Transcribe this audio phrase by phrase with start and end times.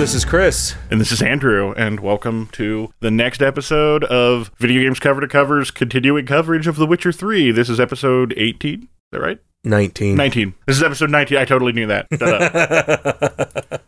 [0.00, 0.74] Hello, this is Chris.
[0.90, 5.28] And this is Andrew, and welcome to the next episode of Video Games Cover to
[5.28, 7.52] Cover's continuing coverage of The Witcher 3.
[7.52, 8.84] This is episode 18.
[8.84, 9.38] Is that right?
[9.64, 10.16] 19.
[10.16, 10.54] 19.
[10.64, 11.36] This is episode 19.
[11.36, 12.06] I totally knew that.
[12.18, 12.42] Shut
[13.52, 13.82] up.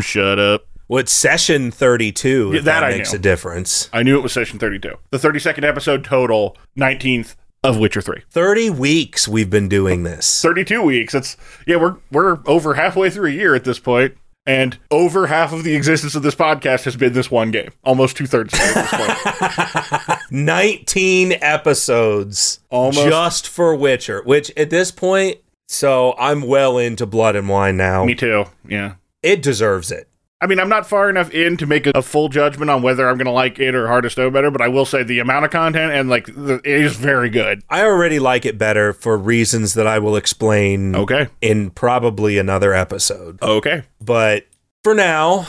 [0.02, 0.66] Shut up.
[0.86, 2.50] What session 32?
[2.52, 3.18] Yeah, that that I makes knew.
[3.18, 3.88] a difference.
[3.90, 4.96] I knew it was session 32.
[5.12, 8.20] The 32nd episode total, 19th of Witcher 3.
[8.28, 10.42] 30 weeks we've been doing this.
[10.42, 11.14] 32 weeks.
[11.14, 14.14] It's yeah, we're we're over halfway through a year at this point,
[14.48, 17.70] and over half of the existence of this podcast has been this one game.
[17.84, 20.20] Almost two thirds at this point.
[20.30, 23.06] 19 episodes Almost.
[23.06, 25.36] just for Witcher, which at this point,
[25.68, 28.04] so I'm well into Blood and Wine now.
[28.06, 28.46] Me too.
[28.66, 28.94] Yeah.
[29.22, 30.07] It deserves it.
[30.40, 33.08] I mean, I'm not far enough in to make a, a full judgment on whether
[33.08, 35.18] I'm going to like it or Heart of Stone better, but I will say the
[35.18, 37.62] amount of content and like the, it is very good.
[37.68, 41.26] I already like it better for reasons that I will explain Okay.
[41.40, 43.42] in probably another episode.
[43.42, 43.82] Okay.
[44.00, 44.46] But
[44.84, 45.46] for now,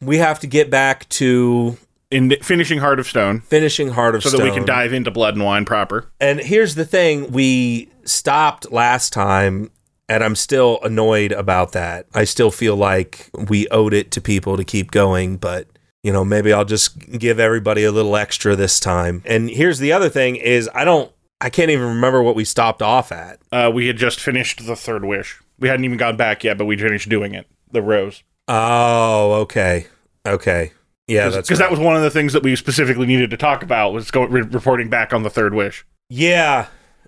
[0.00, 1.76] we have to get back to
[2.10, 4.38] In finishing Heart of Stone, finishing Heart of so Stone.
[4.38, 6.10] So that we can dive into Blood and Wine proper.
[6.20, 9.70] And here's the thing we stopped last time,
[10.08, 12.06] and I'm still annoyed about that.
[12.14, 15.68] I still feel like we owed it to people to keep going, but.
[16.02, 19.24] You know, maybe I'll just give everybody a little extra this time.
[19.26, 22.82] And here's the other thing is I don't I can't even remember what we stopped
[22.82, 23.40] off at.
[23.52, 25.40] Uh, we had just finished the third wish.
[25.58, 27.46] We hadn't even gone back yet, but we finished doing it.
[27.70, 28.22] The rose.
[28.48, 29.86] Oh, okay.
[30.26, 30.72] Okay.
[31.06, 31.66] Yeah, that's because right.
[31.66, 34.24] that was one of the things that we specifically needed to talk about was go,
[34.24, 35.86] re- reporting back on the third wish.
[36.08, 36.66] Yeah,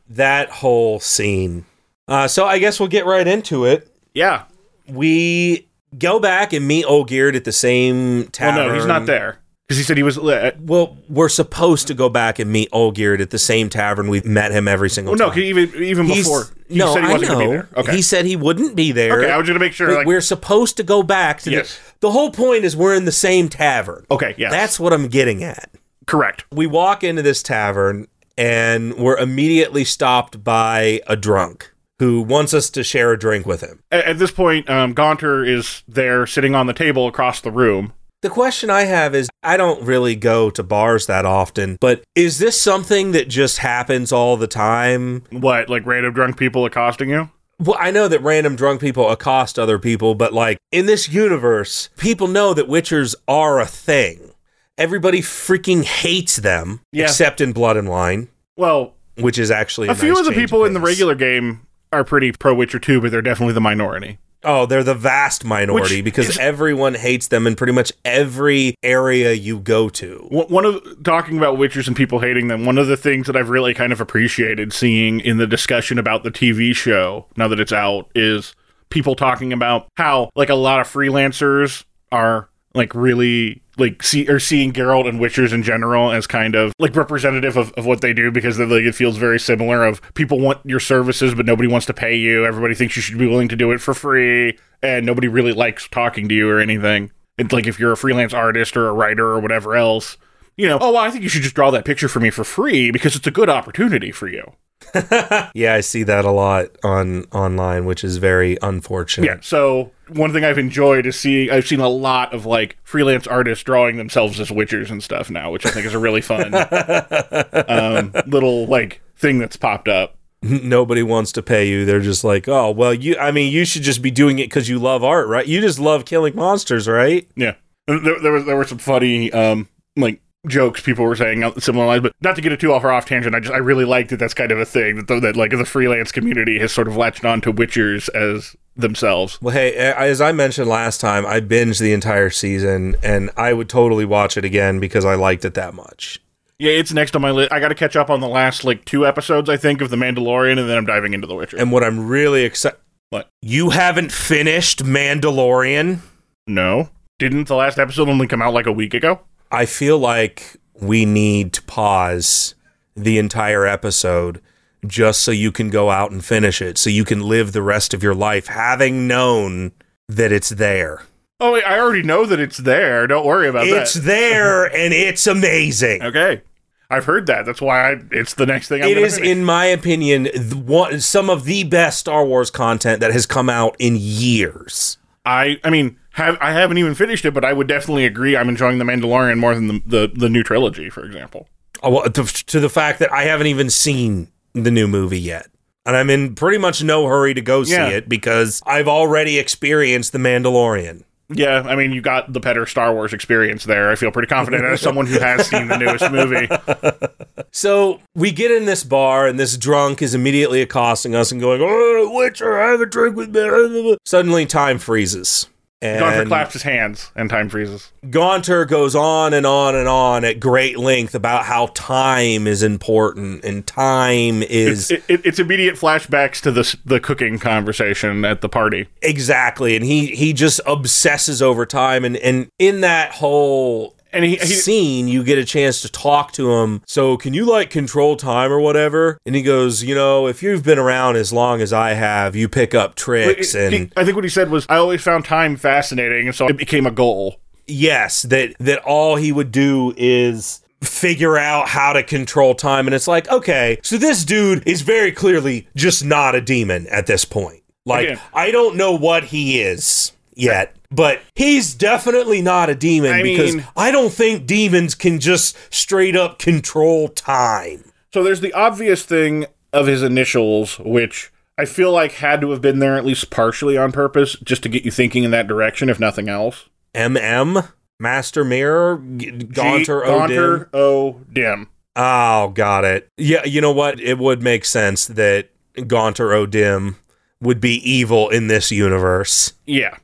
[0.09, 1.65] that whole scene.
[2.09, 3.89] Uh, so I guess we'll get right into it.
[4.15, 4.45] Yeah.
[4.89, 8.69] We go back and meet Olgierd at the same Well, tavern.
[8.69, 10.17] no, he's not there because he said he was.
[10.17, 14.09] Uh, Well, we're supposed to go back and meet Olgierd at the same tavern.
[14.09, 15.41] We've met him every single well, no, time.
[15.43, 17.51] even even He's- before he no, said he I wasn't going to know.
[17.51, 17.69] be there.
[17.77, 17.97] Okay.
[17.97, 19.21] He said he wouldn't be there.
[19.21, 19.93] okay, I was going to make sure.
[19.95, 21.77] Like, we're supposed to go back to Yes.
[22.01, 22.09] the.
[22.09, 24.07] The whole point is we're in the same tavern.
[24.11, 25.69] okay, yes, That's what I'm getting at.
[26.07, 26.45] correct.
[26.53, 28.07] We walk into this tavern
[28.39, 33.61] and we're immediately stopped by a drunk who wants us to share a drink with
[33.61, 33.81] him.
[33.91, 37.93] At, at this point, um, Gaunter is there sitting on the table across the room.
[38.21, 42.39] The question I have is I don't really go to bars that often, but is
[42.39, 45.23] this something that just happens all the time?
[45.31, 47.31] What, like random drunk people accosting you?
[47.61, 51.91] Well, I know that random drunk people accost other people, but like in this universe,
[51.97, 54.33] people know that witchers are a thing.
[54.77, 57.05] Everybody freaking hates them, Yeah.
[57.05, 60.31] except in Blood and Wine, Well, which is actually a, a few nice of the
[60.33, 61.61] change people in the regular game
[61.93, 64.19] are pretty pro Witcher 2, but they're definitely the minority.
[64.45, 68.75] Oh, they're the vast minority Which because is- everyone hates them in pretty much every
[68.85, 70.27] area you go to.
[70.31, 72.65] One one of talking about Witchers and people hating them.
[72.65, 76.23] One of the things that I've really kind of appreciated seeing in the discussion about
[76.23, 78.55] the TV show now that it's out is
[78.91, 84.41] people talking about how like a lot of freelancers are like really like see or
[84.41, 88.13] seeing Geralt and Witchers in general as kind of like representative of, of what they
[88.13, 91.69] do because they're, like it feels very similar of people want your services but nobody
[91.69, 92.45] wants to pay you.
[92.45, 95.89] Everybody thinks you should be willing to do it for free and nobody really likes
[95.89, 97.13] talking to you or anything.
[97.39, 100.17] It's like if you're a freelance artist or a writer or whatever else,
[100.57, 102.43] you know, oh, well, I think you should just draw that picture for me for
[102.43, 104.53] free because it's a good opportunity for you.
[105.55, 109.27] Yeah, I see that a lot on online, which is very unfortunate.
[109.27, 109.39] Yeah.
[109.41, 113.65] So one thing I've enjoyed is seeing I've seen a lot of like freelance artists
[113.65, 116.55] drawing themselves as witchers and stuff now, which I think is a really fun
[117.69, 120.17] um, little like thing that's popped up.
[120.41, 121.85] Nobody wants to pay you.
[121.85, 123.17] They're just like, oh, well, you.
[123.19, 125.47] I mean, you should just be doing it because you love art, right?
[125.47, 127.29] You just love killing monsters, right?
[127.35, 127.55] Yeah.
[127.87, 132.03] There, there was there were some funny um like jokes people were saying similar lines,
[132.03, 133.35] but not to get it too off or off tangent.
[133.35, 135.51] I just I really like that that's kind of a thing that the, that like
[135.51, 139.41] the freelance community has sort of latched on to witchers as themselves.
[139.43, 143.53] Well, hey, eh, as I mentioned last time, I binged the entire season, and I
[143.53, 146.21] would totally watch it again because I liked it that much.
[146.59, 147.53] Yeah, it's next on my list.
[147.53, 149.97] I got to catch up on the last like two episodes, I think, of The
[149.97, 151.57] Mandalorian, and then I'm diving into The Witcher.
[151.57, 152.79] And what I'm really excited.
[153.11, 153.31] What?
[153.41, 156.01] You haven't finished Mandalorian?
[156.47, 159.21] no, didn't the last episode only come out like a week ago?
[159.51, 162.55] I feel like we need to pause
[162.95, 164.41] the entire episode
[164.87, 167.93] just so you can go out and finish it, so you can live the rest
[167.95, 169.73] of your life having known
[170.09, 171.03] that it's there.
[171.41, 173.07] Oh, wait, I already know that it's there.
[173.07, 173.83] Don't worry about It's that.
[173.83, 176.03] It's there and it's amazing.
[176.03, 176.43] Okay,
[176.91, 177.45] I've heard that.
[177.47, 178.83] That's why I, it's the next thing.
[178.83, 179.31] I'm It is, finish.
[179.31, 183.49] in my opinion, the one, some of the best Star Wars content that has come
[183.51, 184.99] out in years.
[185.25, 188.37] I I mean, have I haven't even finished it, but I would definitely agree.
[188.37, 191.49] I'm enjoying the Mandalorian more than the the, the new trilogy, for example.
[191.83, 195.47] Oh, well, to, to the fact that I haven't even seen the new movie yet.
[195.87, 197.89] And I'm in pretty much no hurry to go see Yeah.
[197.89, 201.05] it because I've already experienced The Mandalorian.
[201.31, 203.91] Yeah, I mean, you got the better Star Wars experience there.
[203.91, 206.49] I feel pretty confident as someone who has seen the newest movie.
[207.51, 211.61] So we get in this bar, and this drunk is immediately accosting us and going,
[211.63, 215.47] "Oh, Witcher, I have a drink with me." Suddenly, time freezes.
[215.81, 217.93] And Gaunter claps his hands and time freezes.
[218.11, 223.45] Gaunter goes on and on and on at great length about how time is important
[223.45, 228.49] and time is It, it, it's immediate flashbacks to the the cooking conversation at the
[228.49, 228.89] party.
[229.03, 234.37] exactly and he he just obsesses over time and and in that whole And he,
[234.37, 236.83] he scene you get a chance to talk to him.
[236.87, 239.19] So can you like control time or whatever?
[239.27, 242.49] And he goes you know if you've been around as long as i have you
[242.49, 245.57] pick up tricks he- and I think what he said was, "I always found time
[245.57, 247.41] fascinating, and so it became a goal."
[247.71, 252.87] yes that that all he would do is figure out how to control time.
[252.87, 257.07] And it's like okay so this dude is very clearly just not a demon at
[257.07, 257.63] this point.
[257.85, 258.21] Like Again.
[258.33, 263.57] i don't know what he is yet but he's definitely not a demon I because
[263.57, 269.03] mean- i don't think demons can just straight up control time So there's the obvious
[269.05, 273.29] thing of his initials, which I feel like had to have been there at least
[273.31, 276.69] partially on purpose, just to get you thinking in that direction, if nothing else.
[276.95, 277.69] mm
[278.01, 281.21] master mirror G- gaunter G- Gaunter O.
[281.33, 281.69] Dim.
[281.97, 283.09] Oh, got it.
[283.19, 284.01] Yeah, you know what?
[284.01, 285.51] It would make sense that
[285.87, 286.97] Gaunter O'Dim
[287.43, 289.53] would be evil in this universe.
[289.67, 289.97] Yeah.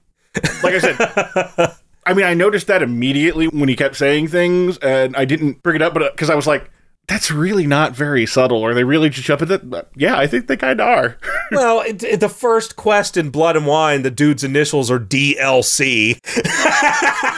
[0.63, 0.97] Like I said,
[2.07, 5.77] I mean, I noticed that immediately when he kept saying things, and I didn't bring
[5.77, 6.71] it up, but uh, because I was like,
[7.07, 8.65] that's really not very subtle.
[8.65, 9.89] Are they really just jumping that?
[9.95, 11.19] Yeah, I think they kind of are.
[11.51, 16.19] well, it, it- the first quest in Blood and Wine, the dude's initials are DLC.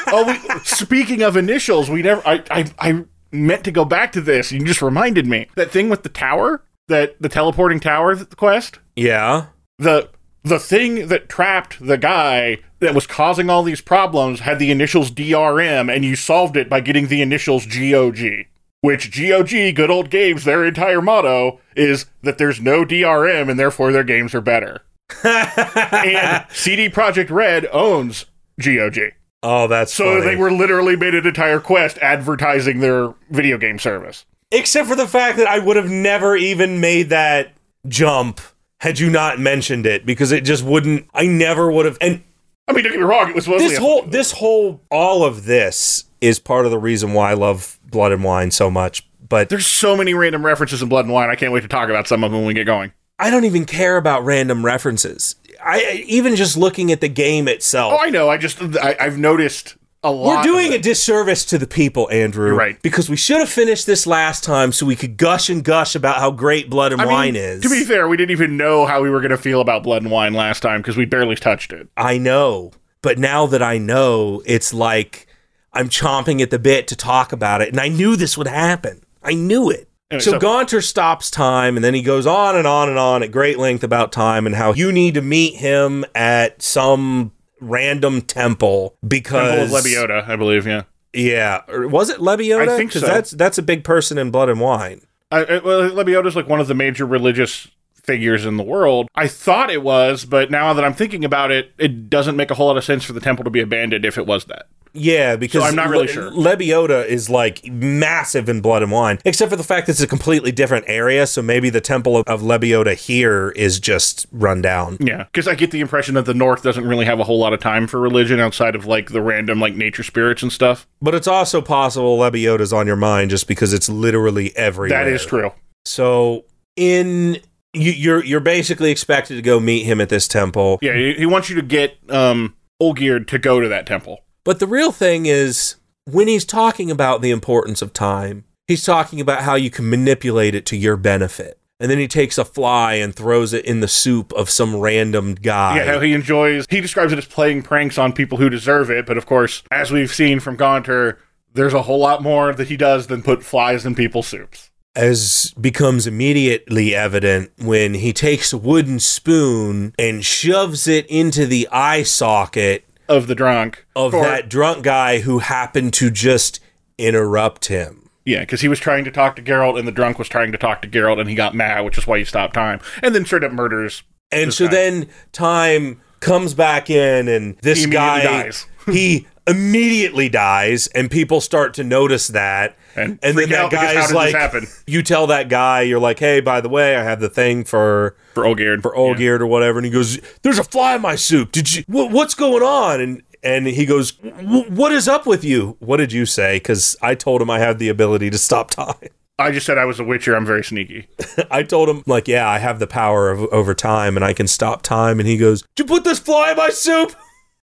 [0.08, 2.22] oh, we, speaking of initials, we never.
[2.26, 4.52] I, I I meant to go back to this.
[4.52, 8.78] You just reminded me that thing with the tower, that the teleporting tower th- quest.
[8.94, 9.46] Yeah.
[9.78, 10.10] The
[10.44, 15.10] the thing that trapped the guy that was causing all these problems had the initials
[15.10, 18.46] DRM, and you solved it by getting the initials GOG.
[18.82, 23.90] Which GOG, good old games, their entire motto is that there's no DRM and therefore
[23.90, 24.82] their games are better.
[25.24, 28.26] and CD Projekt Red owns
[28.60, 28.98] GOG.
[29.42, 30.20] Oh, that's So funny.
[30.24, 34.24] they were literally made an entire quest advertising their video game service.
[34.52, 37.52] Except for the fact that I would have never even made that
[37.88, 38.40] jump
[38.80, 41.08] had you not mentioned it because it just wouldn't.
[41.14, 41.98] I never would have.
[42.00, 42.22] And
[42.68, 46.04] I mean, don't get me wrong, it was this whole this whole all of this
[46.20, 49.08] is part of the reason why I love Blood and Wine so much.
[49.28, 51.30] But There's so many random references in Blood and Wine.
[51.30, 52.92] I can't wait to talk about some of them when we get going.
[53.18, 55.36] I don't even care about random references.
[55.64, 57.94] I even just looking at the game itself.
[57.94, 58.28] Oh, I know.
[58.28, 59.76] I just I, I've noticed.
[60.04, 62.48] We're doing a disservice to the people, Andrew.
[62.48, 62.80] You're right.
[62.82, 66.16] Because we should have finished this last time so we could gush and gush about
[66.18, 67.62] how great Blood and I mean, Wine is.
[67.62, 70.02] To be fair, we didn't even know how we were going to feel about Blood
[70.02, 71.88] and Wine last time because we barely touched it.
[71.96, 72.72] I know.
[73.02, 75.26] But now that I know, it's like
[75.72, 77.68] I'm chomping at the bit to talk about it.
[77.68, 79.02] And I knew this would happen.
[79.22, 79.88] I knew it.
[80.10, 83.22] Anyway, so, so- Gaunter stops time and then he goes on and on and on
[83.24, 88.20] at great length about time and how you need to meet him at some random
[88.22, 90.66] temple Temple because of Lebioda, I believe.
[90.66, 90.82] Yeah.
[91.12, 92.68] Yeah, or was it Lebioda?
[92.68, 93.00] I think so.
[93.00, 95.00] That's that's a big person in Blood and Wine.
[95.30, 97.68] I, I- well, Lebioda's like one of the major religious
[98.06, 99.08] figures in the world.
[99.14, 102.54] I thought it was, but now that I'm thinking about it, it doesn't make a
[102.54, 104.66] whole lot of sense for the temple to be abandoned if it was that.
[104.98, 106.30] Yeah, because I'm not really Le- sure.
[106.30, 110.06] Lebioda is like massive in Blood and Wine, except for the fact that it's a
[110.06, 111.26] completely different area.
[111.26, 114.96] So maybe the temple of, of Lebioda here is just run down.
[114.98, 117.52] Yeah, because I get the impression that the North doesn't really have a whole lot
[117.52, 120.86] of time for religion outside of like the random like nature spirits and stuff.
[121.02, 125.04] But it's also possible Lebioda's on your mind just because it's literally everywhere.
[125.04, 125.52] That is true.
[125.84, 127.38] So in
[127.76, 130.78] you, you're you're basically expected to go meet him at this temple.
[130.82, 134.20] Yeah, he, he wants you to get um Olgierd to go to that temple.
[134.44, 139.20] But the real thing is, when he's talking about the importance of time, he's talking
[139.20, 141.58] about how you can manipulate it to your benefit.
[141.78, 145.34] And then he takes a fly and throws it in the soup of some random
[145.34, 145.76] guy.
[145.76, 146.64] Yeah, how he enjoys.
[146.70, 149.90] He describes it as playing pranks on people who deserve it, but of course, as
[149.90, 151.18] we've seen from Gaunter,
[151.52, 154.70] there's a whole lot more that he does than put flies in people's soups.
[154.96, 161.68] As becomes immediately evident when he takes a wooden spoon and shoves it into the
[161.70, 163.86] eye socket Of the drunk.
[163.94, 166.60] of For- that drunk guy who happened to just
[166.98, 168.08] interrupt him.
[168.24, 170.58] Yeah, because he was trying to talk to Geralt, and the drunk was trying to
[170.58, 172.80] talk to Geralt, and he got mad, which is why he stopped time.
[173.00, 174.02] And then straight up murders.
[174.32, 178.66] And so then time comes back in, and this He guy dies.
[178.86, 182.76] he immediately dies, and people start to notice that.
[182.96, 186.40] And then that out because how guy's like, you tell that guy, you're like, hey,
[186.40, 188.82] by the way, I have the thing for For Olgierd.
[188.82, 191.52] for Olgierd or whatever, and he goes, "There's a fly in my soup.
[191.52, 191.84] Did you?
[191.86, 195.76] What, what's going on?" And And he goes, "What is up with you?
[195.80, 198.94] What did you say?" Because I told him I have the ability to stop time.
[199.38, 200.34] I just said I was a Witcher.
[200.34, 201.08] I'm very sneaky.
[201.50, 204.46] I told him, like, yeah, I have the power of over time and I can
[204.46, 205.20] stop time.
[205.20, 207.10] And he goes, Did you put this fly in my soup?
[207.14, 207.18] I'm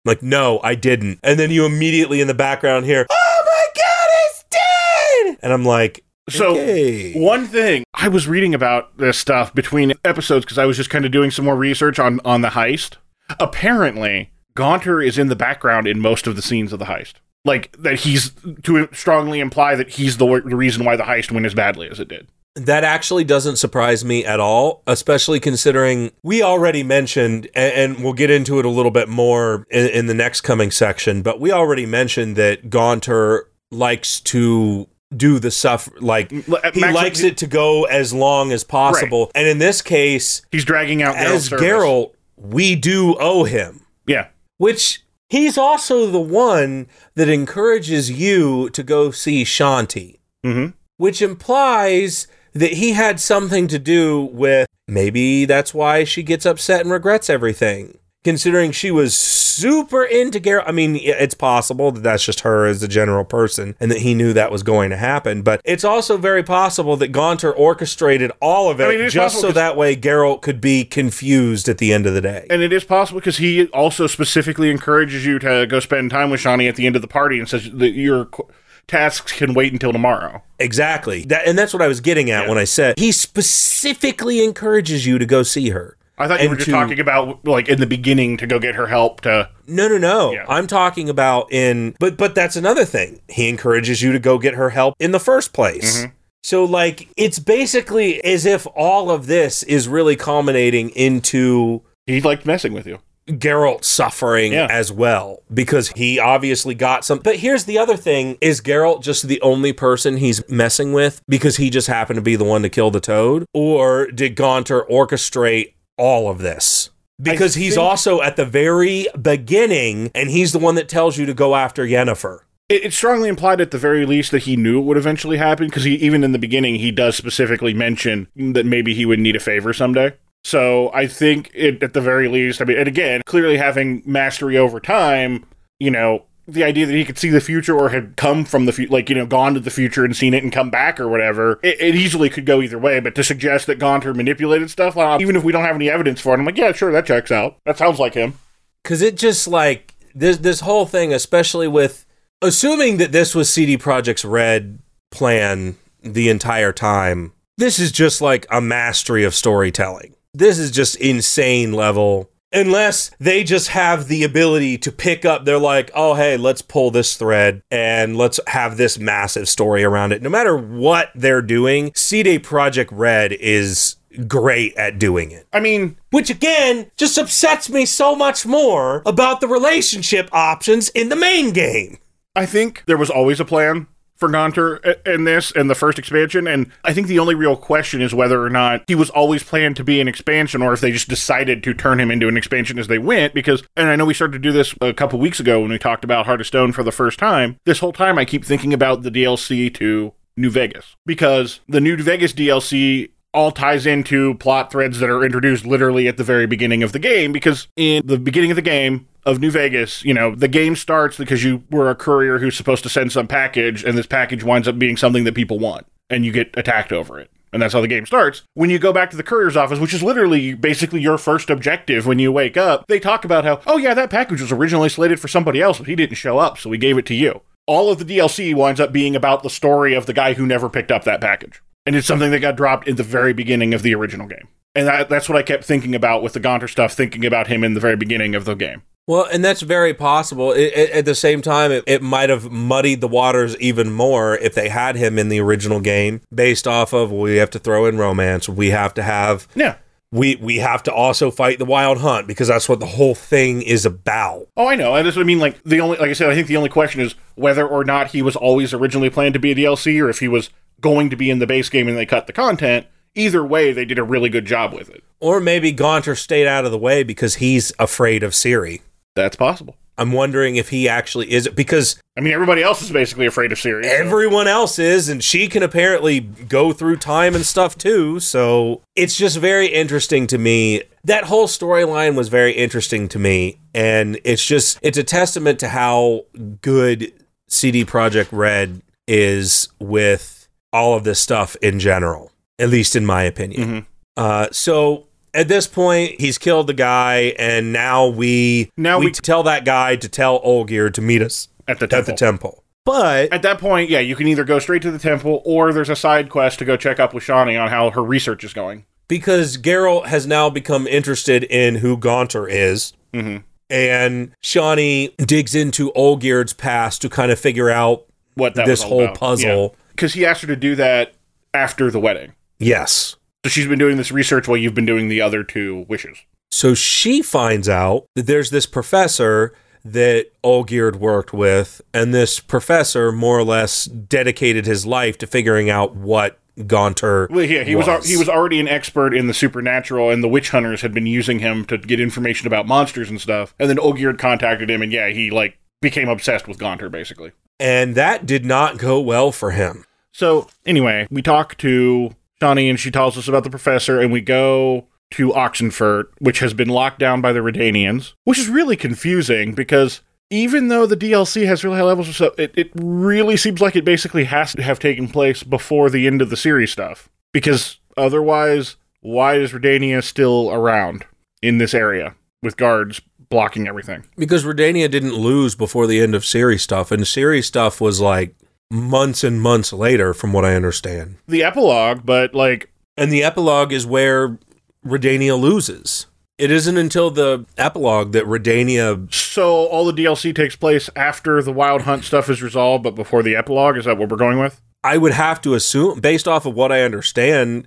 [0.06, 1.18] like, no, I didn't.
[1.23, 5.27] And then you immediately in the background hear, Oh my God, it's dead.
[5.40, 7.14] And I'm like, So, okay.
[7.18, 11.04] one thing I was reading about this stuff between episodes because I was just kind
[11.04, 12.97] of doing some more research on on the heist.
[13.40, 17.14] Apparently, Gaunter is in the background in most of the scenes of the heist.
[17.45, 18.33] Like that, he's
[18.64, 22.00] to strongly imply that he's the, the reason why the heist went as badly as
[22.00, 22.28] it did.
[22.57, 28.30] That actually doesn't surprise me at all, especially considering we already mentioned, and, we'll get
[28.30, 31.87] into it a little bit more in, in the next coming section, but we already
[31.87, 36.44] mentioned that Gaunter likes to do the stuff like he
[36.80, 39.30] Max- likes it to go as long as possible.
[39.34, 41.64] And in this case, He's dragging out as service.
[41.66, 48.82] Geralt, we do owe him, Yeah, which he's also the one that encourages you to
[48.82, 55.72] go see Shani hmm which implies that he had something to do with maybe that's
[55.72, 57.98] why she gets upset and regrets everything.
[58.28, 62.82] Considering she was super into Geralt, I mean, it's possible that that's just her as
[62.82, 65.42] a general person and that he knew that was going to happen.
[65.42, 69.52] But it's also very possible that Gaunter orchestrated all of it I mean, just so
[69.52, 72.46] that way Geralt could be confused at the end of the day.
[72.50, 76.40] and it is possible because he also specifically encourages you to go spend time with
[76.40, 78.48] Shani at the end of the party and says that your qu-
[78.88, 80.42] tasks can wait until tomorrow.
[80.58, 81.22] Exactly.
[81.26, 82.48] That, and that's what I was getting at Yeah.
[82.48, 85.94] when I said he specifically encourages you to go see her.
[86.18, 88.75] I thought you were just to- talking about like in the beginning to go get
[88.75, 89.48] her help to.
[89.66, 90.32] No, no, no.
[90.32, 90.44] Yeah.
[90.48, 93.20] I'm talking about in but but that's another thing.
[93.28, 95.98] He encourages you to go get her help in the first place.
[96.00, 96.12] Mm-hmm.
[96.42, 102.46] So like it's basically as if all of this is really culminating into He liked
[102.46, 102.98] messing with you.
[103.28, 104.68] Geralt suffering Yeah.
[104.70, 107.18] as well because he obviously got some.
[107.18, 111.58] But here's the other thing: is Geralt just the only person he's messing with because
[111.58, 115.75] he just happened to be the one to kill the Toad, or did Gaunter orchestrate
[115.98, 116.90] all of this?
[117.20, 121.26] Because he's think- also at the very beginning, and he's the one that tells you
[121.26, 122.40] to go after Yennefer.
[122.68, 125.66] It, it's strongly implied at the very least that he knew it would eventually happen
[125.66, 129.36] because he even in the beginning he does specifically mention that maybe he would need
[129.36, 130.14] a favor someday.
[130.44, 132.62] So I think it at the very least.
[132.62, 135.44] I mean, and again, clearly having mastery over time,
[135.80, 138.72] you know, the idea that he could see the future or had come from the
[138.72, 141.06] future, like you know, gone to the future and seen it and come back or
[141.06, 143.00] whatever, it, it easily could go either way.
[143.00, 146.20] But to suggest that Gaunter manipulated stuff, well, even if we don't have any evidence
[146.20, 147.58] for it, I'm like, yeah, sure, that checks out.
[147.66, 148.34] That sounds like him.
[148.82, 152.06] because it just like this this whole thing, especially with
[152.40, 154.78] assuming that this was CD Projekt's Red
[155.10, 157.32] plan the entire time.
[157.58, 160.14] This is just like a mastery of storytelling.
[160.32, 162.30] This is just insane level.
[162.52, 166.90] Unless they just have the ability to pick up, they're like, oh, hey, let's pull
[166.90, 170.22] this thread and let's have this massive story around it.
[170.22, 175.46] No matter what they're doing, CD Projekt Red is great at doing it.
[175.52, 181.10] I mean, Which again just upsets me so much more about the relationship options in
[181.10, 181.98] the main game.
[182.34, 183.88] I think there was always a plan
[184.18, 187.56] for Gaunter i- in this and the first expansion, and I think the only real
[187.56, 190.80] question is whether or not he was always planned to be an expansion, or if
[190.80, 193.32] they just decided to turn him into an expansion as they went.
[193.34, 195.78] Because, and I know we started to do this a couple weeks ago when we
[195.78, 197.56] talked about Heart of Stone for the first time.
[197.64, 201.96] This whole time, I keep thinking about the DLC to New Vegas because the New
[201.96, 206.83] Vegas DLC all ties into plot threads that are introduced literally at the very beginning
[206.83, 210.35] of the game because in the beginning of the game of New Vegas, you know,
[210.35, 213.97] the game starts because you were a courier who's supposed to send some package and
[213.97, 217.30] this package winds up being something that people want and you get attacked over it.
[217.52, 218.42] And that's how the game starts.
[218.54, 222.07] When you go back to the courier's office, which is literally basically your first objective
[222.07, 225.21] when you wake up, they talk about how, oh yeah, that package was originally slated
[225.21, 227.42] for somebody else, but he didn't show up, so we gave it to you.
[227.68, 230.68] All of the DLC winds up being about the story of the guy who never
[230.68, 233.83] picked up that package and it's something that got dropped in the very beginning of
[233.83, 234.47] the original game.
[234.75, 237.64] And that, that's what I kept thinking about with the Gaunter stuff, thinking about him
[237.64, 238.83] in the very beginning of the game.
[239.07, 240.52] Well, and that's very possible.
[240.52, 244.37] It, it- at the same time, it, it might have muddied the waters even more
[244.37, 247.59] if they had him in the original game, based off of well, we have to
[247.59, 249.76] throw in romance, we have to have Yeah.
[250.12, 253.62] we we have to also fight the wild hunt because that's what the whole thing
[253.62, 254.47] is about.
[254.59, 254.95] Oh, I know.
[254.95, 255.38] And that's what I mean.
[255.40, 258.09] Like the only, like I said, I think the only question is whether or not
[258.09, 261.16] he was always originally planned to be a DLC, or if he was going to
[261.16, 262.87] be in the base game and they cut the content.
[263.14, 265.02] Either way, they did a really good job with it.
[265.20, 268.82] Or maybe Gaunter stayed out of the way because he's afraid of Ciri.
[269.16, 269.76] That's possible.
[269.99, 273.58] I'm wondering if he actually is because I mean, everybody else is basically afraid of
[273.58, 273.85] Ciri.
[273.85, 278.20] so- everyone else is, and she can apparently go through time and stuff too.
[278.20, 280.82] So it's just very interesting to me.
[281.02, 285.68] That whole storyline was very interesting to me, and it's just it's a testament to
[285.68, 286.26] how
[286.62, 287.12] good
[287.49, 290.38] CD Projekt Red is with
[290.72, 293.68] all of this stuff in general, at least in my opinion.
[293.68, 293.87] Mhm.
[294.16, 299.12] Uh, so at this point, he's killed the guy, and now we Now we, we-
[299.12, 302.12] tell that guy to tell Olgierd to meet us at the at temple.
[302.14, 302.64] the temple.
[302.84, 305.90] But At that point, yeah, you can either go straight to the temple or there's
[305.90, 308.84] a side quest to go check up with Shani on how her research is going.
[309.08, 313.42] because Geralt has now become interested in who Gaunter is, Mhm.
[313.70, 319.04] and Shani digs into Olgierd's past to kind of figure out What that this whole
[319.04, 319.14] about.
[319.18, 319.76] puzzle.
[319.98, 321.14] Because he asked her to do that
[321.52, 322.34] after the wedding.
[322.60, 323.16] Yes.
[323.44, 326.18] So she's been doing this research while you've been doing the other two wishes.
[326.52, 329.52] So she finds out that there's this professor
[329.84, 335.68] that Olgierd worked with, and this professor more or less dedicated his life to figuring
[335.68, 337.86] out what Gaunter Well, yeah, he was.
[337.88, 338.08] was.
[338.08, 341.40] he was already an expert in the supernatural, and the witch hunters had been using
[341.40, 343.52] him to get information about monsters and stuff.
[343.58, 347.32] And then Olgierd contacted him, and yeah, he like became obsessed with Gaunter, basically.
[347.60, 349.84] and that did not go well for him.
[350.18, 352.10] So anyway, we talk to
[352.42, 356.52] Shani, and she tells us about the professor, and we go to Oxenfurt, which has
[356.52, 361.46] been locked down by the Redanians, which is really confusing because even though the DLC
[361.46, 364.62] has really high levels of stuff, it, it really seems like it basically has to
[364.62, 367.08] have taken place before the end of the series stuff.
[367.32, 371.06] Because otherwise, why is Redania still around
[371.42, 374.04] in this area with guards blocking everything?
[374.16, 378.34] Because Redania didn't lose before the end of series stuff, and series stuff was like
[378.70, 381.16] months and months later, from what I understand.
[381.26, 384.38] The epilogue, but like And the epilogue is where
[384.84, 386.06] Redania loses.
[386.38, 389.12] It isn't until the epilogue that Redania.
[389.12, 393.25] So all the DLC takes place after the Wild Hunt stuff is resolved, but before
[393.25, 393.76] the epilogue.
[393.76, 394.61] Is that what we're going with?
[394.85, 397.66] I would have to assume, based off of what I understand,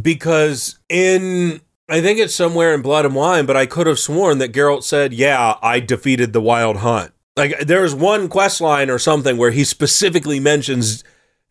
[0.00, 1.60] because in.
[1.88, 4.84] I think it's somewhere in Blood and Wine, but I could have sworn that Geralt
[4.84, 7.12] said, Yeah, I defeated the Wild Hunt.
[7.40, 11.02] Like, there's one quest line or something where he specifically mentions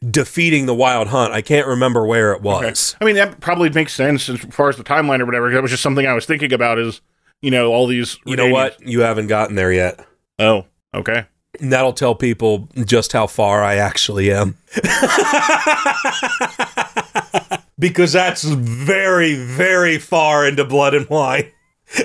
[0.07, 1.33] defeating the Wild Hunt.
[1.33, 2.95] I can't remember where it was.
[3.01, 5.51] I mean, that probably makes sense as far as the timeline or whatever.
[5.51, 6.77] That was just something I was thinking about.
[6.77, 7.01] Is
[7.41, 8.19] you know all these.
[8.23, 8.79] You know what?
[8.87, 10.05] You haven't gotten there yet.
[10.37, 11.25] Oh, okay.
[11.59, 14.59] And that'll tell people just how far I actually am.
[17.79, 21.51] because that's very, very far into blood and wine.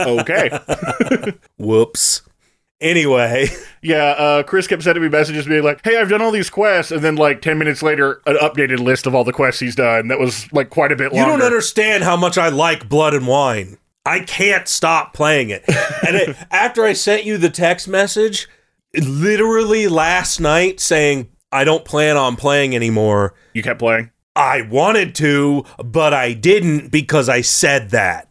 [0.00, 0.48] Okay.
[1.58, 2.22] Whoops.
[2.80, 3.48] Anyway,
[3.82, 4.04] yeah.
[4.16, 7.02] Uh, Chris kept sending me messages being like, "Hey, I've done all these quests," and
[7.02, 10.08] then like ten minutes later, an updated list of all the quests he's done.
[10.08, 11.32] That was like quite a bit you longer.
[11.38, 13.76] don't understand how much I like blood and wine.
[14.06, 15.64] I can't stop playing it.
[16.06, 18.48] And it, after I sent you the text message,
[18.96, 23.34] literally last night saying, I don't plan on playing anymore.
[23.52, 24.10] You kept playing.
[24.34, 28.29] I wanted to, but I didn't because I said that.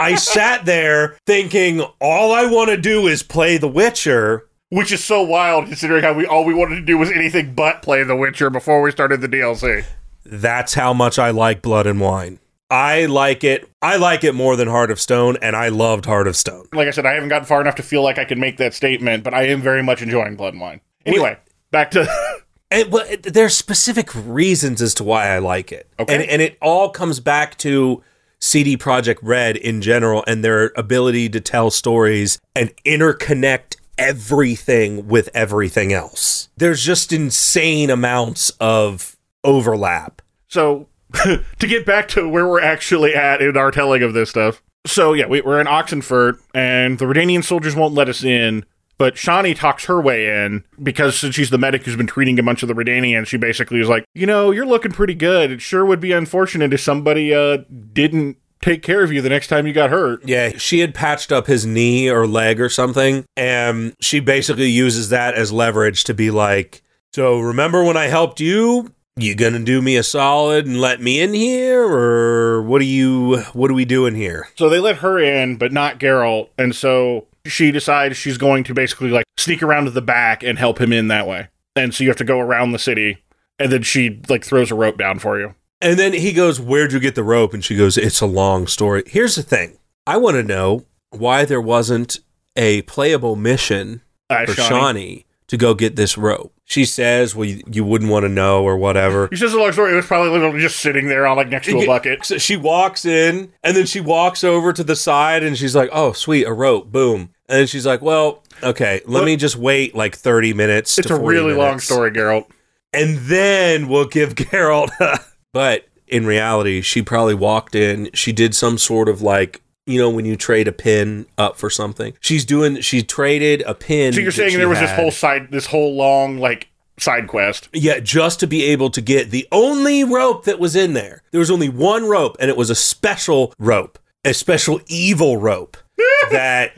[0.00, 4.48] I sat there thinking all I want to do is play The Witcher.
[4.70, 7.82] Which is so wild, considering how we all we wanted to do was anything but
[7.82, 9.84] play The Witcher before we started the DLC.
[10.24, 12.40] That's how much I like Blood and Wine.
[12.68, 13.68] I like it.
[13.80, 16.66] I like it more than Heart of Stone, and I loved Heart of Stone.
[16.72, 18.74] Like I said, I haven't gotten far enough to feel like I can make that
[18.74, 20.80] statement, but I am very much enjoying Blood and Wine.
[21.04, 21.38] Anyway,
[21.70, 22.08] back to And,
[22.70, 25.88] eh, well, eh, there's specific reasons as to why I like it.
[26.00, 26.12] Okay.
[26.12, 28.02] And, and it all comes back to
[28.46, 35.28] CD Projekt Red in general and their ability to tell stories and interconnect everything with
[35.34, 36.48] everything else.
[36.56, 40.22] There's just insane amounts of overlap.
[40.48, 40.88] So,
[41.24, 44.62] to get back to where we're actually at in our telling of this stuff.
[44.86, 48.64] So, yeah, we, we're in Oxenfurt, and the Redanian soldiers won't let us in,
[48.98, 52.42] but Shani talks her way in because since she's the medic who's been treating a
[52.42, 55.50] bunch of the Redanians, she basically is like, you know, you're looking pretty good.
[55.50, 57.58] It sure would be unfortunate if somebody uh,
[57.92, 60.26] didn't take care of you the next time you got hurt.
[60.26, 65.10] Yeah, she had patched up his knee or leg or something, and she basically uses
[65.10, 66.82] that as leverage to be like,
[67.12, 68.92] So remember when I helped you?
[69.18, 73.38] You gonna do me a solid and let me in here, or what are you?
[73.54, 74.48] What are we doing here?
[74.56, 78.74] So they let her in, but not Geralt, and so she decides she's going to
[78.74, 81.48] basically like sneak around to the back and help him in that way.
[81.74, 83.18] And so you have to go around the city,
[83.58, 85.54] and then she like throws a rope down for you.
[85.82, 87.52] And then he goes, Where'd you get the rope?
[87.52, 89.02] And she goes, It's a long story.
[89.06, 92.18] Here's the thing I want to know why there wasn't
[92.56, 94.68] a playable mission Uh, for Shani.
[94.70, 96.52] Shani to go get this rope.
[96.64, 99.28] She says, Well, you, you wouldn't want to know or whatever.
[99.30, 99.92] He says a long story.
[99.92, 102.24] It was probably literally just sitting there on like next to a bucket.
[102.24, 105.90] So she walks in and then she walks over to the side and she's like,
[105.92, 106.90] Oh, sweet, a rope.
[106.90, 107.30] Boom.
[107.48, 111.14] And then she's like, "Well, okay, let me just wait like 30 minutes It's to
[111.14, 112.46] a 40 really long story, Geralt.
[112.92, 114.90] And then we'll give Geralt
[115.52, 120.10] But in reality, she probably walked in, she did some sort of like you know
[120.10, 122.14] when you trade a pin up for something.
[122.20, 124.12] She's doing she traded a pin.
[124.12, 127.68] So you're saying there was this whole side, this whole long like side quest.
[127.72, 131.22] Yeah, just to be able to get the only rope that was in there.
[131.30, 135.76] There was only one rope, and it was a special rope, a special evil rope
[136.30, 136.72] that.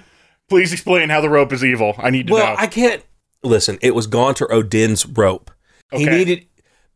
[0.48, 1.94] Please explain how the rope is evil.
[1.98, 2.56] I need to Well, know.
[2.58, 3.02] I can't
[3.42, 3.78] listen.
[3.82, 5.50] It was Gaunter O'Dim's rope.
[5.92, 6.46] He needed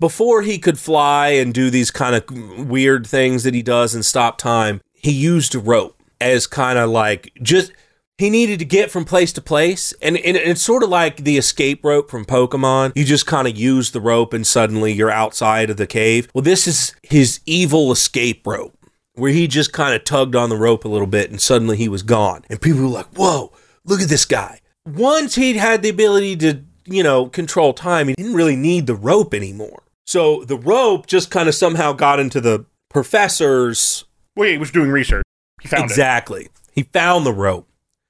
[0.00, 4.04] before he could fly and do these kind of weird things that he does and
[4.04, 4.80] stop time.
[4.92, 7.72] He used a rope as kind of like just
[8.18, 11.38] he needed to get from place to place, and, and it's sort of like the
[11.38, 12.92] escape rope from Pokemon.
[12.94, 16.28] You just kind of use the rope, and suddenly you're outside of the cave.
[16.34, 18.76] Well, this is his evil escape rope
[19.14, 21.88] where he just kind of tugged on the rope a little bit and suddenly he
[21.88, 22.44] was gone.
[22.48, 23.52] And people were like, whoa,
[23.84, 24.60] look at this guy.
[24.86, 28.94] Once he'd had the ability to, you know, control time, he didn't really need the
[28.94, 29.82] rope anymore.
[30.06, 34.04] So the rope just kind of somehow got into the professor's.
[34.36, 35.24] well, yeah, he was doing research.
[35.60, 35.90] He found it.
[35.90, 36.48] exactly.
[36.72, 37.68] He found the rope.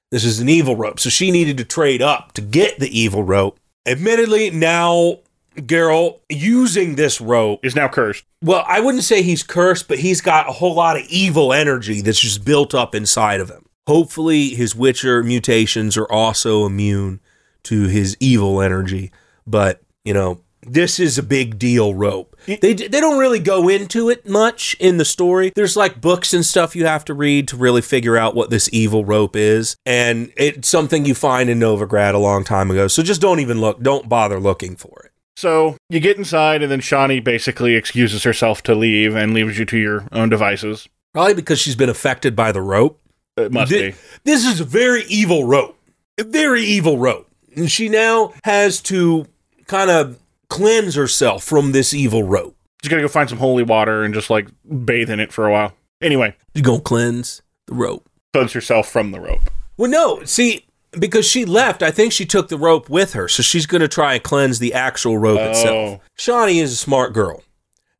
[0.09, 0.99] This is an evil rope.
[0.99, 3.59] So she needed to trade up to get the evil rope.
[3.85, 5.19] Admittedly, now
[5.55, 8.23] Geralt using this rope Is now cursed.
[8.41, 12.01] well, I wouldn't say he's cursed, but he's got a whole lot of evil energy
[12.01, 13.65] that's just built up inside of him.
[13.87, 17.19] Hopefully, his Witcher mutations are also immune
[17.63, 19.11] to his evil energy.
[19.45, 22.37] But, you know, this is a big deal rope.
[22.45, 25.51] They, they don't really go into it much in the story.
[25.55, 28.69] There's like books and stuff you have to read to really figure out what this
[28.71, 29.75] evil rope is.
[29.85, 32.87] And it's something you find in Novigrad a long time ago.
[32.87, 35.12] So just don't even look, don't bother looking for it.
[35.35, 39.65] So you get inside, and then Shani basically excuses herself to leave and leaves you
[39.65, 40.87] to your own devices.
[41.13, 42.99] Probably because she's been affected by the rope.
[43.37, 43.97] It must Thi- be.
[44.23, 45.77] This is a very evil rope.
[46.19, 47.27] A very evil rope.
[47.55, 49.25] And she now has to
[49.67, 50.19] kind of
[50.49, 52.55] cleanse herself from this evil rope.
[52.81, 54.47] She's gonna go find some holy water and just like
[54.85, 55.73] bathe in it for a while.
[56.01, 58.07] Anyway, going to cleanse the rope.
[58.33, 59.49] cleanse herself from the rope.
[59.77, 60.65] Well, no, see,
[60.99, 63.27] because she left, I think she took the rope with her.
[63.27, 65.49] So she's going to try and cleanse the actual rope Oh.
[65.49, 66.01] itself.
[66.17, 67.43] Shani is a smart girl.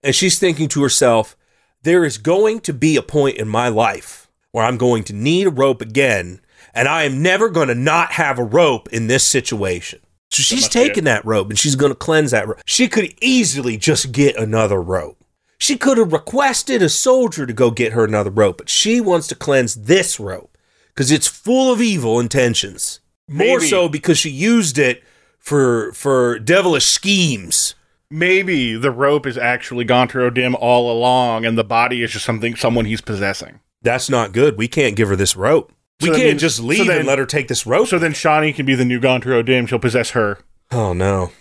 [0.03, 1.35] And she's thinking to herself,
[1.83, 5.47] there is going to be a point in my life where I'm going to need
[5.47, 6.39] a rope again.
[6.73, 9.99] And I am never going to not have a rope in this situation.
[10.31, 10.83] So she's must be it.
[10.87, 12.61] taking that rope and she's going to cleanse that rope.
[12.65, 15.17] She could easily just get another rope.
[15.59, 19.27] She could have requested a soldier to go get her another rope, but she wants
[19.27, 20.52] to cleanse this rope
[20.93, 22.99] because it's full of evil intentions.
[23.27, 23.67] More Maybe.
[23.67, 25.03] so because she used it
[25.39, 27.75] for for devilish schemes.
[28.09, 32.55] Maybe the rope is actually Gaunter Dim all along, and the body is just something
[32.55, 33.59] someone he's possessing.
[33.81, 34.57] That's not good.
[34.57, 35.71] We can't give her this rope.
[36.01, 37.87] We So that can't means- just so leave then- and let her take this rope.
[37.87, 39.65] So then Shani can be the new Gaunter Dim.
[39.65, 40.39] She'll possess her.
[40.71, 41.31] oh no,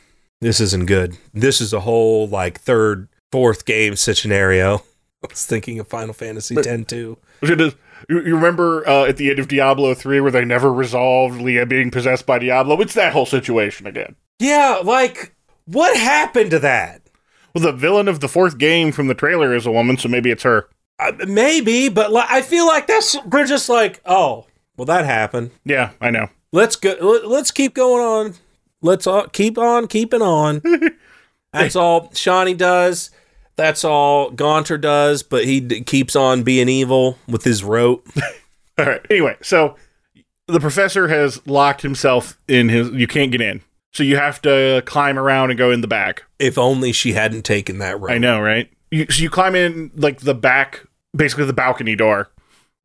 [0.40, 1.16] this isn't good.
[1.34, 4.78] This is a whole like third, fourth game scenario.
[5.24, 7.18] I was thinking of Final Fantasy X too.
[8.08, 11.66] You you remember uh, at the end of Diablo 3 where they never resolved Leah
[11.66, 12.80] being possessed by Diablo?
[12.80, 14.16] It's that whole situation again.
[14.38, 15.34] Yeah, like
[15.66, 17.02] what happened to that?
[17.54, 20.30] Well, the villain of the fourth game from the trailer is a woman, so maybe
[20.30, 20.68] it's her.
[20.98, 25.50] Uh, maybe, but li- I feel like that's we're just like, oh, well, that happened.
[25.64, 26.28] Yeah, I know.
[26.52, 26.96] Let's go.
[27.00, 28.34] let- Let's keep going on.
[28.80, 30.60] Let's all keep on keeping on.
[31.52, 33.10] That's all Shani does.
[33.56, 35.22] That's all Gaunter does.
[35.22, 38.08] But he d- keeps on being evil with his rope.
[38.78, 39.04] All right.
[39.10, 39.76] Anyway, so
[40.48, 42.90] the professor has locked himself in his.
[42.90, 43.60] You can't get in.
[43.92, 46.22] So you have to climb around and go in the back.
[46.38, 48.10] if only she hadn't taken that rope.
[48.10, 48.70] I know, right?
[48.90, 52.30] You, so you climb in like the back, basically the balcony door,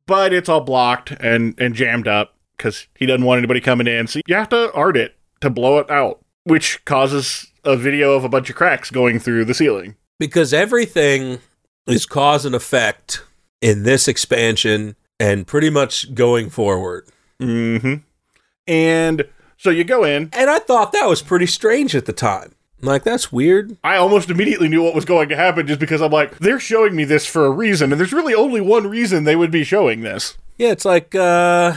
[0.06, 4.06] but it's all blocked and and jammed up because he doesn't want anybody coming in.
[4.06, 8.24] So you have to Aard it to blow it out, which causes a video of
[8.24, 9.94] a bunch of cracks going through the ceiling.
[10.18, 11.38] Because everything
[11.86, 13.22] is cause and effect
[13.60, 17.06] in this expansion and pretty much going forward.
[17.40, 17.94] Mm-hmm.
[18.66, 19.24] And
[19.56, 20.30] so you go in.
[20.32, 22.54] And I thought that was pretty strange at the time.
[22.80, 23.76] Like that's weird.
[23.82, 26.94] I almost immediately knew what was going to happen just because I'm like, they're showing
[26.94, 30.02] me this for a reason, and there's really only one reason they would be showing
[30.02, 30.36] this.
[30.58, 31.74] Yeah, it's like, uh,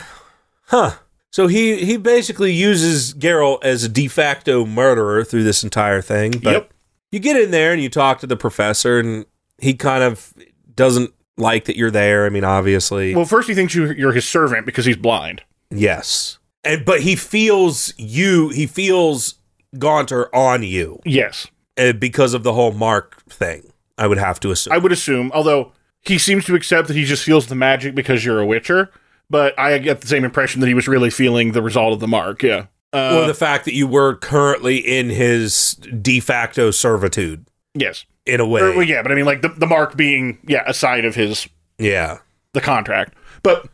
[0.67, 0.91] huh.
[1.31, 6.33] So he he basically uses Geralt as a de facto murderer through this entire thing.
[6.33, 6.73] But Yep.
[7.11, 9.25] You get in there and you talk to the professor, and
[9.59, 10.33] he kind of
[10.75, 12.25] doesn't like that you're there.
[12.25, 15.43] I mean, obviously, Well, first he thinks you, you're his servant because he's blind.
[15.69, 18.49] yes, and but he feels you.
[18.49, 19.35] He feels
[19.77, 21.47] Gaunter on you Yes.
[21.77, 23.71] uh, because of the whole Mark thing.
[23.97, 24.73] I would have to assume.
[24.73, 25.71] I would assume, although
[26.01, 28.89] he seems to accept that he just feels the magic because you're a Witcher,
[29.29, 32.07] but I get the same impression that he was really feeling the result of the
[32.07, 32.41] mark.
[32.43, 32.65] Yeah.
[32.93, 38.05] Uh, or the fact that you were currently in his de facto servitude yes.
[38.25, 38.61] in a way.
[38.61, 41.15] Or, well, yeah, but I mean, like the, the mark being yeah a side of
[41.15, 42.17] his yeah.
[42.53, 43.13] the contract.
[43.43, 43.67] But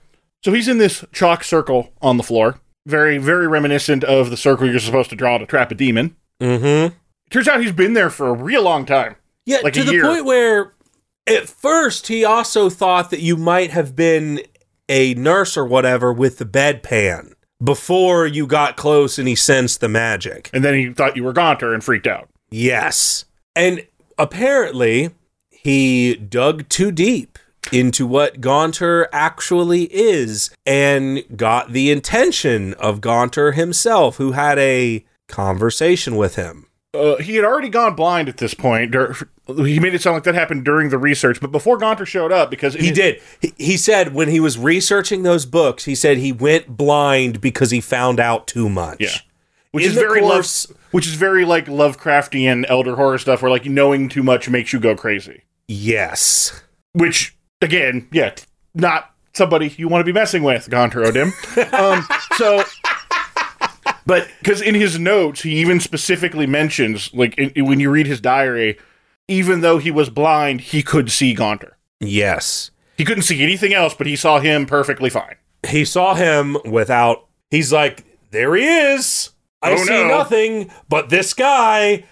[0.44, 4.70] so he's in this chalk circle on the floor, very very reminiscent of the circle
[4.70, 6.16] you're supposed to draw to trap a demon.
[6.40, 6.96] Mm-hmm.
[7.30, 9.16] Turns out he's been there for a real long time.
[9.46, 10.04] Yeah, Like to a the year.
[10.04, 10.74] point where
[11.26, 14.42] at first he also thought that you might have been
[14.88, 19.90] a nurse or whatever with the bedpan before you got close and he sensed the
[19.90, 20.50] magic.
[20.54, 22.30] And then he thought you were Gaunter and freaked out.
[22.50, 23.26] Yes.
[23.56, 23.86] And
[24.18, 25.12] apparently
[25.50, 27.40] he dug too deep
[27.72, 35.06] into what Gaunter actually is and got the intention of Gaunter himself, who had a
[35.28, 36.68] conversation with him.
[36.98, 38.96] Uh, he had already gone blind at this point.
[39.48, 42.50] He made it sound like that happened during the research, but before Gaunter showed up,
[42.50, 43.22] because He did.
[43.42, 47.72] He, he said when he was researching those books, he said he went blind because
[47.72, 49.00] he found out too much.
[49.00, 49.10] Yeah.
[49.72, 53.52] which In is very course- love, which is very like Lovecraftian elder horror stuff, where
[53.52, 55.44] like knowing too much makes you go crazy.
[55.68, 56.62] Yes.
[56.94, 58.34] Which again, yeah,
[58.74, 61.32] not somebody you want to be messing with, Gaunter O'Dim.
[61.74, 62.04] um,
[62.38, 62.64] so,
[64.08, 68.20] but because in his notes he even specifically mentions, like in, when you read his
[68.20, 68.80] diary,
[69.28, 71.78] even though he was blind, he could see Gaunter.
[72.00, 72.72] Yes.
[72.98, 75.36] He couldn't see anything else, but he saw him perfectly fine.
[75.68, 77.28] He saw him without.
[77.52, 79.32] He's like, there he is.
[79.62, 80.08] I Oh, see no.
[80.08, 82.06] nothing but this guy.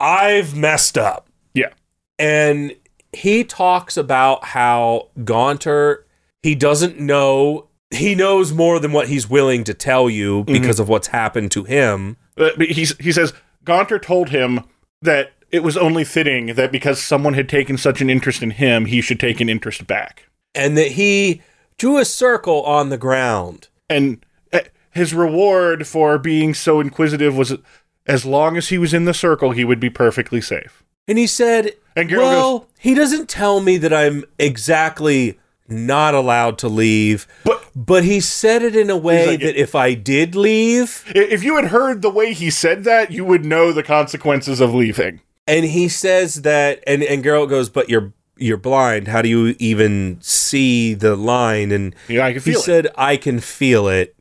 [0.00, 1.28] I've messed up.
[1.54, 1.70] Yeah.
[2.18, 2.74] And
[3.12, 6.06] he talks about how Gaunter,
[6.42, 7.68] he doesn't know.
[7.92, 10.52] He knows more than what he's willing to tell you Mm-hmm.
[10.52, 12.16] because of what's happened to him.
[12.38, 13.32] Uh, but he's, he says
[13.64, 14.60] Gaunter told him
[15.02, 18.86] that it was only fitting that because someone had taken such an interest in him,
[18.86, 20.28] he should take an interest back.
[20.54, 21.42] and that he
[21.78, 23.68] drew a circle on the ground.
[23.90, 27.54] And uh, his reward for being so inquisitive was
[28.06, 30.82] as long as he was in the circle, he would be perfectly safe.
[31.08, 36.58] And he said, And Geralt Well, he doesn't tell me that I'm exactly not allowed
[36.58, 40.34] to leave, But- but he said it in a way like- that if I did
[40.34, 44.60] leave, If you had heard the way he said that, you would know the consequences
[44.60, 45.20] of leaving.
[45.46, 49.08] and he says that, and and Geralt goes, "But you're you're blind.
[49.08, 52.62] How do you even see the line?" And Yeah, I can he feel it.
[52.64, 54.14] said, "I can feel it."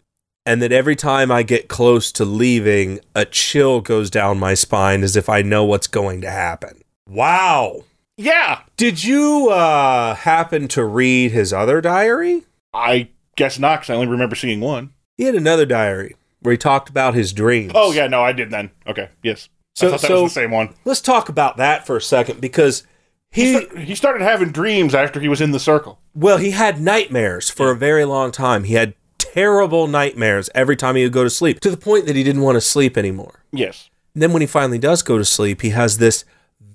[0.46, 5.04] And that every time I get close to leaving, a chill goes down my spine
[5.04, 6.82] as if I know what's going to happen.
[7.08, 7.84] Wow.
[8.18, 12.44] Yeah, Did you uh, happen to read his other diary?
[12.74, 14.94] I guess not, because I only remember seeing one.
[15.18, 17.72] He had another diary where he talked about his dreams.
[17.76, 18.72] Oh yeah, no, I did then.
[18.88, 19.50] Okay, yes.
[19.76, 20.74] So- I thought that so- was the same one.
[20.86, 22.86] Let's talk about that for a second because
[23.32, 26.00] he, He started having dreams after he was in the circle.
[26.14, 28.66] well, he had nightmares for a very long time.
[28.66, 32.16] He had terrible nightmares every time he would go to sleep to the point that
[32.18, 33.46] he didn't want to sleep anymore.
[33.54, 33.90] Yes.
[34.14, 36.26] And then when he finally does go to sleep, he has this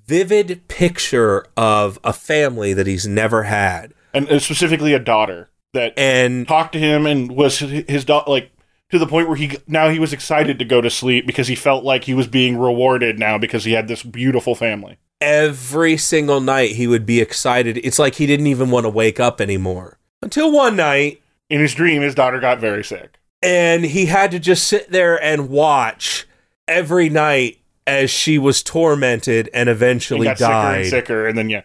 [0.07, 3.93] vivid picture of a family that he's never had.
[4.13, 8.51] And uh, specifically a daughter that And talked to him and was his, daughter like
[8.89, 11.55] to the point where he now he was excited to go to sleep because he
[11.55, 14.97] felt like he was being rewarded now because he had this beautiful family.
[15.21, 17.77] every single night he would be excited.
[17.83, 19.97] It's like he didn't even want to wake up anymore.
[20.21, 23.17] Until one night, In his dream, his daughter got very sick.
[23.43, 26.27] and he had to just sit there and watch
[26.67, 30.85] every night as she was tormented and eventually got sicker and died.
[30.89, 31.61] sicker, and then yeah,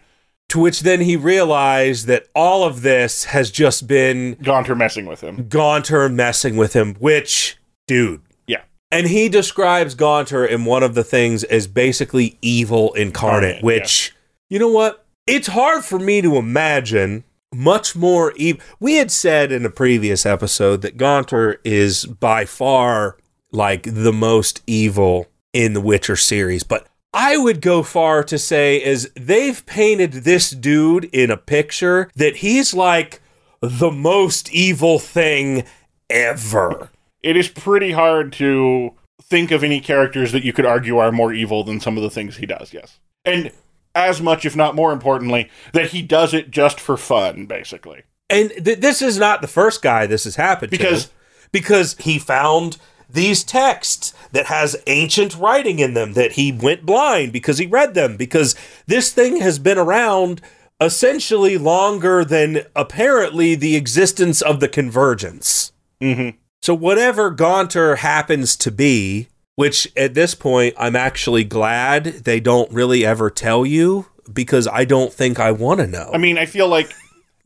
[0.53, 5.21] To which then he realized that all of this has just been Gaunter messing with
[5.21, 5.47] him.
[5.49, 8.21] Gaunter messing with him, which, dude.
[8.45, 8.61] Yeah.
[8.91, 14.13] And he describes Gaunter in one of the things as basically evil incarnate, Incarnate, which,
[14.47, 15.03] you know what?
[15.25, 18.61] It's hard for me to imagine much more evil.
[18.79, 23.17] We had said in a previous episode that Gaunter is by far
[23.51, 28.83] like the most evil in the Witcher series, but I would go far to say
[28.83, 33.21] is they've painted this dude in a picture that he's like
[33.61, 35.63] the most evil thing
[36.09, 36.89] ever.
[37.21, 41.31] It is pretty hard to think of any characters that you could argue are more
[41.33, 42.73] evil than some of the things he does.
[42.73, 43.51] Yes, and
[43.95, 48.01] as much, if not more importantly, that he does it just for fun, basically.
[48.29, 51.11] And th- this is not the first guy this has happened Because- to.
[51.51, 52.77] Because he found
[53.13, 57.93] these texts that has ancient writing in them that he went blind because he read
[57.93, 58.55] them because
[58.87, 60.41] this thing has been around
[60.81, 65.71] essentially longer than apparently the existence of the convergence.
[66.01, 66.37] Mm-hmm.
[66.61, 72.71] So whatever Gaunter happens to be, which at this point I'm actually glad they don't
[72.71, 76.09] really ever tell you because I don't think I want to know.
[76.13, 76.91] I mean, I feel like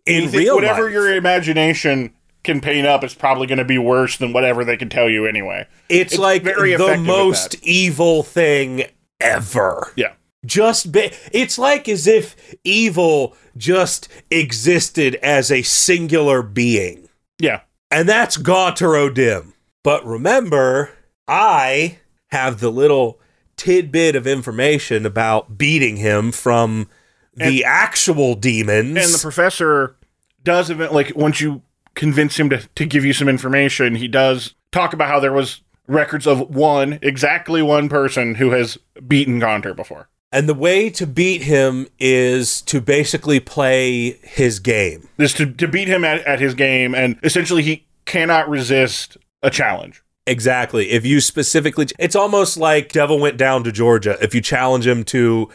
[0.06, 0.94] in real whatever life.
[0.94, 4.90] your imagination can paint up is probably going to be worse than whatever they can
[4.90, 5.68] tell you anyway.
[5.90, 8.84] It's, It's like the most evil thing
[9.20, 9.92] ever.
[9.96, 10.14] Yeah.
[10.46, 17.10] Just ba- it's like as if evil just existed as a singular being.
[17.40, 17.62] Yeah.
[17.92, 19.54] And that's Gaunter O'Dim.
[19.84, 20.92] But remember,
[21.28, 23.20] I have the little
[23.56, 26.90] tidbit of information about beating him from
[27.34, 28.98] the actual demons.
[28.98, 29.96] And the professor
[30.44, 31.62] does event like once you
[31.98, 35.62] convince him to, to give you some information, he does talk about how there was
[35.88, 40.08] records of one, exactly one person who has beaten Gaunter before.
[40.32, 45.10] and the way to beat him is to basically play his game.
[45.18, 49.50] This to, to beat him at, at his game, and essentially he cannot resist a
[49.50, 50.04] challenge.
[50.26, 50.92] Exactly.
[50.92, 54.18] If you specifically, it's almost like Devil went down to Georgia.
[54.22, 55.50] If you challenge him to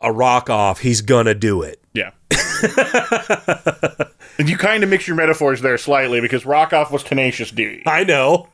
[0.00, 1.80] a rock off, he's gonna do it.
[1.94, 2.10] Yeah.
[4.38, 7.82] and you kind of mix your metaphors there slightly because Rockoff was Tenacious D.
[7.86, 8.48] I know.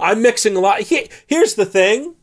[0.00, 0.80] I'm mixing a lot.
[0.80, 2.14] He- here's the thing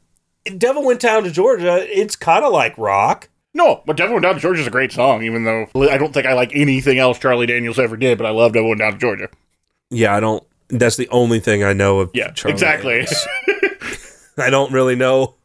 [0.58, 1.86] Devil went down to Georgia.
[1.90, 3.30] It's kind of like rock.
[3.56, 6.12] No, but Devil Went Down to Georgia is a great song, even though I don't
[6.12, 8.94] think I like anything else Charlie Daniels ever did, but I love Devil Went Down
[8.94, 9.30] to Georgia.
[9.92, 10.44] Yeah, I don't.
[10.70, 12.10] That's the only thing I know of.
[12.16, 13.06] Yeah, Charlie exactly.
[14.38, 15.36] I don't really know.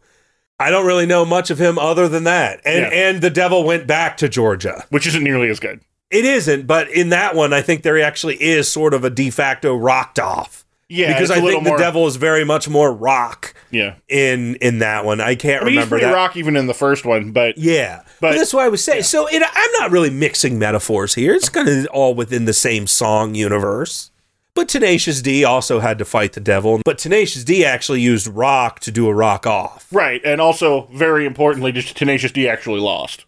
[0.59, 2.61] I don't really know much of him other than that.
[2.65, 2.89] And Yeah.
[3.11, 4.85] and the devil went back to Georgia.
[4.89, 5.81] Which isn't nearly as good.
[6.11, 9.31] It isn't, but in that one, I think there actually is sort of a de
[9.31, 10.65] facto rocked off.
[10.91, 13.97] Yeah, because I I a little think the devil is very much more rock Yeah.
[14.09, 15.21] in in that one.
[15.21, 16.15] I can't I mean, remember pretty that.
[16.15, 19.03] rock even in the first one, but Yeah, but, But- that's what I was saying.
[19.03, 21.35] So it, I'm not really mixing metaphors here.
[21.35, 24.11] It's kind of all within the same song universe.
[24.55, 26.81] But Tenacious D also had to fight the devil.
[26.87, 29.87] But Tenacious D actually used rock to do a rock off.
[29.93, 33.27] right, and also very importantly, just Tenacious D actually lost,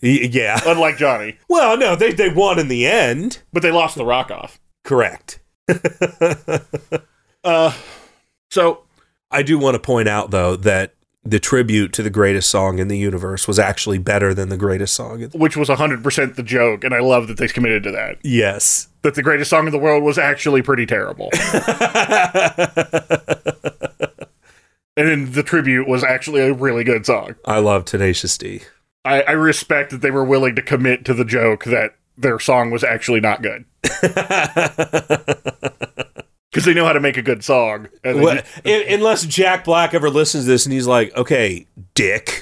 [0.00, 0.60] yeah.
[0.66, 3.42] unlike Johnny, Well, no, they they won in the end.
[3.52, 4.60] but they lost the rock off.
[4.84, 5.40] Correct.
[7.44, 7.72] Uh,
[8.50, 8.82] so
[9.30, 12.88] I do want to point out though that the tribute to the greatest song in
[12.88, 15.20] the universe was actually better than the greatest song.
[15.22, 18.18] In- which was 100% the joke, and I love that they committed to that.
[18.24, 18.88] yes.
[19.02, 21.30] That the greatest song in the world was actually pretty terrible.
[24.96, 27.36] and then the tribute was actually a really good song.
[27.44, 28.62] I love Tenacious D.
[29.08, 32.70] I, I respect that they were willing to commit to the joke that their song
[32.70, 33.64] was actually not good.
[36.50, 37.88] Because they know how to make a good song.
[38.02, 42.40] Well, just- un- unless Jack Black ever listens to this and he's like, okay, dick,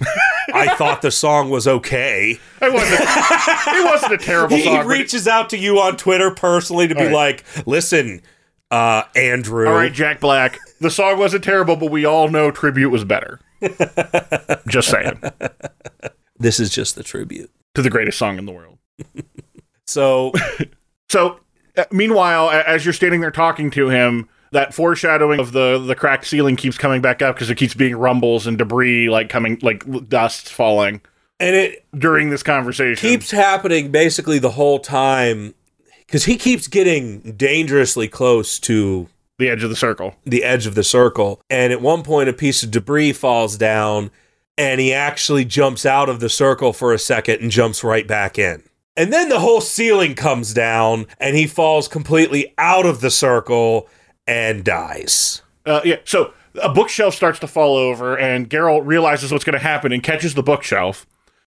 [0.55, 2.39] I thought the song was okay.
[2.63, 4.77] it, wasn't a, it wasn't a terrible He song.
[4.77, 7.13] but- reaches out to you on Twitter personally to be right.
[7.13, 8.23] like, listen,
[8.71, 9.67] uh, Andrew.
[9.67, 10.57] all right, Jack Black.
[10.81, 13.41] The song wasn't terrible, but we all know tribute was better.
[14.69, 15.21] just saying.
[16.39, 17.51] This is just the tribute.
[17.75, 18.79] To the greatest song in the world.
[19.89, 20.33] So,
[21.09, 21.39] So,
[21.77, 26.27] uh, meanwhile, as you're standing there talking to him, that foreshadowing of the the cracked
[26.27, 29.85] ceiling keeps coming back up because it keeps being rumbles and debris like coming like
[30.09, 31.01] dust falling
[31.39, 32.97] and it during this conversation.
[32.97, 35.55] keeps happening basically the whole time
[36.07, 40.15] because he keeps getting dangerously close to the edge of the circle.
[40.25, 41.41] the edge of the circle.
[41.51, 44.11] And at one point, a piece of debris falls down,
[44.59, 48.39] and he actually jumps out of the circle for a second and jumps right back
[48.39, 48.63] in.
[48.97, 53.89] And then the whole ceiling comes down, and he falls completely out of the circle
[54.27, 55.43] and dies.
[55.67, 55.97] Uh, yeah.
[56.05, 60.03] So a bookshelf starts to fall over, and Geralt realizes what's going to happen and
[60.03, 61.07] catches the bookshelf,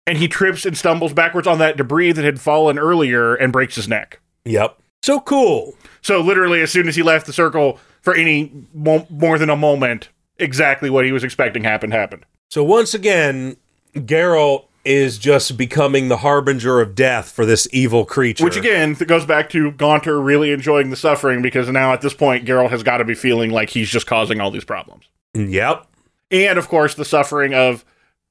[0.08, 3.76] and he trips and stumbles backwards on that debris that had fallen earlier and breaks
[3.76, 4.20] his neck.
[4.46, 4.80] Yep.
[5.04, 5.76] So cool.
[6.02, 9.56] So literally, as soon as he left the circle for any mo- more than a
[9.56, 12.26] moment, exactly what he was expecting happened happened.
[12.56, 13.58] So once again,
[13.96, 18.46] Geralt is just becoming the harbinger of death for this evil creature.
[18.46, 22.46] Which again goes back to Gaunter really enjoying the suffering because now at this point
[22.46, 25.04] Geralt has got to be feeling like he's just causing all these problems.
[25.34, 25.86] Yep.
[26.32, 27.84] And of course the suffering of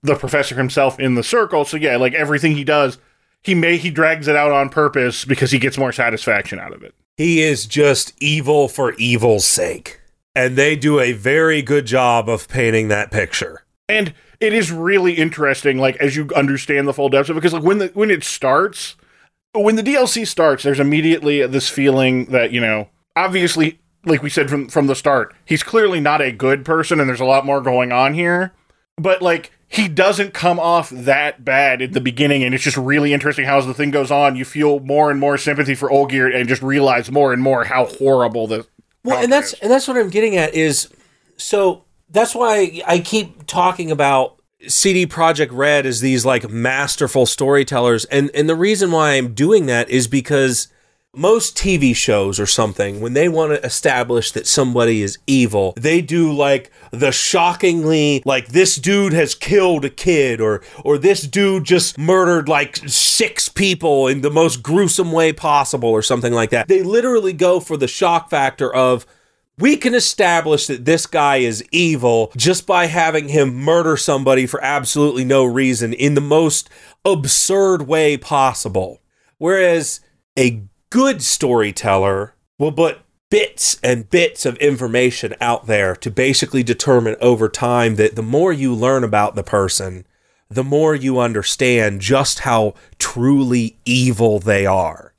[0.03, 1.67] the professor himself in the circle.
[1.67, 2.97] So yeah, like everything he does,
[3.43, 6.83] he may he drags it out on purpose because he gets more satisfaction out of
[6.83, 6.95] it.
[7.19, 10.01] He is just evil for evil's sake.
[10.35, 13.64] And they do a very good job of painting that picture.
[13.89, 17.53] And it is really interesting, like as you understand the full depth of it, because
[17.53, 18.97] like when the when it starts,
[19.53, 24.49] when the DLC starts, there's immediately this feeling that you know, obviously, like we said
[24.49, 27.61] from from the start, he's clearly not a good person, and there's a lot more
[27.61, 28.53] going on here.
[28.97, 33.13] But like he doesn't come off that bad at the beginning, and it's just really
[33.13, 36.35] interesting how as the thing goes on, you feel more and more sympathy for Olgierd,
[36.35, 38.67] and just realize more and more how horrible the
[39.05, 40.89] Well, and that's and that's what I'm getting at is
[41.37, 44.37] so that's why I keep talking about
[44.67, 49.67] CD Projekt Red as these like masterful storytellers and and the reason why I'm doing
[49.67, 50.69] that is because
[51.17, 56.01] most TV shows or something, when they want to establish that somebody is evil, they
[56.01, 61.65] do like the shockingly like this dude has killed a kid or or this dude
[61.65, 66.69] just murdered like six people in the most gruesome way possible or something like that.
[66.69, 69.07] They literally go for the shock factor of
[69.59, 74.63] we can establish that this guy is evil just by having him murder somebody for
[74.63, 76.69] absolutely no reason in the most
[77.05, 79.01] absurd way possible.
[79.39, 80.01] Whereas
[80.39, 82.99] a good storyteller will put
[83.31, 88.53] bits and bits of information out there to basically determine over time that the more
[88.53, 90.07] you learn about the person,
[90.49, 95.14] the more you understand just how truly evil they are.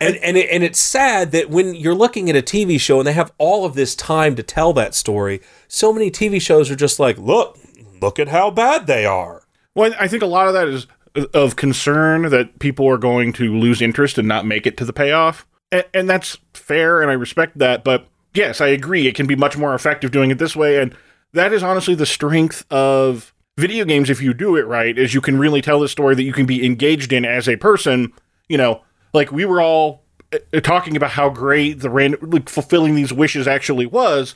[0.00, 3.06] And and it, and it's sad that when you're looking at a TV show and
[3.06, 6.76] they have all of this time to tell that story, so many TV shows are
[6.76, 7.58] just like, look,
[8.00, 9.42] look at how bad they are.
[9.74, 10.86] Well, I think a lot of that is
[11.16, 14.84] uh, of concern that people are going to lose interest and not make it to
[14.84, 15.46] the payoff.
[15.72, 17.84] And, and that's fair, and I respect that.
[17.84, 19.06] But yes, I agree.
[19.06, 20.80] It can be much more effective doing it this way.
[20.80, 20.94] And
[21.32, 25.20] that is honestly the strength of video games if you do it right, is you
[25.20, 28.12] can really tell the story that you can be engaged in as a person.
[28.48, 28.82] You know,
[29.12, 30.02] like we were all
[30.32, 34.34] uh, talking about how great the random like, fulfilling these wishes actually was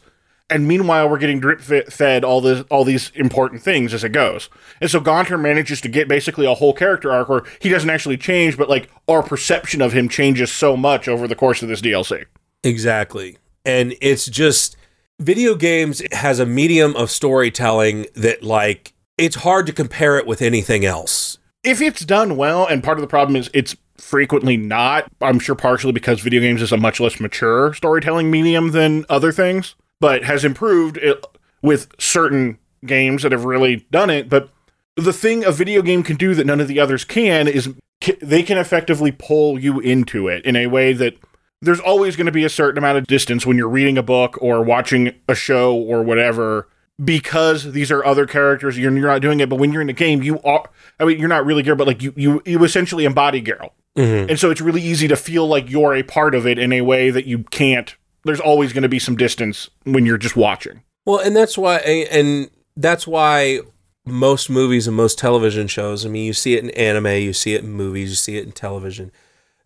[0.51, 4.49] and meanwhile we're getting drip fed all this all these important things as it goes
[4.81, 8.17] and so Gaunter manages to get basically a whole character arc where he doesn't actually
[8.17, 11.81] change but like our perception of him changes so much over the course of this
[11.81, 12.25] dlc
[12.65, 13.39] Exactly.
[13.65, 14.77] And it's just
[15.19, 20.43] video games has a medium of storytelling that like it's hard to compare it with
[20.43, 21.39] anything else.
[21.65, 25.55] if it's done well and part of the problem is it's frequently not i'm sure
[25.55, 30.25] partially because video games is a much less mature storytelling medium than other things but
[30.25, 31.25] has improved it
[31.63, 34.29] with certain games that have really done it.
[34.29, 34.51] But
[34.97, 37.73] the thing a video game can do that none of the others can is
[38.21, 41.17] they can effectively pull you into it in a way that
[41.63, 44.37] there's always going to be a certain amount of distance when you're reading a book
[44.43, 46.69] or watching a show or whatever
[47.03, 49.95] because these are other characters you're, you're not doing it but when you're in a
[49.95, 50.69] game you are
[51.01, 53.73] i mean you're not really Geralt but like you you, you essentially embody Geralt.
[53.97, 54.31] Mm-hmm.
[54.31, 56.81] And so it's really easy to feel like you're a part of it in a
[56.81, 57.95] way that you can't.
[58.25, 60.83] There's always going to be some distance when you're just watching.
[61.05, 63.61] Well, and that's why and that's why
[64.07, 67.55] most movies and most television shows, I mean, you see it in anime, you see
[67.55, 69.13] it in movies, you see it in television.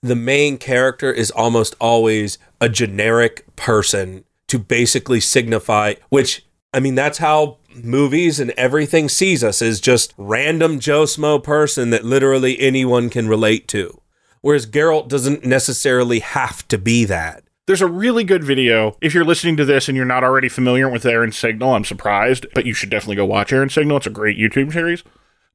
[0.03, 6.45] The main character is almost always a generic person to basically signify which
[6.77, 11.89] I mean, that's how movies and everything sees us is just random Joe Smo person
[11.89, 14.03] that literally anyone can relate to.
[14.43, 17.45] Whereas Geralt doesn't necessarily have to be that.
[17.67, 18.95] There's a really good video.
[19.01, 22.45] If you're listening to this and you're not already familiar with Errant Signal, I'm surprised,
[22.55, 23.97] but you should definitely go watch Errant Signal.
[23.97, 25.03] It's a great YouTube series.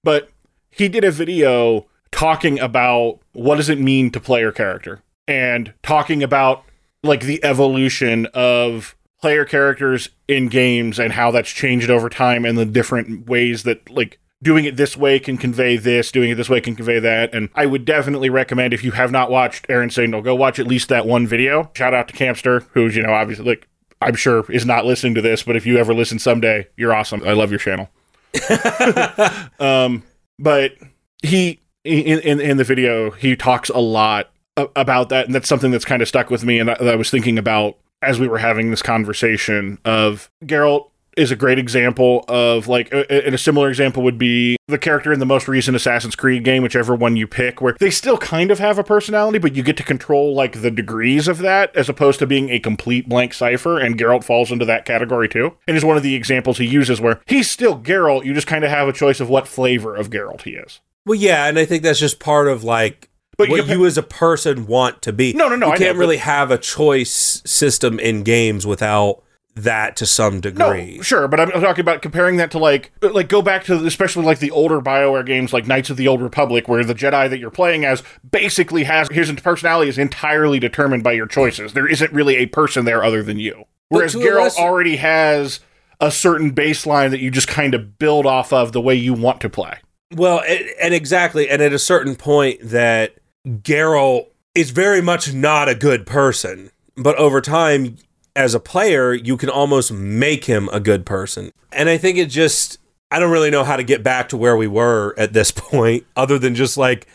[0.04, 0.32] But
[0.72, 5.72] he did a video talking about what does it mean to play your character and
[5.84, 6.64] talking about
[7.04, 12.58] like the evolution of player characters in games and how that's changed over time and
[12.58, 16.50] the different ways that like doing it this way can convey this, doing it this
[16.50, 17.34] way can convey that.
[17.34, 20.68] And I would definitely recommend if you have not watched Errant Signal, go watch at
[20.68, 21.70] least that one video.
[21.76, 23.68] Shout out to Campster, who's, you know, obviously like
[24.02, 27.22] I'm sure is not listening to this, but if you ever listen someday, you're awesome.
[27.26, 27.90] I love your channel.
[29.60, 30.04] um,
[30.40, 30.74] but
[31.22, 35.72] he in, in in the video he talks a lot about that, and that's something
[35.72, 38.40] that's kind of stuck with me, and that I was thinking about as we were
[38.40, 44.02] having this conversation of Geralt is a great example of like and a similar example
[44.04, 47.62] would be the character in the most recent Assassin's Creed game whichever one you pick
[47.62, 50.72] where they still kind of have a personality but you get to control like the
[50.72, 54.66] degrees of that as opposed to being a complete blank cipher and Geralt falls into
[54.66, 55.58] that category too.
[55.68, 58.64] And is one of the examples he uses where he's still Geralt you just kind
[58.64, 60.80] of have a choice of what flavor of Geralt he is.
[61.06, 63.10] Well, yeah, and I think that's just part of like
[63.42, 65.34] But you what can- you as a person want to be.
[65.34, 69.22] No, no, no, You I can't but- really have a choice system in games without
[69.54, 70.96] that to some degree.
[70.96, 73.86] No, sure, but I'm talking about comparing that to like uh, like go back to
[73.86, 77.30] especially like the older BioWare games like Knights of the Old Republic where the Jedi
[77.30, 81.74] that you're playing as basically has his personality is entirely determined by your choices.
[81.74, 83.66] There isn't really a person there other than you.
[83.90, 85.60] Whereas Geralt lesser- already has
[86.00, 89.42] a certain baseline that you just kind of build off of the way you want
[89.42, 89.80] to play.
[90.16, 93.16] Well, and, and exactly, and at a certain point, that
[93.48, 97.98] Geralt is very much not a good person, but over time,
[98.36, 101.52] as a player, you can almost make him a good person.
[101.72, 102.78] And I think it just,
[103.10, 106.06] I don't really know how to get back to where we were at this point,
[106.16, 107.08] other than just like,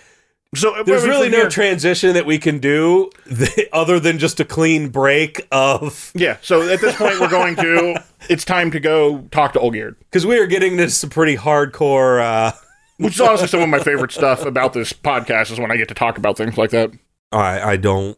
[0.55, 4.45] So there's really no here- transition that we can do th- other than just a
[4.45, 6.39] clean break of yeah.
[6.43, 8.03] So at this point, we're going to.
[8.29, 9.95] It's time to go talk to Olgierd.
[10.01, 12.21] because we are getting this pretty hardcore.
[12.21, 12.53] Uh,
[12.99, 15.89] Which is honestly some of my favorite stuff about this podcast is when I get
[15.89, 16.91] to talk about things like that.
[17.33, 18.17] I I don't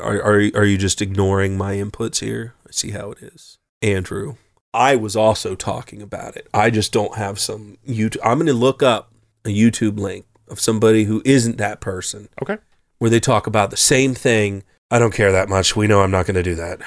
[0.00, 2.54] Are, are are you just ignoring my inputs here?
[2.66, 4.34] I see how it is, Andrew.
[4.72, 6.46] I was also talking about it.
[6.54, 8.18] I just don't have some YouTube.
[8.24, 9.12] I'm going to look up
[9.44, 12.58] a YouTube link of somebody who isn't that person Okay.
[12.98, 14.62] where they talk about the same thing.
[14.88, 15.74] I don't care that much.
[15.74, 16.78] We know I'm not going to do that.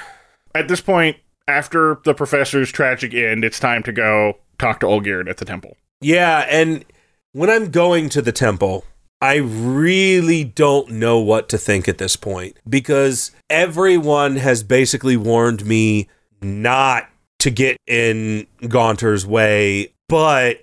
[0.54, 5.28] At this point, after the professor's tragic end, it's time to go talk to Olgierd
[5.28, 5.76] at the temple.
[6.00, 6.86] Yeah, and
[7.34, 8.84] when I'm going to the temple,
[9.20, 15.66] I really don't know what to think at this point because everyone has basically warned
[15.66, 16.08] me
[16.40, 17.08] not
[17.40, 20.62] to get in Gaunter's way, but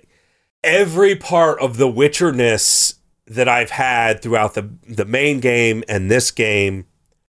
[0.64, 2.94] every part of the Witcherness
[3.26, 6.86] that I've had throughout the the main game and this game,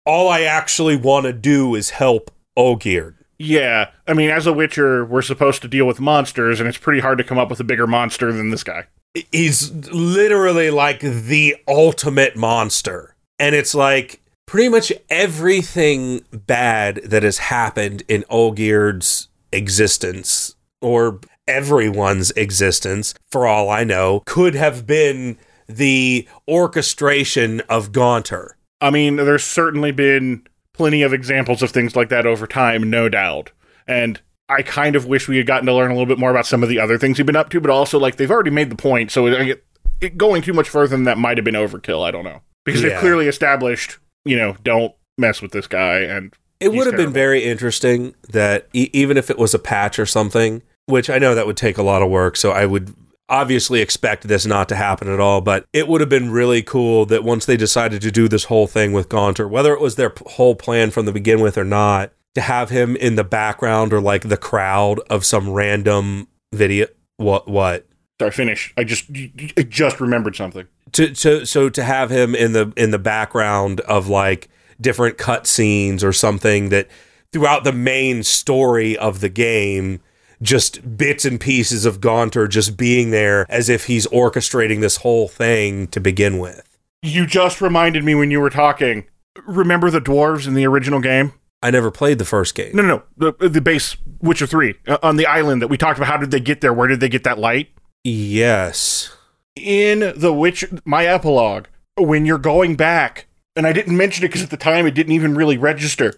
[0.06, 3.16] all I actually want to do is help Olgierd.
[3.38, 7.00] Yeah, I mean, as a Witcher, we're supposed to deal with monsters, and it's pretty
[7.00, 8.88] hard to come up with a bigger monster than this guy.
[9.32, 13.16] He's literally like the ultimate monster.
[13.38, 22.32] And it's like pretty much everything bad that has happened in Olgierd's existence, or everyone's
[22.32, 25.38] existence, for all I know, could have been
[25.68, 28.58] the orchestration of Gaunter.
[28.82, 33.10] I mean, there's certainly been plenty of examples of things like that over time, no
[33.10, 33.52] doubt.
[33.88, 36.46] And I kind of wish we had gotten to learn a little bit more about
[36.48, 38.70] some of the other things he'd been up to, but also, like, they've already made
[38.72, 39.64] the point, so it,
[40.02, 42.04] it, going too much further than that might have been overkill.
[42.06, 42.42] I don't know.
[42.66, 42.90] Because Yeah.
[42.90, 46.00] they've clearly established, you know, don't mess with this guy.
[46.00, 50.00] And It would have been very interesting that e- even if it was a patch
[50.00, 52.94] or something, which I know that would take a lot of work, so I would
[53.30, 57.06] obviously expect this not to happen at all, but it would have been really cool
[57.06, 60.10] that once they decided to do this whole thing with Gaunter, whether it was their
[60.10, 63.94] p- whole plan from the begin with or not, to have him in the background
[63.94, 67.86] or like the crowd of some random video what what
[68.20, 68.74] sorry, finish.
[68.78, 69.10] I just,
[69.58, 70.68] I just remembered something.
[70.94, 74.50] to, to so to have him in the in the background of like
[74.80, 76.88] different cutscenes or something that
[77.32, 80.02] throughout the main story of the game
[80.42, 85.28] just bits and pieces of Gaunter just being there as if he's orchestrating this whole
[85.28, 86.66] thing to begin with.
[87.02, 89.06] You just reminded me when you were talking.
[89.46, 91.34] Remember the dwarves in the original game?
[91.62, 92.72] I never played the first game.
[92.76, 93.32] No, no, no.
[93.32, 96.08] The, the base Witcher 3 uh, on the island that we talked about.
[96.08, 96.72] How did they get there?
[96.74, 97.70] Where did they get that light?
[98.06, 99.16] Yes.
[99.56, 101.66] In the Witcher, my epilogue,
[101.98, 105.12] when you're going back, and I didn't mention it because at the time it didn't
[105.14, 106.14] even really register.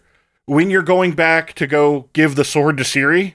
[0.46, 3.34] When you're going back to go give the sword to Ciri,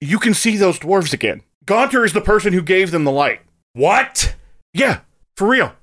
[0.00, 1.42] you can see those dwarves again.
[1.64, 3.40] Gaunter is the person who gave them the light.
[3.74, 4.34] What?
[4.72, 5.00] Yeah,
[5.36, 5.74] for real.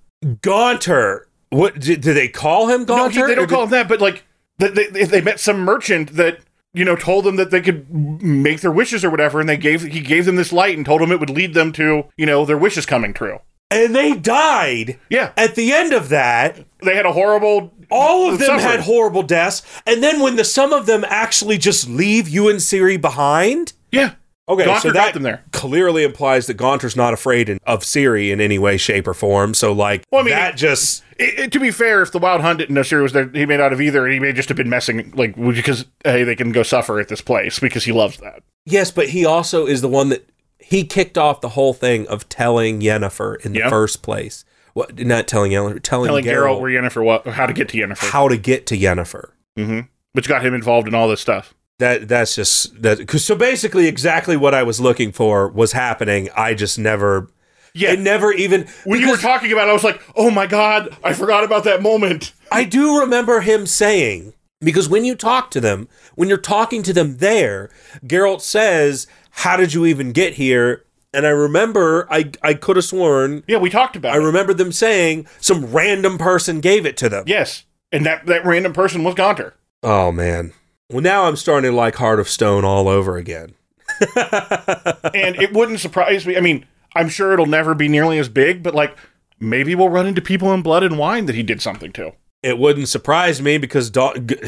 [0.41, 1.27] Gaunter.
[1.49, 3.11] What did, did they call him No, Gaunter?
[3.13, 4.25] he- they Or don't did- call him that, but like
[4.59, 6.39] that they, they, they met some merchant that
[6.73, 9.83] you know told them that they could make their wishes or whatever, and they gave
[9.83, 12.45] he gave them this light and told them it would lead them to you know
[12.45, 13.39] their wishes coming true.
[13.71, 14.99] and they died.
[15.09, 17.73] Yeah, At the end of that, they had a horrible.
[17.91, 18.65] all of them suffering.
[18.65, 22.59] had horrible deaths, and then when the some of them actually just leave you and
[22.59, 23.73] Ciri behind.
[23.91, 24.15] Yeah,
[24.49, 25.43] Okay, Gaunter so got that them there.
[25.51, 29.53] clearly implies that Gaunter's not afraid in, of Ciri in any way, shape, or form.
[29.53, 32.41] So, like, Well, I mean, that just It, it- to be fair, if the Wild
[32.41, 34.05] Hunt didn't know Ciri was there, he may not have either.
[34.05, 37.09] and He may just have been messing like because hey, they can go suffer at
[37.09, 38.41] this place because he loves that.
[38.65, 40.27] yes, but he also is the one that
[40.59, 43.69] he kicked off the whole thing of telling Yennefer in the Yeah.
[43.69, 44.43] first place.
[44.73, 44.97] What?
[44.99, 48.09] Not telling Yennefer, telling, Telling Geralt Geralt where Yennefer what how to get to Yennefer,
[48.11, 49.31] how to get to Yennefer.
[49.57, 49.79] hmm
[50.13, 51.53] which got him involved in all this stuff.
[51.79, 53.07] That that's just that.
[53.07, 56.29] Cause so basically, exactly what I was looking for was happening.
[56.35, 57.29] I just never.
[57.73, 58.67] Yeah, It never even.
[58.85, 61.63] when you were talking about, it, I was like, oh my god, I forgot about
[61.65, 62.33] that moment.
[62.51, 66.93] I do remember him saying because when you talk to them, when you're talking to
[66.93, 67.69] them there,
[68.03, 72.85] Geralt says, "How did you even get here?" And I remember, I I could have
[72.85, 74.25] sworn Yeah, we talked about I it.
[74.25, 77.25] remember them saying some random person gave it to them.
[77.27, 79.53] Yes, and that that random person was Gaunter.
[79.83, 80.53] Oh man.
[80.89, 83.55] Well, now I'm starting to like Heart of Stone all over again.
[84.15, 86.37] and it wouldn't surprise me.
[86.37, 86.65] I mean,
[86.95, 88.97] I'm sure it'll never be nearly as big, but like
[89.39, 92.13] maybe we'll run into people in Blood and Wine that he did something to.
[92.41, 94.39] It wouldn't surprise me because da- G-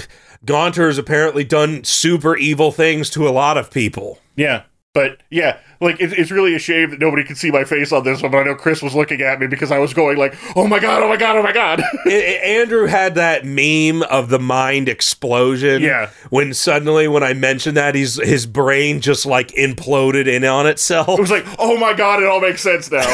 [0.45, 4.19] Gaunter's apparently done super evil things to a lot of people.
[4.35, 4.63] Yeah.
[4.99, 8.03] But yeah, like it, it's really a shame that nobody could see my face on
[8.03, 8.31] this one.
[8.31, 10.77] But I know Chris was looking at me because I was going like, "Oh my
[10.79, 11.03] god!
[11.03, 11.37] Oh my god!
[11.37, 15.81] Oh my god!" I- I- Andrew had that meme of the mind explosion.
[15.81, 16.09] Yeah.
[16.29, 21.17] When suddenly, when I mentioned that, he's his brain just like imploded in on itself.
[21.17, 22.21] it was like, "Oh my god!
[22.21, 22.99] It all makes sense now."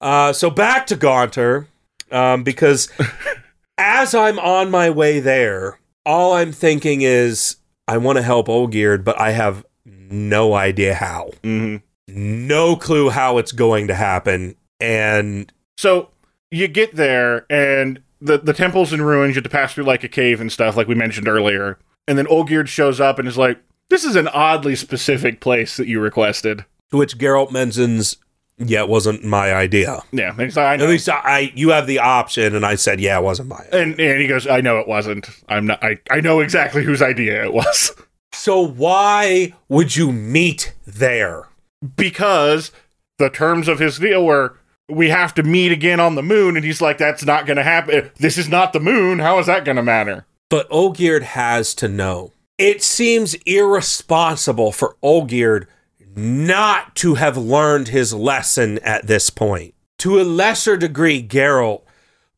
[0.00, 1.68] Uh, so back to Gaunter,
[2.10, 2.88] um, because
[3.78, 7.54] as I'm on my way there, all I'm thinking is
[7.88, 11.30] I want to help Olgierd, but I have no idea how.
[11.42, 11.76] hmm
[12.08, 14.56] No clue how it's going to happen.
[14.80, 16.10] And So
[16.50, 19.30] you get there and the the temple's in ruins.
[19.30, 21.78] You have to pass through like a cave and stuff, like we mentioned earlier.
[22.06, 23.58] And then Olgierd shows up and is like,
[23.88, 28.16] "This is an oddly specific place that you requested." To which Geralt mentions,
[28.68, 30.84] "Yeah, it wasn't my idea." Oh, yeah, and he's like, I know.
[30.84, 33.68] At least I, I, you have the option, and I said, "Yeah, it wasn't mine."
[33.72, 35.28] and and he goes, "I know it wasn't.
[35.48, 35.82] I'm not.
[35.82, 37.92] I I know exactly whose idea it was."
[38.34, 41.48] So why would you meet there?
[41.96, 42.70] because
[43.18, 44.56] the terms of his deal were
[44.88, 47.62] we have to meet again on the moon and he's like that's not going to
[47.62, 51.74] happen this is not the moon how is that going to matter But Olgierd has
[51.76, 52.32] to know.
[52.58, 55.66] It seems irresponsible for Olgierd
[56.16, 59.74] not to have learned his lesson at this point.
[59.98, 61.82] To a lesser degree, Geralt,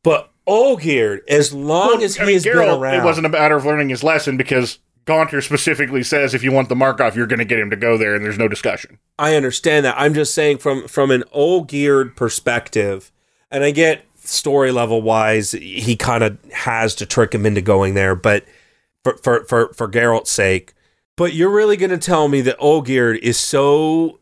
[0.03, 3.55] but Olgierd, as long as he I mean, has been around, it wasn't a matter
[3.55, 7.39] of learning his lesson because Gaunter specifically says if you want the Markov, you're going
[7.39, 8.99] to get him to go there, and there's no discussion.
[9.17, 9.95] I understand that.
[9.97, 13.11] I'm just saying from from an Olgierd perspective,
[13.49, 17.93] and I get story level wise, he kind of has to trick him into going
[17.93, 18.45] there, but
[19.03, 20.73] for for for, for Geralt's sake.
[21.17, 24.19] But you're really going to tell me that Olgierd is so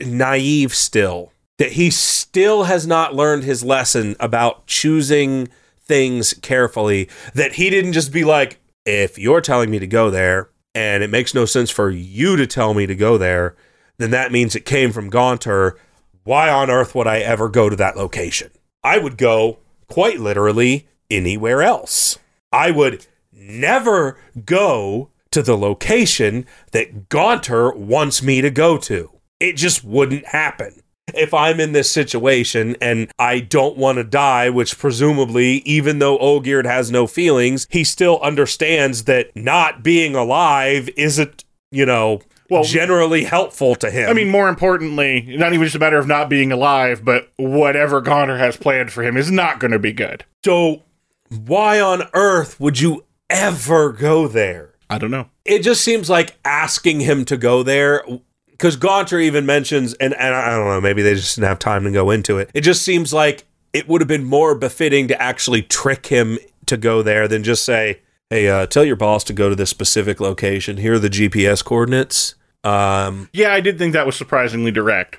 [0.00, 5.48] naive still that he still has not learned his lesson about choosing
[5.80, 10.50] things carefully that he didn't just be like if you're telling me to go there
[10.72, 13.56] and it makes no sense for you to tell me to go there
[13.98, 15.76] then that means it came from Gaunter.
[16.24, 18.50] Why on earth would I ever go to that location?
[18.82, 22.18] I would go, quite literally, anywhere else.
[22.52, 29.10] I would never go to the location that Gaunter wants me to go to.
[29.40, 30.82] It just wouldn't happen.
[31.14, 36.18] If I'm in this situation and I don't want to die, which presumably, even though
[36.18, 42.20] Olgierd has no feelings, he still understands that not being alive isn't, you know,
[42.50, 44.08] Well- generally helpful to him.
[44.08, 48.00] I mean, more importantly, not even just a matter of not being alive, but whatever
[48.00, 50.24] Gaunter has planned for him is not going to be good.
[50.44, 50.82] So,
[51.30, 54.72] why on earth would you ever go there?
[54.90, 55.28] I don't know.
[55.44, 58.02] It just seems like asking him to go there,
[58.50, 61.84] because Gaunter even mentions, and, and I don't know, maybe they just didn't have time
[61.84, 62.50] to go into it.
[62.54, 66.76] It just seems like it would have been more befitting to actually trick him to
[66.76, 70.20] go there than just say, hey, uh, tell your boss to go to this specific
[70.20, 70.78] location.
[70.78, 72.34] Here are the GPS coordinates.
[72.64, 75.18] Um, Yeah, I did think that was surprisingly direct.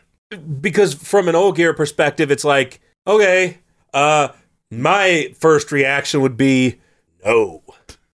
[0.62, 3.60] because from an Olgierd perspective, it's like, okay,
[3.94, 4.30] uh,
[4.72, 6.80] my first reaction would be,
[7.26, 7.64] no,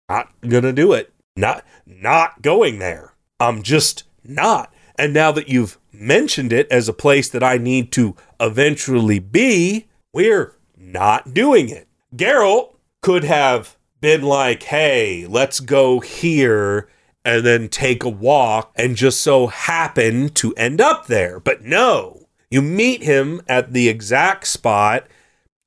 [0.10, 1.12] not gonna do it.
[1.36, 3.13] Not, not going there.
[3.39, 4.73] I'm just not.
[4.95, 9.88] And now that you've mentioned it as a place that I need to eventually be,
[10.13, 11.88] we're not doing it.
[12.15, 16.88] Geralt could have been like, hey, let's go here
[17.25, 21.39] and then take a walk and just so happen to end up there.
[21.39, 25.07] But no, you meet him at the exact spot,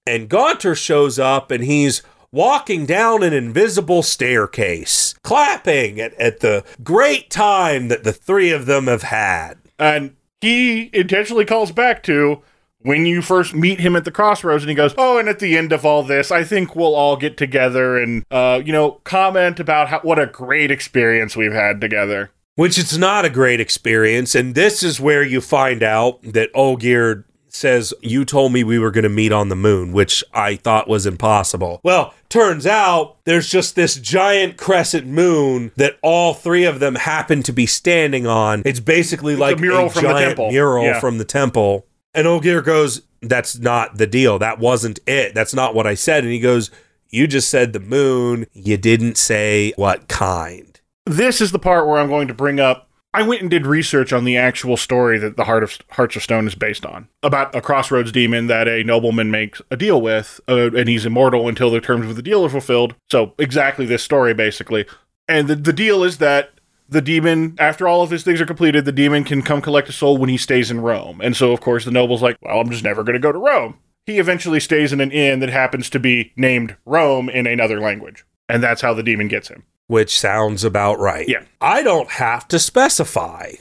[0.06, 2.02] and Gaunter shows up and he's
[2.37, 8.66] walking down an invisible staircase, clapping at, at the great time that the three of
[8.66, 9.55] them have had.
[9.78, 12.43] And he intentionally calls back to
[12.80, 15.57] when you first meet him at the crossroads and he goes, Oh, and at the
[15.57, 19.59] end of all this, I think we'll all get together and, uh, you know, comment
[19.59, 22.30] about how, what a great experience we've had together.
[22.55, 24.34] which it's not a great experience.
[24.34, 27.24] And this is where you find out that Olgierd
[27.57, 30.88] says, You told me we were going to meet on the moon, which I thought
[30.88, 31.80] was impossible.
[31.82, 37.42] Well, turns out there's just this giant crescent moon that all three of them happen
[37.44, 38.62] to be standing on.
[38.64, 40.50] It's basically like a mural from the giant temple.
[40.50, 41.00] mural Yeah.
[41.00, 41.86] from the temple.
[42.14, 44.38] And Olgierd goes, That's not the deal.
[44.38, 45.34] That wasn't it.
[45.34, 46.24] That's not what I said.
[46.24, 46.70] And he goes,
[47.11, 48.46] You just said the moon.
[48.52, 50.78] You didn't say what kind.
[51.04, 52.86] This is the part where I'm going to bring up.
[53.16, 56.22] I went and did research on the actual story that the Heart of Hearts of
[56.22, 60.38] Stone is based on about a crossroads demon that a nobleman makes a deal with,
[60.46, 62.94] uh, and he's immortal until the terms of the deal are fulfilled.
[63.10, 64.84] So exactly this story, basically.
[65.26, 66.50] And the, the deal is that
[66.90, 69.92] the demon, after all of his things are completed, the demon can come collect a
[69.92, 71.22] soul when he stays in Rome.
[71.22, 73.38] And so, of course, the noble's like, well, I'm just never going to go to
[73.38, 73.78] Rome.
[74.04, 78.26] He eventually stays in an inn that happens to be named Rome in another language.
[78.46, 79.64] And that's how the demon gets him.
[79.87, 81.28] Which sounds about right.
[81.28, 81.45] Yeah.
[81.61, 83.53] I don't have to specify.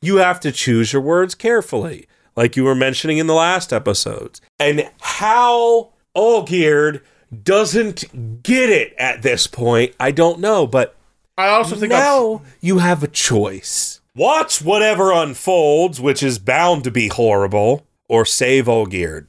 [0.00, 2.06] You have to choose your words carefully,
[2.36, 4.40] like you were mentioning in the last episodes.
[4.58, 7.00] And how Olgierd
[7.42, 10.94] doesn't get it at this point, I don't know, but
[11.36, 14.00] I also think now you have a choice.
[14.14, 19.26] Watch whatever unfolds, which is bound to be horrible, or save Olgierd.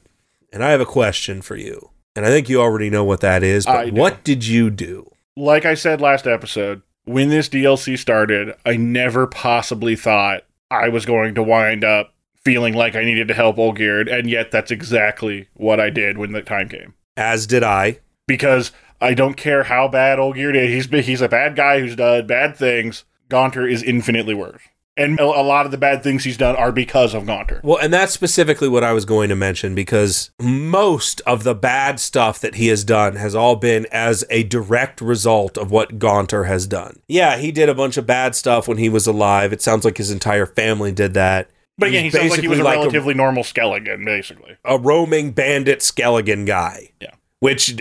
[0.52, 1.90] And I have a question for you.
[2.14, 5.10] And I think you already know what that is, but what did you do?
[5.36, 11.06] Like I said last episode, when this DLC started, I never possibly thought I was
[11.06, 12.14] going to wind up
[12.44, 16.32] feeling like I needed to help Olgierd, and yet that's exactly what I did when
[16.32, 16.94] the time came.
[17.16, 17.98] As did I.
[18.26, 22.26] Because I don't care how bad Olgierd is, he's he's a bad guy who's done
[22.26, 23.04] bad things.
[23.28, 24.62] Gaunter is infinitely worse.
[24.98, 27.60] And a a lot of the bad things he's done are because of Gaunter.
[27.62, 32.00] Well, and that's specifically what I was going to mention because most of the bad
[32.00, 36.44] stuff that he has done has all been as a direct result of what Gaunter
[36.44, 37.00] has done.
[37.08, 39.52] Yeah, he did a bunch of bad stuff when he was alive.
[39.52, 41.50] It sounds like his entire family did that.
[41.78, 44.56] But again, he sounds like he was a basically relatively normal skeleton, basically.
[44.64, 46.92] a, roaming bandit skeleton guy.
[47.02, 47.10] Yeah.
[47.40, 47.76] Which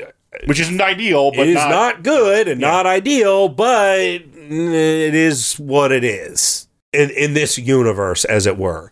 [0.48, 2.72] Which isn't ideal, but is not, not, good and Yeah.
[2.72, 6.65] not ideal, but it is what it is
[6.96, 8.92] in, in this universe, as it were.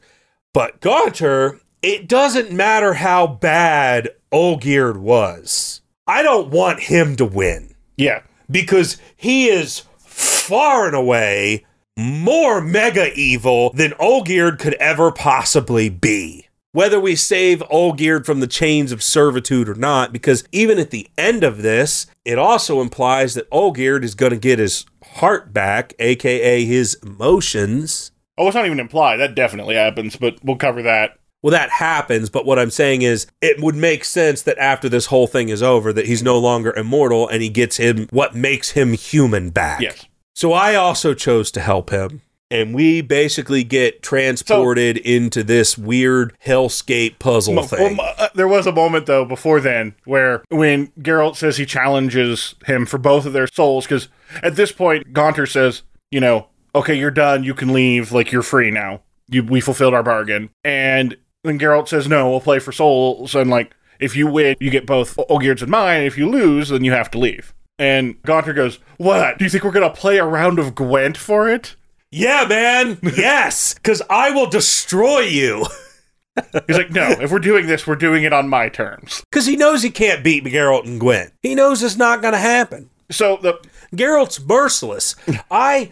[0.53, 5.81] But Gaunter, it doesn't matter how bad Olgierd was.
[6.05, 8.21] I don't want him to win Yeah.
[8.51, 11.65] because he is far and away
[11.97, 16.47] more mega evil than Olgierd could ever possibly be.
[16.71, 21.07] Whether we save Olgierd from the chains of servitude or not, because even at the
[21.19, 24.85] end of this, it also implies that Olgierd is going to get his
[25.15, 28.11] heart back, aka his emotions.
[28.37, 29.17] Oh, it's not even implied.
[29.17, 31.17] That definitely happens, but we'll cover that.
[31.41, 35.07] Well, that happens, but what I'm saying is it would make sense that after this
[35.07, 38.71] whole thing is over, that he's no longer immortal and he gets him what makes
[38.71, 39.81] him human back.
[39.81, 40.05] Yes.
[40.33, 42.21] So I also chose to help him.
[42.53, 47.97] And we basically get transported into this weird hellscape puzzle Mo- thing.
[47.97, 52.53] well, uh, there was a moment though before then where when Geralt says he challenges
[52.67, 54.07] him for both of their souls because
[54.43, 55.81] at this point Gaunter says,
[56.11, 59.01] you know, okay, you're done, you can leave, like you're free now.
[59.29, 63.49] You we fulfilled our bargain, and then Geralt says, no, we'll play for souls, and
[63.49, 66.03] like if you win, you get both Olgierd's and mine.
[66.03, 67.51] If you lose, then you have to leave.
[67.79, 69.39] And Gaunter goes, what?
[69.39, 71.75] Do you think we're gonna play a round of Gwent for it?
[72.13, 72.99] Yeah, man.
[73.17, 75.65] yes, because I will destroy you.
[76.67, 79.23] He's like, no, if we're doing this, we're doing it on my terms.
[79.31, 81.33] Because he knows he can't beat Geralt and Gwent.
[81.41, 82.91] He knows it's not going to happen.
[83.09, 83.59] So the
[83.95, 85.15] Geralt's merciless.
[85.51, 85.91] I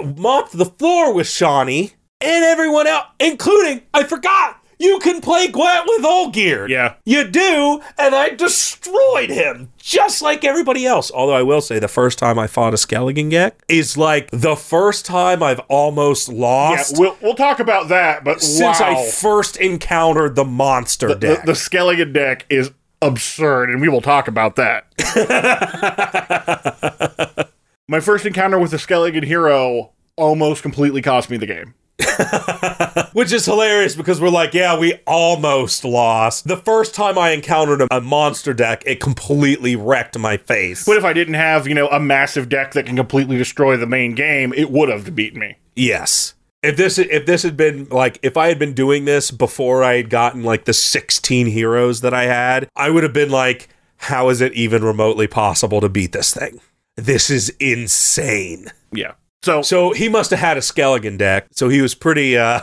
[0.00, 5.84] mopped the floor with Shani and everyone else, including, I forgot, you can play Gwent
[5.86, 6.68] with Olgierd.
[6.68, 11.10] yeah, You do, and I destroyed him just like everybody else.
[11.10, 14.56] Although I will say, the first time I fought a Skelligan deck is like the
[14.56, 16.92] first time I've almost lost.
[16.92, 18.24] yeah, we'll we'll talk about that.
[18.24, 18.98] But since wow.
[18.98, 21.44] I first encountered the monster the, deck.
[21.44, 22.70] the Skelligan deck is
[23.02, 24.86] absurd, and we will talk about that.
[27.88, 31.74] My first encounter with the Skelligan hero almost completely cost me the game.
[33.12, 36.46] Which is hilarious because we're like, yeah, we almost lost.
[36.46, 40.84] The first time I encountered a, a monster deck, it completely wrecked my face.
[40.84, 43.86] But if I didn't have, you know, a massive deck that can completely destroy the
[43.86, 45.56] main game, it would have beaten me.
[45.74, 46.34] yes.
[46.62, 49.96] If this if this had been like if I had been doing this before I
[49.98, 54.30] had gotten like the 16 heroes that I had, I would have been like, how
[54.30, 56.60] is it even remotely possible to beat this thing?
[56.96, 58.72] This is insane.
[58.90, 59.12] Yeah.
[59.42, 61.46] So So he must have had a Skelligan deck.
[61.52, 62.60] So he was pretty uh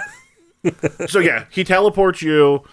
[1.07, 2.63] so yeah, he teleports you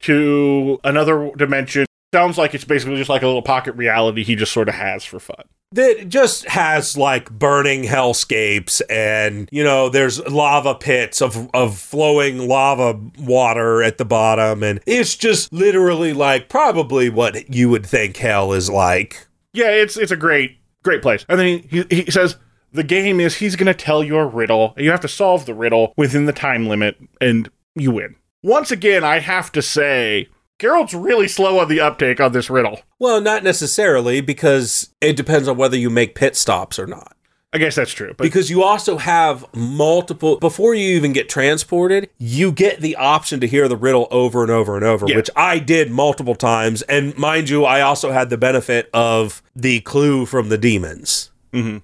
[0.00, 1.86] to another dimension.
[2.14, 5.04] Sounds like it's basically just like a little pocket reality he just sort of has
[5.04, 5.44] for fun.
[5.72, 12.48] that just has like burning hellscapes and you know there's lava pits of of flowing
[12.48, 18.16] lava water at the bottom and it's just literally like probably what you would think
[18.16, 21.26] hell is like Yeah, it's it's a great great place.
[21.28, 22.36] And then he he, he says
[22.72, 24.74] the game is he's going to tell you a riddle.
[24.76, 28.16] and You have to solve the riddle within the time limit, and you win.
[28.42, 32.80] Once again, I have to say, Geralt's really slow on the uptake on this riddle.
[32.98, 37.14] well not necessarily because it depends on whether you make pit stops or not
[37.50, 42.10] I guess that's true, but because you also have multiple before you even get transported
[42.18, 45.16] you get the option to hear the riddle over and over and over Yeah.
[45.16, 49.80] which i did multiple times and mind you i also had the benefit of the
[49.80, 51.78] clue from the demons mm-hmm.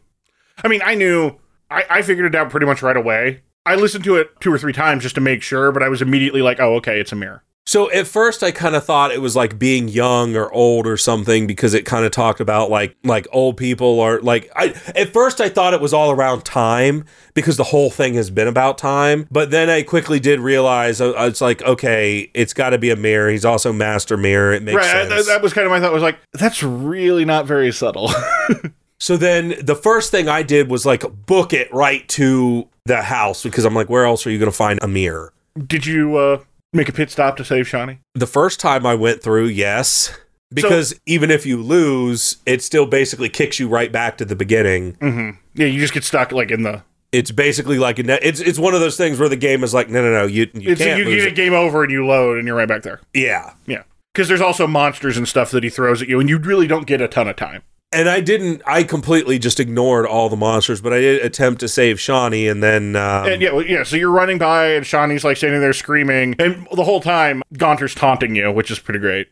[0.62, 1.38] I mean, I knew
[1.70, 3.42] I, I figured it out pretty much right away.
[3.66, 6.02] I listened to it two or three times just to make sure, but I was
[6.02, 9.20] immediately like, "Oh, okay, it's a mirror." so at first i kind of thought it
[9.20, 12.96] was like being young or old or something because it kind of talked about like
[13.04, 17.04] like old people or like i at first i thought it was all around time
[17.32, 21.14] because the whole thing has been about time but then i quickly did realize uh,
[21.18, 24.76] it's like okay it's got to be a mirror he's also master mirror it makes
[24.76, 25.92] right, sense that, that was kind of my thought.
[25.92, 28.10] Was like, that's really not very subtle.
[28.98, 33.42] So then the first thing I did was like book it right to the house
[33.42, 35.32] because I'm like, where else are you going to find a mirror?
[35.66, 36.38] Did you uh,
[36.72, 37.98] make a pit stop to save Shani?
[38.14, 40.16] The first time I went through, yes.
[40.52, 44.92] Because even if you lose, it still basically kicks you right back to the beginning.
[44.94, 45.30] Mm-hmm.
[45.54, 48.58] Yeah, you just get stuck like in the It's basically like a ne- it's it's
[48.58, 50.80] one of those things where the game is like, no, no, no, you you It's
[50.80, 53.00] can't you lose get a game over and you load and you're right back there.
[53.12, 53.82] Yeah, Yeah.
[54.12, 56.86] Because there's also monsters and stuff that he throws at you, and you really don't
[56.86, 57.62] get a ton of time.
[57.94, 58.60] And I didn't.
[58.66, 62.62] I completely just ignored all the monsters, but I did attempt to save Shani, and
[62.62, 63.84] then um, And yeah, well, yeah.
[63.84, 67.94] So you're running by, and Shani's like standing there screaming, and the whole time Gaunter's
[67.94, 69.28] taunting you, which is pretty great.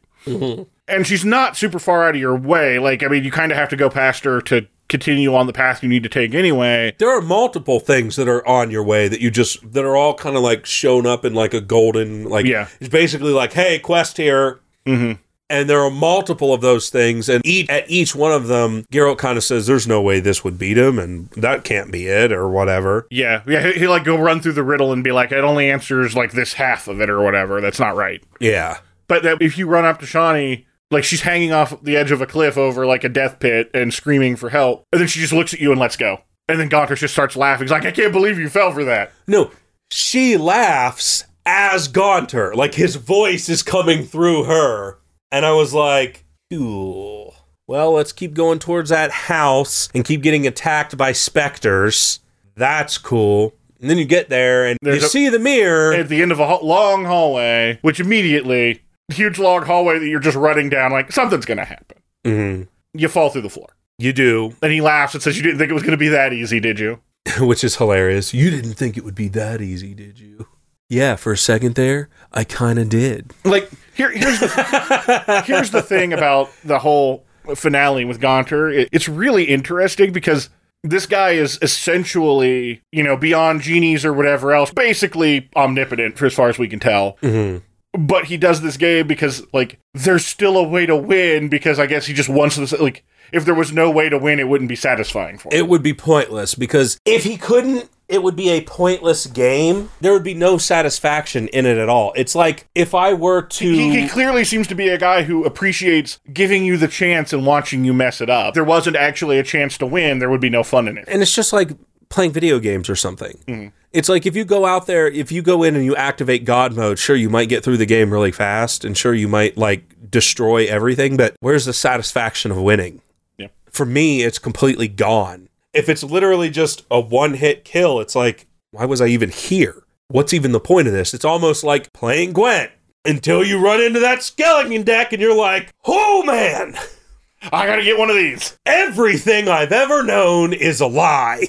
[0.89, 2.79] And she's not super far out of your way.
[2.79, 5.53] Like, I mean, you kind of have to go past her to continue on the
[5.53, 6.95] path you need to take anyway.
[6.99, 10.13] there are multiple things that are on your way that you just that are all
[10.13, 12.69] kind of like shown up in like a golden like Yeah.
[12.79, 15.19] it's basically like hey quest here Mhm.
[15.53, 19.19] And there are multiple of those things and each at each one of them Geralt
[19.19, 22.33] kind of says there's no way this would beat him and that can't be it
[22.33, 23.71] or whatever Yeah, yeah.
[23.71, 26.33] He, he like go run through the riddle and be like, it only answers like
[26.33, 27.61] this half of it or whatever.
[27.61, 28.23] That's not right.
[28.41, 28.79] yeah
[29.09, 32.21] But that if you run up to Shani, like she's hanging off the edge of
[32.21, 35.33] a cliff over like a death pit and screaming for help, and then she just
[35.33, 36.19] looks at you and lets go.
[36.49, 37.67] And then Gaunter just starts laughing.
[37.67, 39.13] He's like, I can't believe you fell for that.
[39.27, 39.51] no
[39.91, 44.99] she laughs as Gaunter like his voice is coming through her
[45.33, 47.35] and I was like cool
[47.67, 52.21] well let's keep going towards that house and keep getting attacked by specters
[52.55, 56.09] that's cool and then you get there and There's you a- see the mirror At
[56.09, 60.37] the end of a ho- long hallway, which immediately, huge long hallway that you're just
[60.37, 61.97] running down, like something's gonna happen.
[62.25, 62.69] Mhm.
[62.95, 63.71] You fall through the floor.
[63.99, 66.33] you do And he laughs and says, You didn't think it was gonna be that
[66.33, 67.01] easy, did you?
[67.41, 70.47] which is hilarious you didn't think it would be that easy did you
[70.93, 75.83] yeah for a second there i kind of did Like, here, here's the here's the
[75.83, 77.25] thing about the whole
[77.57, 78.71] finale with Gaunter.
[78.71, 80.49] It- it's really interesting because
[80.85, 86.35] this guy is essentially, you know, beyond genies or whatever else, basically omnipotent for as
[86.35, 87.17] far as we can tell.
[87.21, 87.59] hmm
[87.93, 91.87] But he does this game because, like, there's still a way to win because I
[91.87, 92.73] guess he just wants this.
[92.73, 95.59] Like, if there was no way to win, it wouldn't be satisfying for him.
[95.59, 100.13] it would be pointless because if he couldn't it would be a pointless game there
[100.13, 104.01] would be no satisfaction in it at all it's like if i were to He,
[104.03, 107.85] he clearly seems to be a guy who appreciates giving you the chance and watching
[107.87, 108.49] you mess it up.
[108.49, 111.05] If there wasn't actually a chance to win, there would be no fun in it.
[111.09, 111.71] and it's just like
[112.13, 113.39] playing video games or something.
[113.49, 113.69] Mm-hmm.
[113.93, 116.77] It's like if you go out there, if you go in and you activate God
[116.77, 120.11] mode, sure you might get through the game really fast, and sure you might like
[120.11, 123.01] destroy everything, but where's the satisfaction of winning?
[123.39, 123.49] Yeah.
[123.71, 125.49] For me, it's completely gone.
[125.73, 129.83] If it's literally just a one hit kill, it's like, why was I even here?
[130.09, 131.15] What's even the point of this?
[131.15, 132.71] It's almost like playing Gwent
[133.05, 136.75] until you run into that skeleton deck and you're like, oh man,
[137.53, 138.57] I gotta get one of these.
[138.67, 141.47] everything I've ever known is a lie.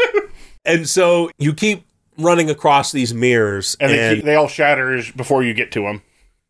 [0.64, 1.84] and so you keep
[2.18, 5.82] running across these mirrors, And, and, they, keep, they all shatter before you get to
[5.82, 6.02] them.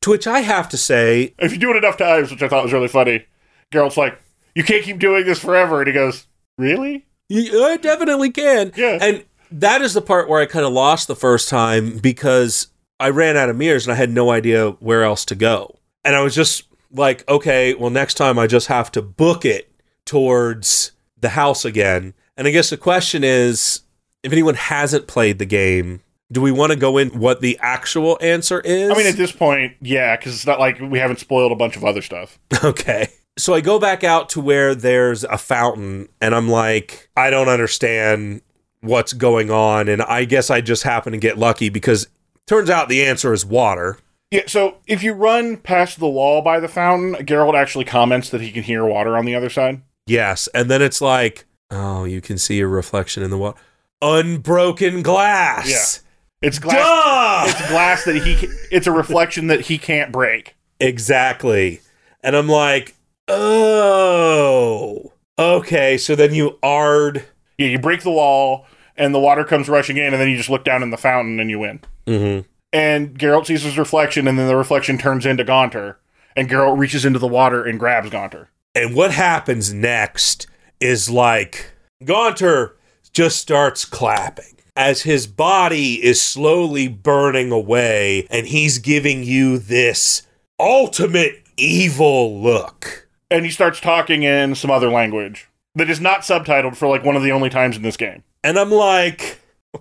[0.03, 2.65] to which I have to say, If you do it enough times, which I thought
[2.65, 3.25] was really funny,
[3.73, 4.19] Geralt's like,
[4.55, 6.27] "You can't keep doing this forever," and he goes,
[6.59, 8.73] "Really?" I definitely can.
[8.77, 8.99] Yeah.
[9.01, 12.69] And that is the part where I kind of lost the first time because
[13.01, 15.79] I ran out of mirrors and I had no idea where else to go.
[16.05, 16.65] And I was just
[16.95, 19.71] like, okay, well, next time I just have to book it
[20.05, 22.15] towards the house again.
[22.37, 23.83] And I guess the question is
[24.23, 26.01] if anyone hasn't played the game,
[26.33, 28.91] do we want to go in what the actual answer is?
[28.91, 31.77] I mean, at this point, yeah, because it's not like we haven't spoiled a bunch
[31.77, 32.39] of other stuff.
[32.65, 33.09] Okay.
[33.37, 37.49] So I go back out to where there's a fountain, and I'm like, I don't
[37.49, 38.43] understand
[38.81, 39.89] what's going on.
[39.89, 42.07] And I guess I just happen to get lucky because
[42.47, 43.99] turns out the answer is water.
[44.35, 48.41] Yeah, so if you run past the wall by the fountain, Geralt actually comments that
[48.41, 49.81] he can hear water on the other side.
[50.09, 50.49] Yes.
[50.49, 53.57] And then it's like, oh, you can see a reflection in the water.
[54.03, 56.03] Unbroken glass.
[56.43, 56.49] Yeah.
[56.49, 56.75] It's glass.
[56.75, 57.45] Duh!
[57.47, 58.49] It's glass that he.
[58.73, 60.57] It's a reflection that he can't break.
[60.81, 61.81] Exactly.
[62.21, 62.97] And I'm like,
[63.29, 65.97] oh, okay.
[65.97, 67.23] So then you Aard.
[67.57, 68.67] Yeah, you break the wall,
[68.97, 71.39] and the water comes rushing in, and then you just look down in the fountain,
[71.39, 71.81] and you win.
[72.09, 72.49] Mm-hmm.
[72.75, 76.01] And Geralt sees his reflection, and then the reflection turns into Gaunter,
[76.35, 78.51] and Geralt reaches into the water and grabs Gaunter.
[78.75, 80.49] And what happens next
[80.81, 81.71] is like
[82.05, 82.77] Gaunter
[83.13, 90.23] just starts clapping as his body is slowly burning away and he's giving you this
[90.59, 93.09] ultimate evil look.
[93.31, 97.15] And he starts talking in some other language that is not subtitled for like one
[97.15, 98.25] of the only times in this game.
[98.43, 99.39] And I'm like,
[99.75, 99.81] oh,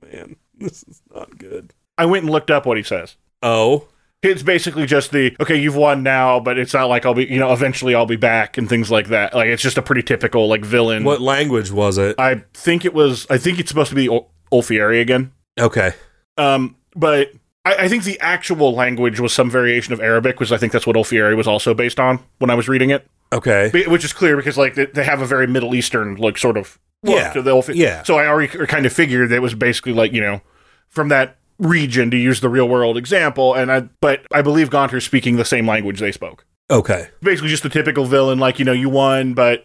[0.00, 1.74] man, this is not good.
[1.98, 3.16] I went and looked up what he says.
[3.42, 3.88] Oh,
[4.22, 7.38] It's basically just the okay, you've won now, but it's not like I'll be, you
[7.40, 9.34] know, eventually I'll be back and things like that.
[9.34, 11.04] Like it's just a pretty typical like villain.
[11.04, 12.14] what language was it?
[12.18, 13.26] I think it was.
[13.30, 15.32] I think it's supposed to be Ul- Ulfieri again.
[15.60, 15.92] Okay.
[16.38, 17.32] Um, but
[17.64, 20.86] I, I think the actual language was some variation of Arabic, because I think that's
[20.86, 23.06] what Ofieri was also based on when I was reading it.
[23.32, 23.70] Okay.
[23.72, 26.56] Be- Which is clear because like they, they have a very Middle Eastern like sort
[26.56, 27.68] of look Yeah, to the old.
[27.70, 28.02] yeah.
[28.04, 30.40] So I already kind of figured that it was basically like you know
[30.88, 35.04] from that region to use the real world example, and I but I believe Gaunter's
[35.04, 36.44] speaking the same language they spoke.
[36.70, 37.08] Okay.
[37.20, 39.64] Basically, just the typical villain, like you know you won, but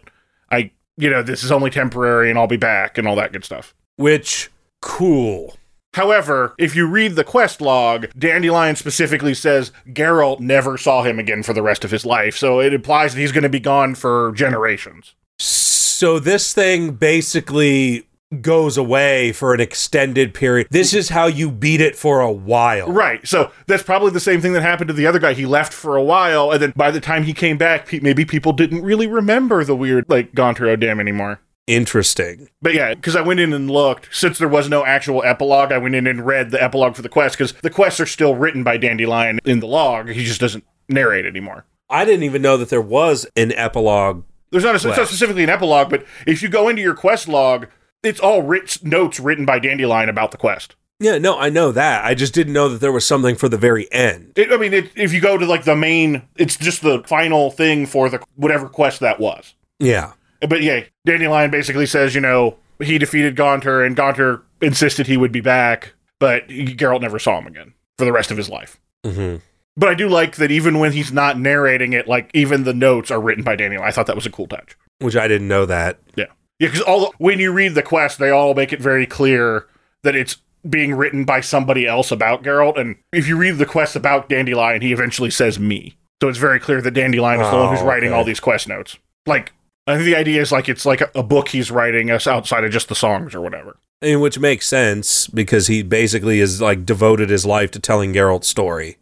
[0.50, 3.44] I you know this is only temporary, and I'll be back, and all that good
[3.44, 3.74] stuff.
[3.96, 5.56] Which cool.
[5.94, 11.42] However, if you read the quest log, Dandelion specifically says Geralt never saw him again
[11.42, 13.94] for the rest of his life, so it implies that he's going to be gone
[13.94, 15.14] for generations.
[15.38, 18.07] So this thing basically
[18.40, 20.66] goes away for an extended period.
[20.70, 22.92] This is how you beat it for a while.
[22.92, 23.26] Right.
[23.26, 25.32] So that's probably the same thing that happened to the other guy.
[25.32, 28.52] He left for a while, and then by the time he came back, maybe people
[28.52, 31.40] didn't really remember the weird, like, Gaunter O'Dim anymore.
[31.66, 32.48] Interesting.
[32.62, 35.78] But yeah, because I went in and looked, since there was no actual epilogue, I
[35.78, 38.62] went in and read the epilogue for the quest, because the quests are still written
[38.62, 40.10] by Dandelion in the log.
[40.10, 41.64] He just doesn't narrate anymore.
[41.90, 44.24] I didn't even know that there was an epilogue.
[44.50, 47.66] There's not, a, not specifically an epilogue, but if you go into your quest log,
[48.02, 50.74] it's all writ- notes written by Dandelion about the quest.
[51.00, 52.04] Yeah, no, I know that.
[52.04, 54.32] I just didn't know that there was something for the very end.
[54.36, 57.52] It, I mean, it, if you go to like the main, it's just the final
[57.52, 59.54] thing for the whatever quest that was.
[59.78, 60.14] Yeah.
[60.48, 65.30] But yeah, Dandelion basically says, you know, he defeated Gaunter, and Gaunter insisted he would
[65.32, 68.80] be back, but Geralt never saw him again for the rest of his life.
[69.04, 69.36] hmm
[69.76, 73.12] But I do like that even when he's not narrating it, like even the notes
[73.12, 73.86] are written by Dandelion.
[73.86, 74.76] I thought that was a cool touch.
[74.98, 75.98] Which I didn't know that.
[76.16, 76.26] Yeah,
[76.58, 79.66] yeah, because all when you read the quest, they all make it very clear
[80.02, 80.36] that it's
[80.68, 82.78] being written by somebody else about Geralt.
[82.78, 85.96] And if you read the quest about Dandelion, he eventually says me.
[86.20, 88.18] So it's very clear that Dandelion is the one who's Oh, writing okay.
[88.18, 88.98] all these quest notes.
[89.26, 89.52] Like,
[89.86, 92.64] I think the idea is like it's like a, a book he's writing us outside
[92.64, 93.76] of just the songs or whatever.
[94.02, 98.48] And which makes sense because he basically is like devoted his life to telling Geralt's
[98.48, 98.96] story.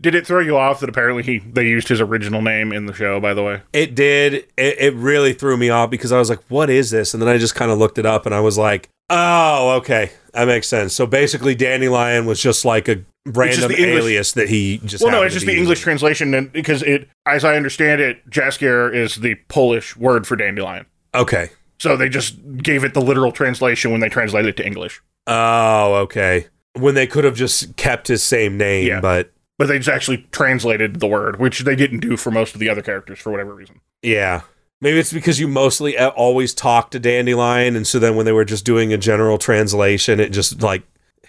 [0.00, 2.92] Did it throw you off that apparently he they used his original name in the
[2.92, 3.20] show?
[3.20, 4.34] By the way, It did.
[4.56, 7.14] It, it really threw me off because I was like, what is this?
[7.14, 10.10] And then I just kind of looked it up and I was like, oh, okay.
[10.32, 10.92] That makes sense.
[10.92, 15.22] So basically, Dandelion was just like a random English- alias that he just well, no,
[15.22, 15.62] it's just the using.
[15.62, 20.34] English translation, and because it, as I understand it, Jaskier is the Polish word for
[20.36, 20.86] dandelion.
[21.14, 21.50] Okay.
[21.78, 25.00] So they just gave it the literal translation when they translated it to English.
[25.28, 26.46] Oh, okay.
[26.74, 29.00] When they could have just kept his same name, Yeah.
[29.00, 32.60] but But they just actually translated the word, which they didn't do for most of
[32.60, 33.80] the other characters for whatever reason.
[34.02, 34.42] yeah.
[34.78, 38.32] Maybe it's because you mostly uh, always talk to Dandelion, and so then when they
[38.32, 40.82] were just doing a general translation, it just like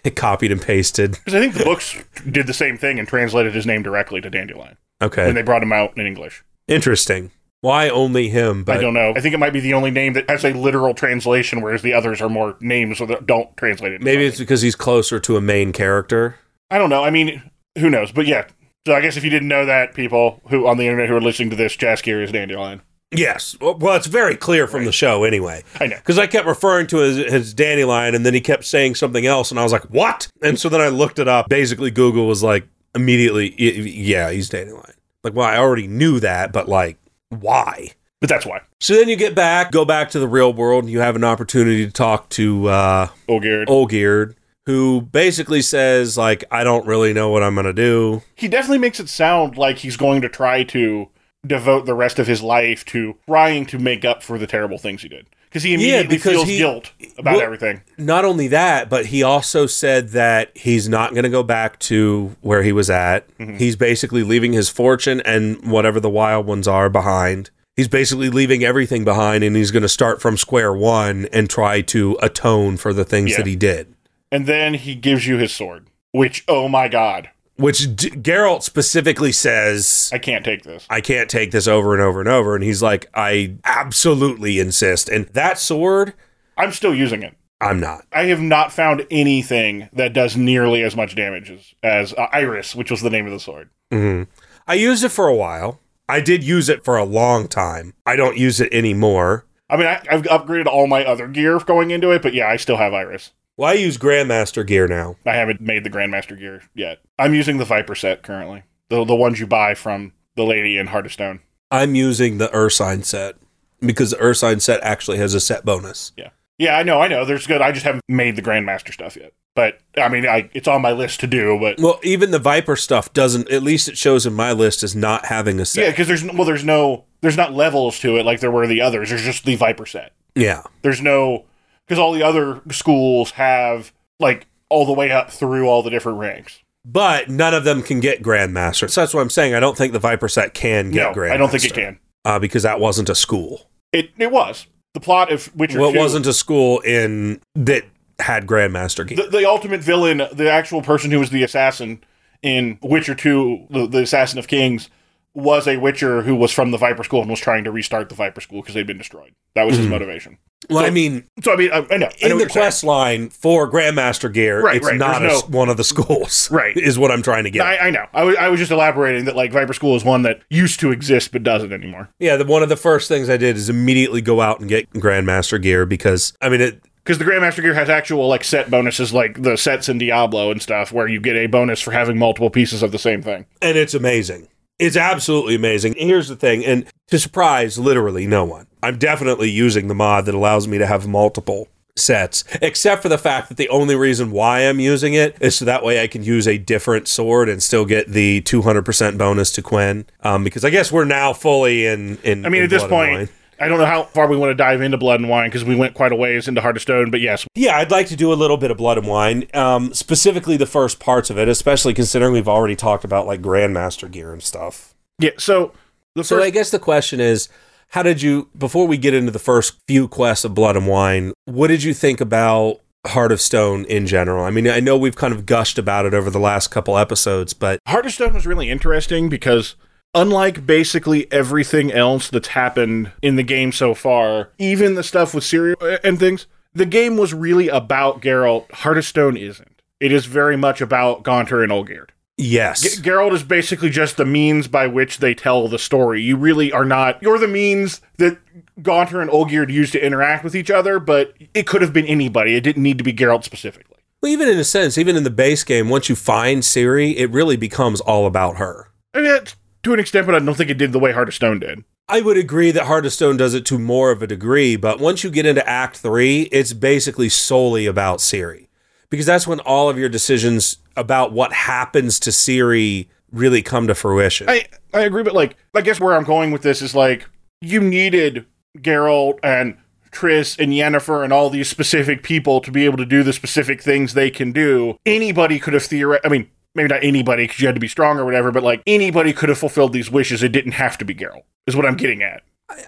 [0.04, 1.12] it copied and pasted.
[1.12, 1.96] Because I think the books
[2.30, 5.64] did the same thing and translated his name directly to Dandelion Okay, And they brought
[5.64, 6.44] him out in English.
[6.68, 7.32] interesting.
[7.62, 8.66] Why only him?
[8.66, 9.14] But I don't know.
[9.16, 11.94] I think it might be the only name that has a literal translation, whereas the
[11.94, 14.02] others are more names that don't translate it.
[14.02, 16.36] maybe it's because he's closer to a main character.
[16.70, 17.04] I don't know.
[17.04, 17.42] I mean,
[17.78, 18.12] who knows?
[18.12, 18.48] But yeah.
[18.86, 21.22] So I guess if you didn't know that, people who on the internet who are
[21.22, 22.82] listening to this, Jaskier is Dandelion.
[23.12, 23.56] Yes.
[23.62, 25.64] Well, it's very clear from the show anyway.
[25.80, 25.96] I know.
[25.96, 29.50] Because I kept referring to his, his dandelion, and then he kept saying something else,
[29.50, 31.48] and I was like, "What?" And so then I looked it up.
[31.48, 36.68] Basically, Google was like immediately, "Yeah, he's dandelion." Like, well, I already knew that, but
[36.68, 36.98] like,
[37.30, 37.92] why?
[38.20, 38.62] But that's why.
[38.80, 41.24] So then you get back, go back to the real world, and you have an
[41.24, 43.68] opportunity to talk to uh, Olgierd.
[43.68, 44.36] Olgierd,
[44.68, 48.22] who basically says, like, I don't really know what I'm gonna do.
[48.36, 51.08] He definitely makes it sound like he's going to try to
[51.46, 55.02] devote the rest of his life to trying to make up for the terrible things
[55.04, 55.28] he did.
[55.46, 57.82] Because he immediately because feels he- guilt about well- everything.
[57.98, 62.36] Not only that, but he also said that he's not going to go back to
[62.42, 63.26] where he was at.
[63.38, 63.56] Mm-hmm.
[63.56, 67.50] He's basically leaving his fortune and whatever the wild ones are behind.
[67.78, 71.80] He's basically leaving everything behind and he's going to start from square one and try
[71.84, 73.38] to atone for the things Yeah.
[73.38, 73.94] that he did.
[74.32, 79.32] And then he gives you his sword, which, oh my god, Which D- Geralt specifically
[79.32, 80.86] says, I can't take this.
[80.90, 82.54] I can't take this over and over and over.
[82.56, 85.10] And he's like, I absolutely insist.
[85.10, 86.14] And that sword,
[86.58, 87.36] I'm still using it.
[87.60, 88.06] I'm not.
[88.14, 92.76] I have not found anything that does nearly as much damage as, as uh, Iris,
[92.76, 93.70] which was the name of the sword.
[93.92, 94.24] hmm
[94.68, 95.80] I used it for a while.
[96.10, 97.94] I did use it for a long time.
[98.06, 99.46] I don't use it anymore.
[99.70, 102.58] I mean, I, I've upgraded all my other gear going into it, but yeah, I
[102.58, 103.32] still have Iris.
[103.58, 105.16] Well, I use Grandmaster gear now.
[105.26, 107.00] I haven't made the Grandmaster gear yet.
[107.18, 110.88] I'm using the Viper set currently, the the ones you buy from the lady in
[110.88, 111.40] Heart of Stone.
[111.72, 113.36] I'm using the Ursine set
[113.80, 116.12] because the Ursine set actually has a set bonus.
[116.16, 116.30] Yeah,
[116.60, 117.26] yeah, I know, I know.
[117.26, 117.62] There's good.
[117.62, 119.34] I just haven't made the Grandmaster stuff yet.
[119.56, 121.58] But I mean, I, it's on my list to do.
[121.60, 123.50] But Well, even the Viper stuff doesn't.
[123.50, 125.82] At least it shows in my list as not having a set.
[125.82, 128.82] yeah, because there's well, there's no, there's not levels to it like there were the
[128.82, 129.10] others.
[129.10, 130.14] There's just the Viper set.
[130.36, 130.62] Yeah.
[130.84, 131.46] There's no
[131.88, 136.20] because all the other schools have like all the way up through all the different
[136.20, 136.60] ranks.
[136.86, 138.90] But none of them can get Grandmaster.
[138.90, 139.54] So that's what I'm saying.
[139.54, 141.32] I don't think the Viper set can get no, Grandmaster.
[141.32, 142.00] I don't think it can.
[142.24, 143.70] Uh, because that wasn't a school.
[143.92, 144.68] It it was.
[144.94, 147.84] the plot of Witcher Well, it wasn't a school in that
[148.20, 149.18] had Grandmaster gear.
[149.18, 152.04] the, the ultimate villain, the actual person who was the assassin
[152.42, 154.90] in Witcher 2, the, the assassin of kings,
[155.34, 158.16] was a Witcher who was from the Viper School and was trying to restart the
[158.16, 159.34] Viper School because they'd been destroyed.
[159.54, 160.40] That was his motivation.
[160.70, 161.88] Well, I mean, So I mean, I, I know.
[161.92, 162.50] I know in the you're saying.
[162.50, 166.50] quest line for Grandmaster gear, Right, it's right, not a, no- one of the schools.
[166.58, 166.76] Right.
[166.76, 167.62] Is what I'm trying to get.
[167.66, 168.06] I, I know.
[168.14, 170.92] I was, I was just elaborating that like Viper School is one that used to
[170.92, 172.10] exist but doesn't anymore.
[172.20, 174.90] yeah, the, one of the first things I did is immediately go out and get
[174.94, 179.14] Grandmaster gear because, I mean, it, Because the Grandmaster gear has actual like set bonuses,
[179.14, 182.50] like the sets in Diablo and stuff, where you get a bonus for having multiple
[182.50, 183.46] pieces of the same thing.
[183.62, 184.48] and it's amazing.
[184.80, 185.96] It's absolutely amazing.
[185.98, 190.34] Here's the thing, and to surprise literally no one, I'm definitely using the mod that
[190.34, 191.68] allows me to have multiple
[191.98, 195.66] sets, except for the fact that the only reason why I'm using it is so
[195.66, 199.62] that way I can use a different sword and still get the 200% bonus to
[199.62, 200.06] Quen.
[200.22, 202.18] Um, because I guess we're now fully in.
[202.24, 204.38] in I mean, in at this Blood and point, I don't know how far we
[204.38, 206.78] want to dive into Blood and Wine because we went quite a ways into Heart
[206.78, 209.08] of Stone, but yes, Yeah, I'd like to do a little bit of Blood and
[209.08, 213.42] Wine, um, specifically the first parts of it, especially considering we've already talked about like
[213.42, 214.94] Grandmaster gear and stuff.
[215.20, 215.32] yeah.
[215.38, 215.74] So
[216.16, 217.50] the So I guess the question is,
[217.90, 221.34] how did you before we get into the first few quests of Blood and Wine,
[221.46, 224.44] what did you think about Heart of Stone in general?
[224.44, 227.54] I mean, I know we've kind of gushed about it over the last couple episodes,
[227.54, 229.76] but Heart of Stone was really interesting because
[230.14, 235.44] unlike basically everything else that's happened in the game so far, even the stuff with
[235.44, 238.72] Ciri and things, the game was really about Geralt.
[238.72, 239.82] Heart of Stone isn't.
[240.00, 242.10] It is very much about Gaunter and Olgierd.
[242.38, 242.82] Yes.
[242.82, 246.22] G- Geralt is basically just the means by which they tell the story.
[246.22, 247.22] You really are not.
[247.22, 248.38] You're the means that
[248.82, 252.56] Gaunter and Olgierd use to interact with each other, but it could have been anybody.
[252.56, 253.98] It didn't need to be Geralt specifically.
[254.22, 257.32] well, even in a sense, even in the base game, once you find Ciri, it
[257.32, 258.92] really becomes all about her.
[259.16, 259.40] I mean,
[259.84, 261.84] to an extent, but I don't think it did the way Heart of Stone did.
[262.08, 265.00] I would agree that Heart of Stone does it to more of a degree, but
[265.00, 268.67] once you get into Act 3, it's basically solely about Ciri.
[269.10, 273.96] Because that's when all of your decisions about what happens to Ciri really come to
[273.96, 274.50] fruition.
[274.50, 277.30] I I agree, but like I guess where I'm going with this is like
[277.62, 278.46] you needed
[278.78, 279.78] Geralt and
[280.12, 283.82] Triss and Yennefer and all these specific people to be able to do the specific
[283.82, 284.98] things they can do.
[285.06, 286.20] Anybody could have theoret.
[286.24, 288.82] I mean, maybe not anybody because you had to be strong or whatever, but like
[288.88, 290.44] anybody could have fulfilled these wishes.
[290.44, 291.44] It didn't have to be Geralt.
[291.66, 292.44] Is what I'm getting at.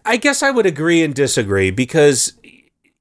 [0.06, 2.34] I guess I would agree and disagree because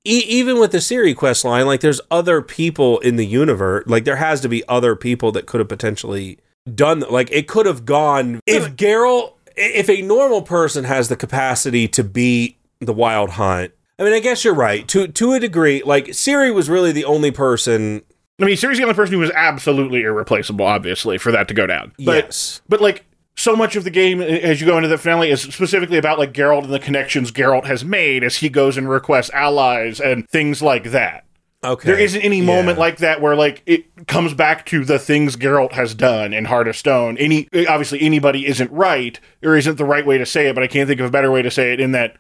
[0.09, 3.85] e- even with the Ciri quest line, like there's other people in the universe.
[3.87, 6.39] Like there has to be other people that could have potentially
[6.75, 7.01] done.
[7.01, 12.03] Like it could have gone if Geralt, if a normal person has the capacity to
[12.03, 13.73] beat the Wild Hunt.
[13.99, 15.83] I mean, I guess you're right to to a degree.
[15.85, 18.03] Like Ciri was really the only person.
[18.41, 21.67] I mean, Ciri's the only person who was absolutely irreplaceable, obviously, for that to go
[21.67, 21.93] down.
[21.99, 23.05] But yes, But like
[23.39, 26.33] so much of the game as you go into the finale is specifically about like
[26.33, 30.61] Geralt and the connections Geralt has made as he goes and requests allies and things
[30.61, 31.25] like that.
[31.65, 31.87] okay.
[31.87, 32.45] There isn't any Yeah.
[32.47, 36.47] moment like that where like it comes back to the things Geralt has done in
[36.47, 37.17] Heart of Stone.
[37.19, 40.67] Any obviously anybody isn't right or isn't the right way to say it, but I
[40.67, 42.17] can't think of a better way to say it in that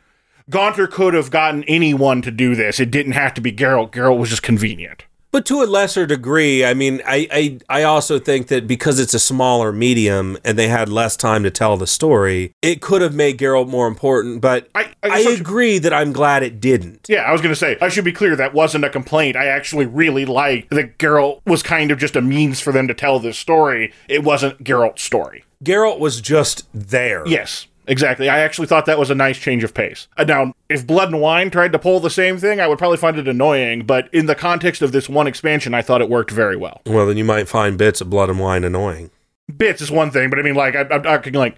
[0.50, 2.80] Gaunter could have gotten anyone to do this.
[2.80, 3.90] It didn't have to be Geralt.
[3.92, 5.04] Geralt was just convenient.
[5.30, 9.12] But to a lesser degree, I mean, I, I I also think that because it's
[9.12, 13.14] a smaller medium and they had less time to tell the story, it could have
[13.14, 14.40] made Geralt more important.
[14.40, 17.06] But I- I I, guess I should- agree that I'm glad it didn't.
[17.08, 19.36] Yeah, I was going to say, I should be clear, that wasn't a complaint.
[19.36, 22.94] I actually really liked that Geralt was kind of just a means for them to
[22.94, 23.92] tell this story.
[24.08, 25.44] It wasn't Geralt's story.
[25.64, 27.22] Geralt was just there.
[27.28, 28.28] Yes, exactly.
[28.28, 30.08] I actually thought that was a nice change of pace.
[30.16, 32.98] Uh, Now, if Blood and Wine tried to pull the same thing, I would probably
[32.98, 36.30] find it annoying, but in the context of this one expansion, I thought it worked
[36.30, 36.82] very well.
[36.86, 39.10] Well, then you might find bits of Blood and Wine annoying.
[39.56, 41.56] Bits is one thing, but I mean, like, I, I'm talking like,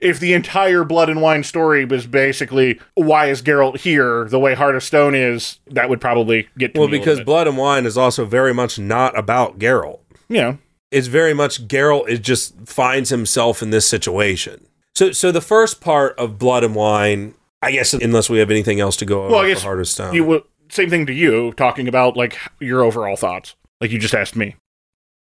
[0.00, 4.54] if the entire Blood and Wine story was basically why is Geralt here the way
[4.54, 7.20] Heart of Stone is, that would probably get to Well, because.
[7.20, 10.00] Blood and Wine is also very much not about Geralt.
[10.28, 10.58] know,
[10.90, 14.66] it's very much Geralt is just finds himself in this situation.
[15.02, 18.78] So so the first part of Blood and Wine, I guess unless we have anything
[18.78, 20.14] else to go over Well, I guess Heart of Stone.
[20.14, 24.36] you same thing to you talking about like your overall thoughts like you just asked
[24.36, 24.54] me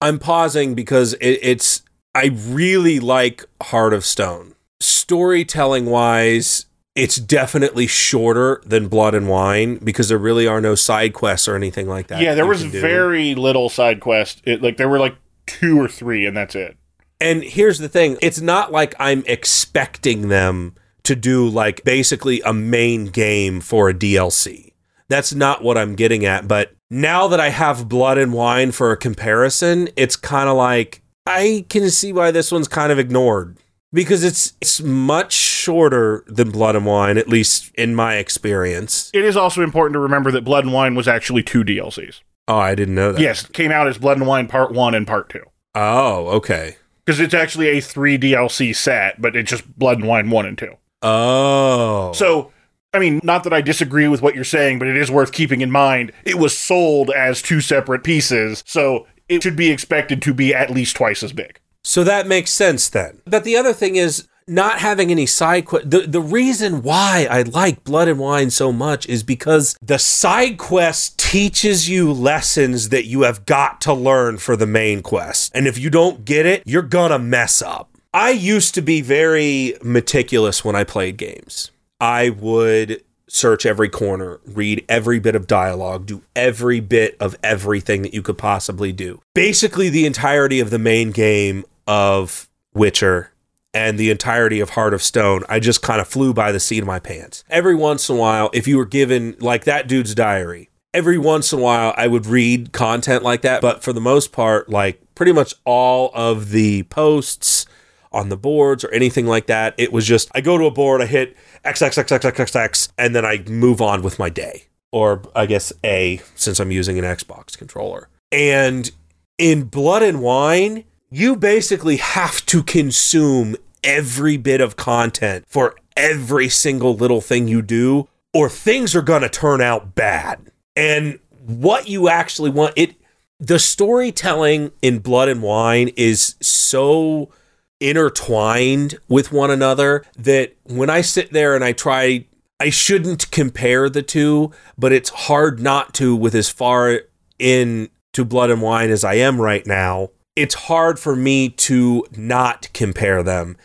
[0.02, 1.84] I'm pausing because it, it's
[2.16, 4.56] I really like Heart of Stone.
[4.82, 6.66] Storytelling wise,
[6.96, 11.56] it's definitely shorter than Blood and Wine because there really are no side quests or
[11.56, 12.22] anything like that.
[12.22, 15.16] yeah there was very little side quest it, like there were like
[15.46, 16.76] two or three and that's it
[17.22, 22.54] And here's the thing it's not like I'm expecting them to do like basically a
[22.54, 24.74] main game for a DLC.
[25.08, 26.48] That's not what I'm getting at.
[26.48, 31.02] But now that I have Blood and Wine for a comparison, it's kind of like
[31.26, 33.58] I can see why this one's kind of ignored
[33.92, 39.12] because it's it's much shorter than Blood and Wine, at least in my experience.
[39.14, 42.22] It is also important to remember that Blood and Wine was actually two DLCs.
[42.48, 43.22] Oh, I didn't know that.
[43.22, 45.44] Yes, it came out as Blood and Wine Part 1 and Part 2.
[45.76, 46.78] Oh, okay.
[47.10, 50.56] Because it's actually a three DLC set, but it's just Blood and Wine 1 and
[50.56, 50.76] 2.
[51.02, 52.12] Oh.
[52.14, 52.52] So,
[52.94, 55.62] I mean, not that I disagree with what you're saying, but it is worth keeping
[55.62, 60.36] in mind it was sold as two separate pieces, so it should be expected to
[60.36, 61.60] be at least twice as big.
[61.84, 63.24] So that makes sense then.
[63.26, 65.90] But the other thing is not having any side quest.
[65.90, 70.58] The, the reason why I like Blood and Wine so much is because the side
[70.58, 75.52] quest teaches you lessons that you have got to learn for the main quest.
[75.54, 77.90] And if you don't get it, you're gonna mess up.
[78.14, 81.70] I used to be very meticulous when I played games.
[82.02, 88.02] I would search every corner, read every bit of dialogue, do every bit of everything
[88.02, 89.22] that you could possibly do.
[89.36, 93.32] Basically, the entirety of the main game of Witcher
[93.74, 96.80] and the entirety of Heart of Stone, I just kind of flew by the seat
[96.80, 97.44] of my pants.
[97.50, 101.54] Every once in a while, if you were given, like that dude's diary, every once
[101.54, 105.02] in a while I would read content like that, but for the most part, like
[105.16, 107.66] pretty much all of the posts
[108.12, 111.02] on the boards or anything like that, it was just I go to a board,
[111.02, 114.66] I hit XXXXXX, and then I move on with my day.
[114.92, 118.10] Or I guess A, since I'm using an Xbox controller.
[118.32, 118.90] And
[119.38, 126.50] in Blood and Wine, you basically have to consume every bit of content for every
[126.50, 130.52] single little thing you do, or things are going to turn out bad.
[130.76, 132.96] And what you actually want, it,
[133.40, 137.32] the storytelling in Blood and Wine is so
[137.80, 142.26] intertwined with one another that when I sit there and I try,
[142.60, 147.02] I shouldn't compare the two, but it's hard not to with as far
[147.40, 150.10] in to Blood and Wine as I am right now.
[150.40, 153.58] It's hard for me to not compare them.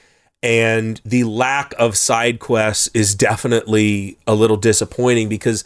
[0.43, 5.63] And the lack of side quests is definitely a little disappointing because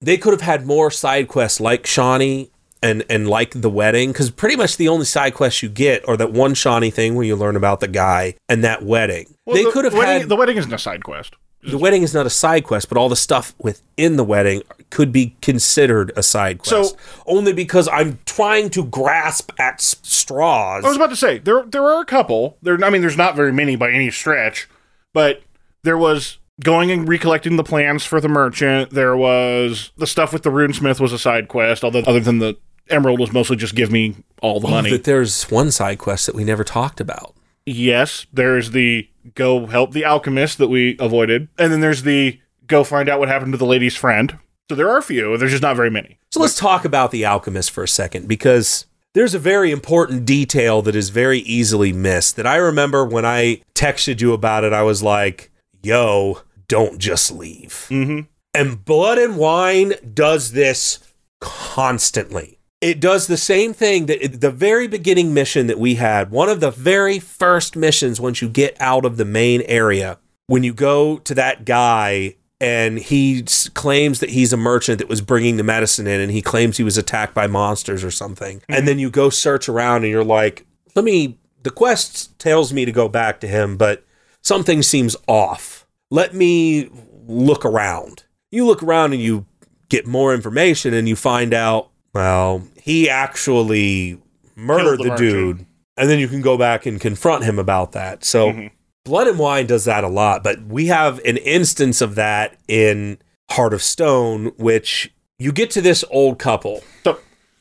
[0.00, 2.50] they could have had more side quests like Shani
[2.84, 6.16] and and like the wedding because pretty much the only side quests you get are
[6.16, 9.34] that one Shani thing where you learn about the guy and that wedding.
[9.46, 11.34] Well, they the could have wedding, had the wedding isn't a side quest.
[11.66, 15.12] The wedding is not a side quest, but all the stuff within the wedding could
[15.12, 16.90] be considered a side quest.
[16.92, 16.96] So-
[17.26, 20.84] only because I'm trying to grasp at straws.
[20.84, 22.56] I was about to say there there are a couple.
[22.62, 24.68] There, I mean, there's not very many by any stretch,
[25.12, 25.42] but
[25.82, 28.90] there was going and recollecting the plans for the merchant.
[28.90, 31.82] There was the stuff with the runesmith was a side quest.
[31.82, 32.56] Although other than the
[32.88, 34.90] emerald was mostly just give me all the money.
[34.90, 37.34] But there's one side quest that we never talked about.
[37.66, 42.84] Yes, there's the go help the alchemist that we avoided, and then there's the go
[42.84, 44.38] find out what happened to the lady's friend.
[44.68, 45.36] So there are a few.
[45.36, 46.18] There's just not very many.
[46.30, 50.80] So let's talk about the alchemist for a second because there's a very important detail
[50.82, 54.82] that is very easily missed that I remember when I texted you about it I
[54.82, 55.50] was like,
[55.82, 58.20] "Yo, don't just leave." Mm-hmm.
[58.54, 61.00] And Blood and Wine does this
[61.40, 62.58] constantly.
[62.80, 66.48] It does the same thing that at the very beginning mission that we had, one
[66.48, 70.74] of the very first missions once you get out of the main area, when you
[70.74, 73.42] go to that guy and he
[73.74, 76.84] claims that he's a merchant that was bringing the medicine in and he claims he
[76.84, 78.62] was attacked by monsters or something.
[78.68, 78.86] And mm-hmm.
[78.86, 82.92] then you go search around and you're like, let me, the quest tells me to
[82.92, 84.04] go back to him, but
[84.42, 85.86] something seems off.
[86.10, 86.90] Let me
[87.26, 88.24] look around.
[88.50, 89.46] You look around and you
[89.88, 94.18] get more information and you find out, well, he actually
[94.56, 95.66] murdered the the, dude.
[95.96, 98.24] And then you can go back and confront him about that.
[98.24, 98.70] So Mhm.
[99.04, 103.18] Blood and Wine does that a lot, but we have an instance of that in
[103.50, 106.82] Heart of Stone, which you get to this old couple.
[107.04, 107.18] So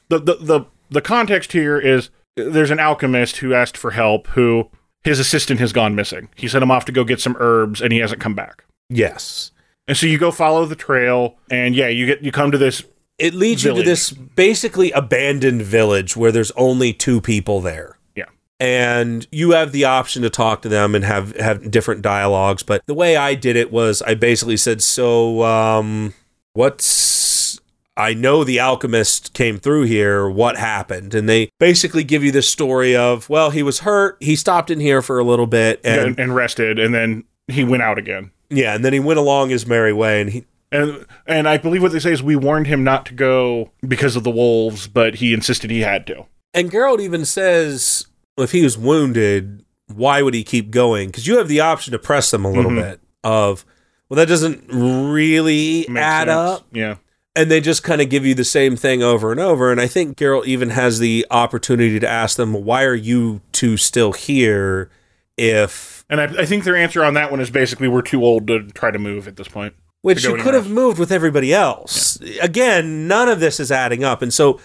[0.10, 4.70] the, the the the context here is there's an alchemist who asked for help who
[5.04, 6.30] his assistant has gone missing.
[6.36, 8.64] He sent him off to go get some herbs and he hasn't come back.
[8.90, 9.52] Yes.
[9.88, 12.84] And so you go follow the trail and yeah, you get you come to this
[13.20, 17.98] It leads you to this basically abandoned village where there's only two people there.
[18.16, 18.26] Yeah.
[18.60, 22.86] And you have the option to talk to them and have have different dialogues, but
[22.86, 26.14] the way I did it was I basically said, "So um
[26.54, 27.60] what's
[27.96, 30.28] I know the alchemist came through here.
[30.28, 34.18] What happened?" And they basically give you the story of, well, he was hurt.
[34.20, 37.64] He stopped in here for a little bit, and and, and rested and then he
[37.64, 38.32] went out again.
[38.50, 40.22] yeah, and then he went along his merry way.
[40.22, 43.14] And he, And and I believe what they say is we warned him not to
[43.14, 46.26] go because of the wolves, but he insisted he had to.
[46.54, 49.64] And Geralt even says if he was wounded,
[49.94, 51.10] why would he keep going?
[51.10, 52.82] Because you have the option to press them a little Mhm.
[52.82, 53.64] bit of,
[54.10, 56.30] well, that doesn't really Makes add sense.
[56.32, 56.68] up.
[56.74, 56.96] Yeah.
[57.36, 59.72] And they just kind of give you the same thing over and over.
[59.72, 63.78] And I think Geralt even has the opportunity to ask them, why are you two
[63.78, 64.90] still here?
[65.36, 68.46] if And I, I think their answer on that one is basically we're too old
[68.48, 69.74] to try to move at this point.
[70.04, 72.20] Which you could have moved with everybody else.
[72.42, 74.22] Again, none of this is adding up.
[74.22, 74.60] And so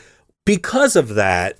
[0.44, 1.56] because of that,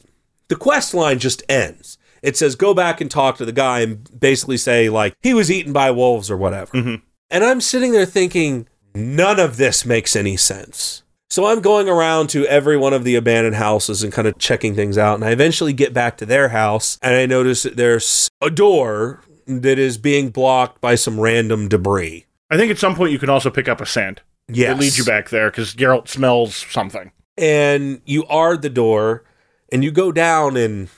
[0.49, 1.97] the quest line just ends.
[2.21, 5.51] It says go back and talk to the guy and basically say like he was
[5.51, 6.73] eaten by wolves or whatever.
[6.73, 7.03] Mhm.
[7.31, 11.05] And I'm sitting there thinking none of this makes any sense.
[11.31, 14.75] So I'm going around to every one of the abandoned houses and kind of checking
[14.75, 15.15] things out.
[15.17, 19.21] And I eventually get back to their house and I notice that there's a door
[19.47, 22.25] that is being blocked by some random debris.
[22.51, 24.20] I think at some point you can also pick up a scent.
[24.49, 24.73] Yes.
[24.77, 27.12] It leads you back there because Geralt smells something.
[27.37, 29.25] and you are the door
[29.70, 30.89] and you go down and.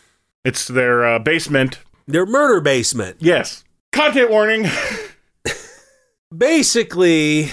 [0.44, 1.80] It's their uh, basement.
[2.06, 3.16] their murder basement.
[3.20, 3.64] Yes.
[3.92, 4.66] Content warning.
[6.36, 7.48] Basically,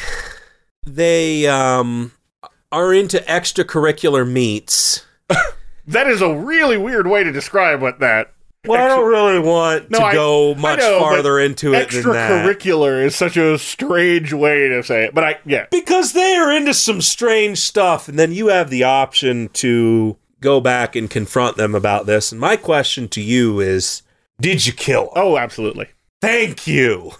[0.85, 2.11] they um
[2.71, 5.05] are into extracurricular meets.
[5.87, 8.33] that is a really weird way to describe what that.
[8.65, 12.03] Well, I don't really want No, to I- go much know, farther into it than
[12.11, 12.45] that.
[12.45, 15.67] Extracurricular is such a strange way to say it, but I yeah.
[15.71, 20.59] Because they are into some strange stuff, and then you have the option to go
[20.59, 22.31] back and confront them about this.
[22.31, 24.01] And my question to you is
[24.41, 25.13] Did you kill them?
[25.15, 25.87] Oh, absolutely.
[26.21, 27.11] Thank you.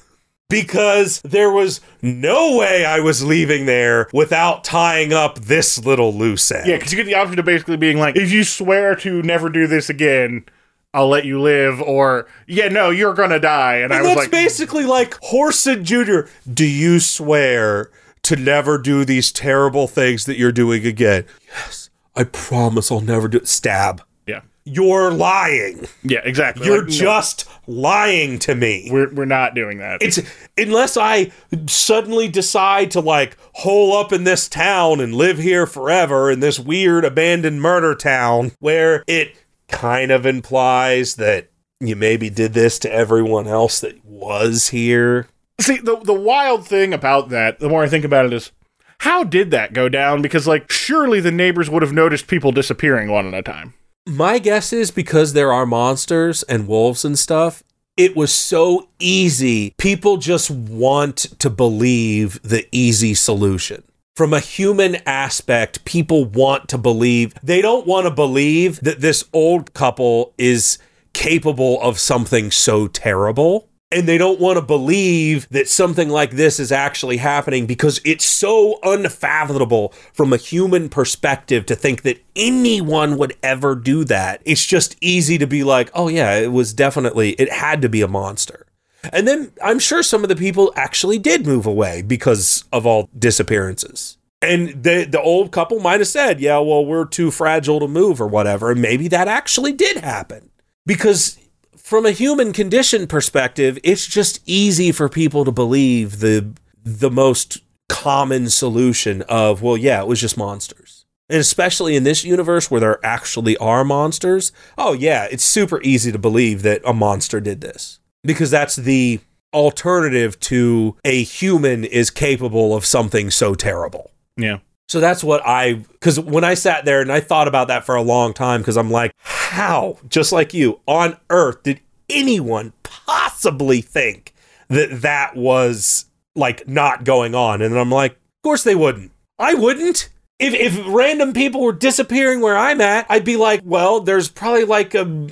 [0.50, 6.50] Because there was no way I was leaving there without tying up this little loose
[6.52, 6.68] end.
[6.68, 9.50] Yeah, because you get the option of basically being like, if you swear to never
[9.50, 10.46] do this again,
[10.94, 13.76] I'll let you live, or yeah, no, you're gonna die.
[13.78, 16.30] And, I And was that's like, basically like Whoreson Jr.
[16.52, 17.92] Do you swear
[18.24, 21.26] to never do these terrible things that you're doing again?
[21.50, 23.48] Yes, I promise I'll never do it.
[23.48, 24.02] Stab.
[24.26, 25.88] yeah, You're lying.
[26.04, 26.66] yeah, exactly.
[26.66, 28.88] You're Like, no, just lying to me.
[28.92, 30.02] we're we're not doing that.
[30.02, 30.20] It's
[30.58, 31.32] unless I
[31.68, 36.60] suddenly decide to like hole up in this town and live here forever in this
[36.60, 39.36] weird abandoned murder town where it
[39.69, 41.49] kind of implies that
[41.80, 45.27] you maybe did this to everyone else that was here.
[45.60, 48.52] See, the the wild thing about that, the more I think about it, is
[48.99, 50.22] how did that go down?
[50.22, 53.73] Because like, surely the neighbors would have noticed people disappearing one at a time.
[54.07, 57.61] My guess is because there are monsters and wolves and stuff,
[57.98, 59.73] it was so easy.
[59.77, 63.84] People just want to believe the easy solution.
[64.18, 67.35] From a human aspect, people want to believe.
[67.44, 70.80] They don't want to believe that this old couple is
[71.14, 73.69] capable of something so terrible.
[73.91, 78.26] And they don't want to believe that something like this is actually happening because it's
[78.26, 84.41] so unfathomable from a human perspective to think that anyone would ever do that.
[84.45, 88.02] It's just easy to be like, oh, yeah, it was definitely, it had to be
[88.02, 88.66] a monster.
[89.14, 93.10] And then I'm sure some of the people actually did move away because of all
[93.18, 94.18] disappearances.
[94.42, 98.22] And the the old couple might have said, "Yeah, well, we're too fragile to move
[98.22, 100.50] or whatever." And maybe that actually did happen.
[100.86, 101.38] Because
[101.76, 106.54] from a human condition perspective, it's just easy for people to believe the
[106.84, 107.60] the most
[107.90, 111.06] common solution of, well, yeah, it was just monsters.
[111.30, 116.12] And especially in this universe where there actually are monsters, oh yeah, it's super easy
[116.12, 117.97] to believe that a monster did this.
[118.23, 119.19] Because that's the
[119.53, 124.11] alternative to a human is capable of something so terrible.
[124.35, 124.60] Yeah.
[124.88, 127.95] So that's what I, because when I sat there and I thought about that for
[127.95, 133.81] a long time, because I'm like, how, just like you, on earth did anyone possibly
[133.81, 134.34] think
[134.69, 137.61] that that was like not going on?
[137.61, 139.11] And I'm like, of course they wouldn't.
[139.38, 140.10] I wouldn't.
[140.39, 144.65] If, if random people were disappearing where I'm at, I'd be like, well, there's probably
[144.65, 145.27] like a,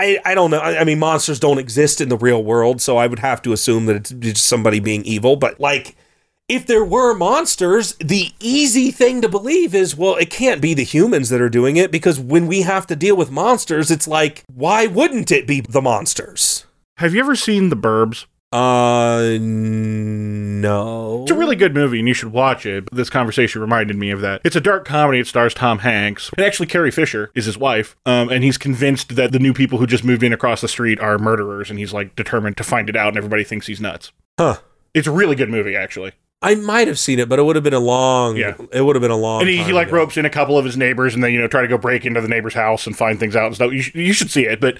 [0.00, 0.58] I, I don't know.
[0.58, 3.52] I, I mean, monsters don't exist in the real world, so I would have to
[3.52, 5.36] assume that it's just somebody being evil.
[5.36, 5.94] But like,
[6.48, 10.84] if there were monsters, the easy thing to believe is, well, it can't be the
[10.84, 14.42] humans that are doing it because when we have to deal with monsters, it's like,
[14.52, 16.64] why wouldn't it be the monsters?
[16.96, 18.24] Have you ever seen The Burbs?
[18.52, 21.22] Uh, no.
[21.22, 22.88] It's a really good movie, and you should watch it.
[22.92, 24.40] This conversation reminded me of that.
[24.44, 25.20] It's a dark comedy.
[25.20, 27.96] It stars Tom Hanks, and actually Carrie Fisher is his wife.
[28.06, 30.98] Um, and he's convinced that the new people who just moved in across the street
[30.98, 33.08] are murderers, and he's like determined to find it out.
[33.08, 34.10] And everybody thinks he's nuts.
[34.38, 34.56] Huh.
[34.94, 36.12] It's a really good movie, actually.
[36.42, 38.36] I might have seen it, but it would have been a long.
[38.36, 38.56] Yeah.
[38.72, 39.42] It would have been a long.
[39.42, 39.98] And he, he like ago.
[39.98, 42.04] ropes in a couple of his neighbors, and then you know try to go break
[42.06, 43.72] into the neighbor's house and find things out and stuff.
[43.72, 44.78] You, sh- you should see it, but.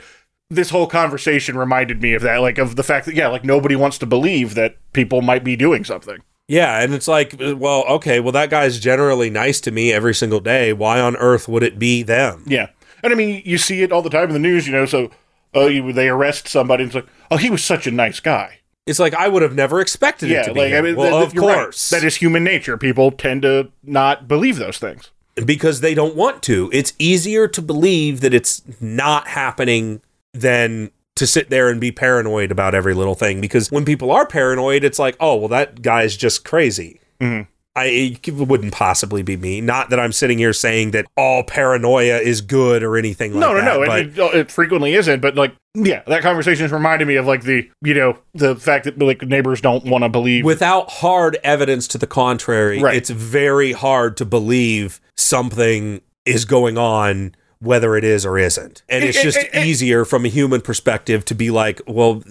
[0.51, 3.77] This whole conversation reminded me of that, like of the fact that yeah, like nobody
[3.77, 6.19] wants to believe that people might be doing something.
[6.49, 10.15] Yeah, and it's like, uh, well, okay, well, that guy's generally nice to me every
[10.15, 10.73] single day.
[10.73, 12.43] Why on earth would it be them?
[12.47, 12.71] Yeah,
[13.05, 14.67] and I mean, you see it all the time in the news.
[14.67, 15.11] You know, so
[15.55, 18.59] oh, you, they arrest somebody, and it's like, oh, he was such a nice guy.
[18.87, 20.61] It's like I would have never expected it Yeah, to be.
[20.61, 21.55] like I mean, well, th- of you're right.
[21.55, 22.77] course, that is human nature.
[22.77, 25.11] People tend to not believe those things.
[25.47, 26.69] because they don't want to.
[26.73, 30.01] It's easier to believe that it's not happening
[30.33, 34.27] than to sit there and be paranoid about every little thing because when people are
[34.27, 37.01] paranoid, it's like, oh, well, that guy's just crazy.
[37.21, 37.47] Mhm.
[37.77, 37.85] I
[38.25, 39.61] it wouldn't possibly be me.
[39.61, 43.47] Not that I'm sitting here saying that all paranoia is good or anything like that.
[43.47, 43.81] no, no, that.
[43.81, 43.87] no.
[43.87, 47.27] but It, it, it frequently isn't, but like, yeah, that conversation has reminded me of
[47.27, 50.45] like the, you know, the fact that like neighbors don't want to believe.
[50.45, 52.97] without hard evidence to the contrary, Right.
[52.97, 58.83] it's very hard to believe something is going on, whether it is or isn't.
[58.89, 62.23] And it's just easier from a human perspective to be like, well,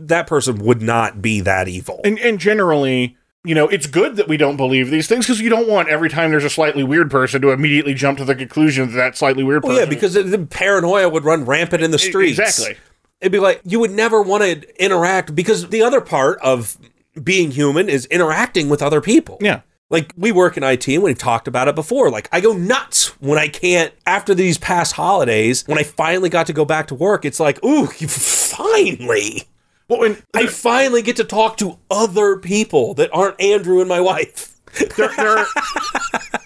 [0.00, 2.00] that person would not be that evil.
[2.04, 5.48] and, and generally, you know, it's good that we don't believe these things because you
[5.48, 8.90] don't want every time there's a slightly weird person to immediately jump to the conclusion
[8.90, 11.98] that that slightly weird Well, yeah, because the- the paranoia would run rampant in the
[11.98, 12.38] streets.
[12.38, 12.76] Exactly.
[13.20, 16.76] It'd be like you would never want to interact because the other part of
[17.22, 19.38] being human is interacting with other people.
[19.40, 19.60] Yeah.
[19.92, 22.10] Like we work in IT and we've talked about it before.
[22.10, 26.46] Like I go nuts when I can't after these past holidays, when I finally got
[26.46, 29.44] to go back to work, it's like, ooh, finally.
[29.88, 34.00] Well, and I finally get to talk to other people that aren't Andrew and my
[34.00, 34.58] wife.
[34.96, 35.46] there, there, are,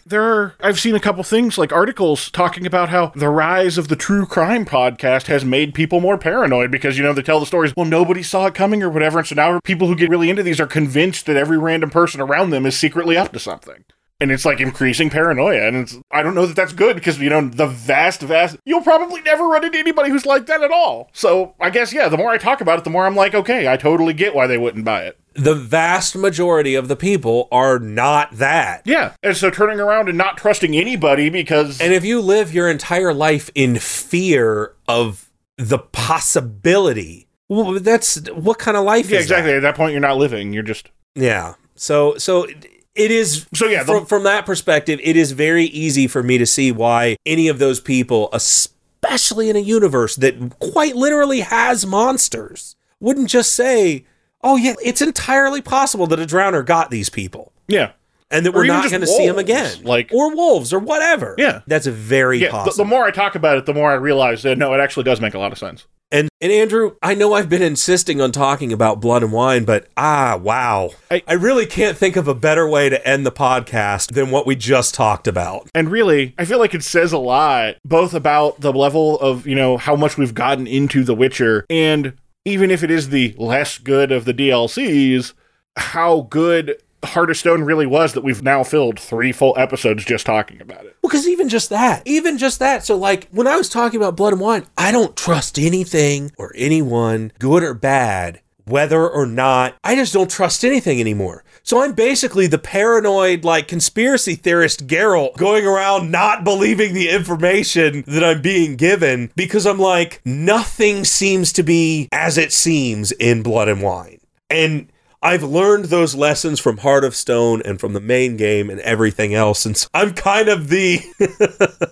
[0.07, 3.89] there are, I've seen a couple things like articles talking about how the rise of
[3.89, 7.47] the true crime podcast has made people more paranoid because, you know, they tell the
[7.47, 9.19] stories, well, nobody saw it coming or whatever.
[9.19, 12.21] And so now people who get really into these are convinced that every random person
[12.21, 13.85] around them is secretly up to something.
[14.19, 15.67] And it's like increasing paranoia.
[15.67, 18.81] And it's, I don't know that that's good because, you know, the vast, vast, you'll
[18.81, 21.11] probably never run into anybody who's like that at all.
[21.13, 23.69] So I guess, yeah, the more I talk about it, the more I'm like, okay,
[23.69, 25.21] I totally get why they wouldn't buy it.
[25.39, 28.83] The vast majority of the people are not that.
[28.85, 29.13] Yeah.
[29.23, 31.81] And so turning around and not trusting anybody because.
[31.81, 38.59] And if you live your entire life in fear of the possibility, well, that's what
[38.59, 39.35] kind of life Yeah, is that?
[39.39, 39.53] exactly.
[39.55, 40.53] At that point, you're not living.
[40.53, 41.55] You're just Yeah.
[41.77, 45.65] So so it- it is So, yeah, the- from from that perspective, it is very
[45.67, 50.59] easy for me to see why any of those people, especially in a universe that
[50.59, 54.05] quite literally has monsters, wouldn't just say,
[54.43, 57.93] "Oh yeah, it's entirely possible that a drowner got these people." yeah,
[58.31, 61.35] And that Or we're not going to see them again, like- or wolves, or whatever.
[61.39, 61.61] Yeah.
[61.67, 62.47] that's very yeah.
[62.49, 62.85] The, possible.
[62.85, 65.21] the more I talk about it, the more I realize that no, it actually does
[65.21, 65.87] make a lot of sense.
[66.13, 69.89] And and Andrew, I know I've been insisting on talking about blood and wine, but
[69.97, 70.91] ah, wow.
[71.11, 74.47] I, I- really can't think of a better way to end the podcast than what
[74.47, 75.69] we just talked about.
[75.75, 79.57] And really, I feel like it says a lot, both about the level of you
[79.57, 82.13] know how much we've gotten into The Witcher, and
[82.47, 85.35] even if it is the less good of the DLCs,
[85.77, 90.25] how good Heart of Stone really was that we've now filled three full episodes just
[90.25, 90.97] talking about it.
[91.03, 92.85] Well, because even just that, even just that.
[92.85, 96.53] So, like, when I was talking about blood and wine, I don't trust anything or
[96.57, 99.77] anyone, good or bad, whether or not.
[99.83, 101.45] I just don't trust anything anymore.
[101.63, 108.05] So I'm basically the paranoid, like, conspiracy theorist Geralt going around not believing the information
[108.07, 113.43] that I'm being given because I'm like, nothing seems to be as it seems in
[113.43, 114.21] blood and wine.
[114.51, 114.89] And
[115.23, 119.35] I've learned those lessons from Heart of Stone and from the main game and everything
[119.35, 119.67] else.
[119.67, 121.01] And so I'm kind of the.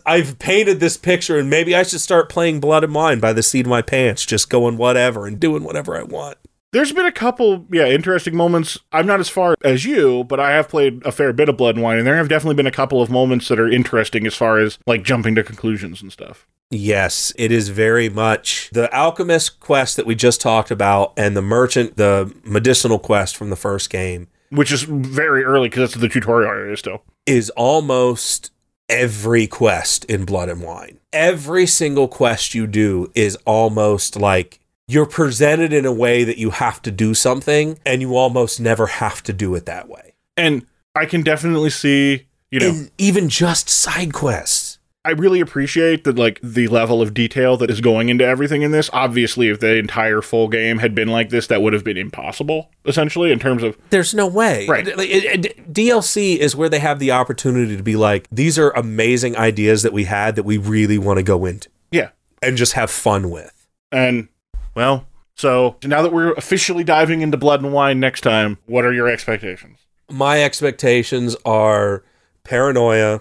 [0.07, 3.43] I've painted this picture, and maybe I should start playing Blood and Wine by the
[3.43, 6.37] seat of my pants, just going whatever and doing whatever I want.
[6.75, 8.81] There's been a couple, yeah, interesting moments.
[8.91, 11.77] I'm not as far as you, but I have played a fair bit of Blood
[11.77, 14.35] and Wine, and there have definitely been a couple of moments that are interesting as
[14.35, 16.49] far as like jumping to conclusions and stuff.
[16.71, 21.43] Yes, it is very much the alchemist quest that we just talked about and the
[21.43, 26.09] merchant, the medicinal quest from the first game Which is very early because that's the
[26.09, 27.05] tutorial area still.
[27.25, 28.51] is almost
[28.89, 30.99] every quest in Blood and Wine.
[31.13, 36.51] Every single quest you do is almost like you're presented in a way that you
[36.51, 40.15] have to do something and you almost never have to do it that way.
[40.37, 44.79] And I can definitely see, you know, And even just side quests.
[45.07, 48.71] I really appreciate that like the level of detail that is going into everything in
[48.71, 48.89] this.
[48.93, 52.71] Obviously, if the entire full game had been like this, that would have been impossible,
[52.87, 54.67] essentially, in terms of There's no way.
[54.67, 54.97] Right.
[54.97, 58.71] Like, it- it- DLC is where they have the opportunity to be like, these are
[58.71, 62.11] amazing ideas that we had that we really want to go into yeah.
[62.41, 63.67] and just have fun with.
[63.93, 64.29] And
[64.75, 68.93] well, so now that we're officially diving into Blood and Wine next time, what are
[68.93, 69.85] your expectations?
[70.11, 72.05] my expectations are
[72.45, 73.21] paranoia,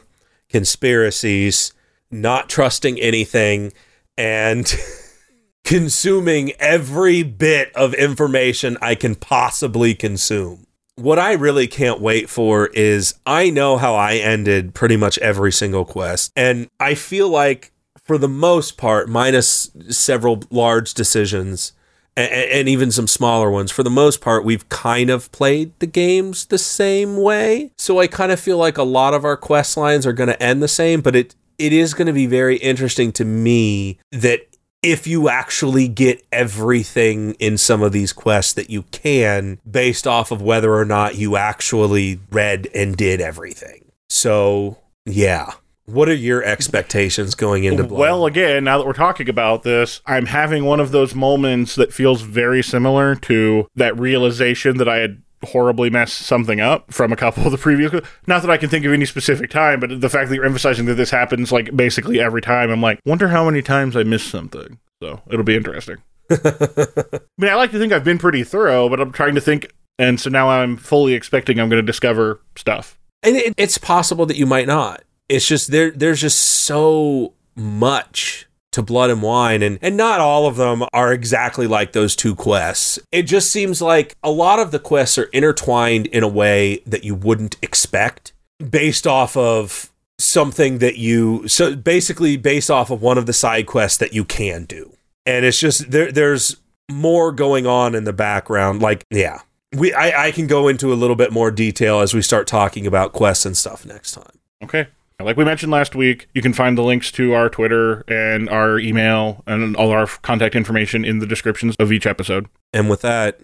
[0.50, 1.74] conspiracies,
[2.12, 3.74] not trusting anything,
[4.18, 4.76] and
[5.64, 10.68] consuming every bit of information I can possibly consume.
[10.96, 15.52] What I really can't wait for is I know how I ended pretty much every
[15.52, 17.73] single quest, and I feel like
[18.04, 21.74] for the most part, minus several large decisions,
[22.16, 23.72] and, and even some smaller ones.
[23.72, 27.72] For the most part, we've kind of played the games the same way.
[27.78, 30.44] So I kind of feel like a lot of our quest lines are going to
[30.44, 34.48] end the same, but it it is going to be very interesting to me that
[34.82, 40.30] if you actually get everything in some of these quests that you can based off
[40.30, 43.86] of whether or not you actually read and did everything.
[44.10, 45.54] So, yeah.
[45.86, 48.00] What are your expectations going into Blood?
[48.00, 51.94] Well, again, now that we're talking about this, I'm having one of those moments that
[51.94, 57.18] feels very similar to that realization that I had horribly messed something up from a
[57.18, 57.92] couple of the previous.
[58.28, 60.86] Not that I can think of any specific time, but the fact that you're emphasizing
[60.86, 64.30] that this happens like basically every time, I'm like, wonder how many times I missed
[64.30, 64.80] something.
[65.02, 65.98] So it'll be interesting.
[66.30, 69.74] I mean, I like to think I've been pretty thorough, but I'm trying to think,
[70.00, 72.98] and so now I'm fully expecting I'm going to discover stuff.
[73.22, 75.04] And it, it's possible that you might not.
[75.30, 75.92] It's just there.
[75.92, 81.14] There's just so much to Blood and Wine, and, and not all of them are
[81.14, 83.00] exactly like those two quests.
[83.12, 87.04] It just seems like a lot of the quests are intertwined in a way that
[87.04, 88.34] you wouldn't expect
[88.70, 93.66] based off of something that you so basically based off of one of the side
[93.66, 94.96] quests that you can do.
[95.26, 96.58] And it's just there there's
[96.92, 98.82] more going on in the background.
[98.82, 99.42] Like, yeah.
[99.76, 102.86] We I, I can go into a little bit more detail as we start talking
[102.86, 104.40] about quests and stuff next time.
[104.64, 104.88] Okay.
[105.24, 108.78] Like we mentioned last week, you can find the links to our Twitter and our
[108.78, 112.48] email and all our contact information in the descriptions of each episode.
[112.74, 113.40] And with that,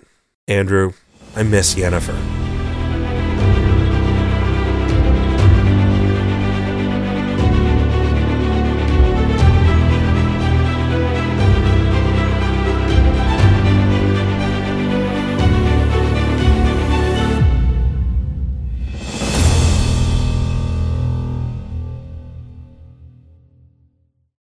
[0.47, 0.93] Andrew,
[1.35, 2.48] I miss Yennefer.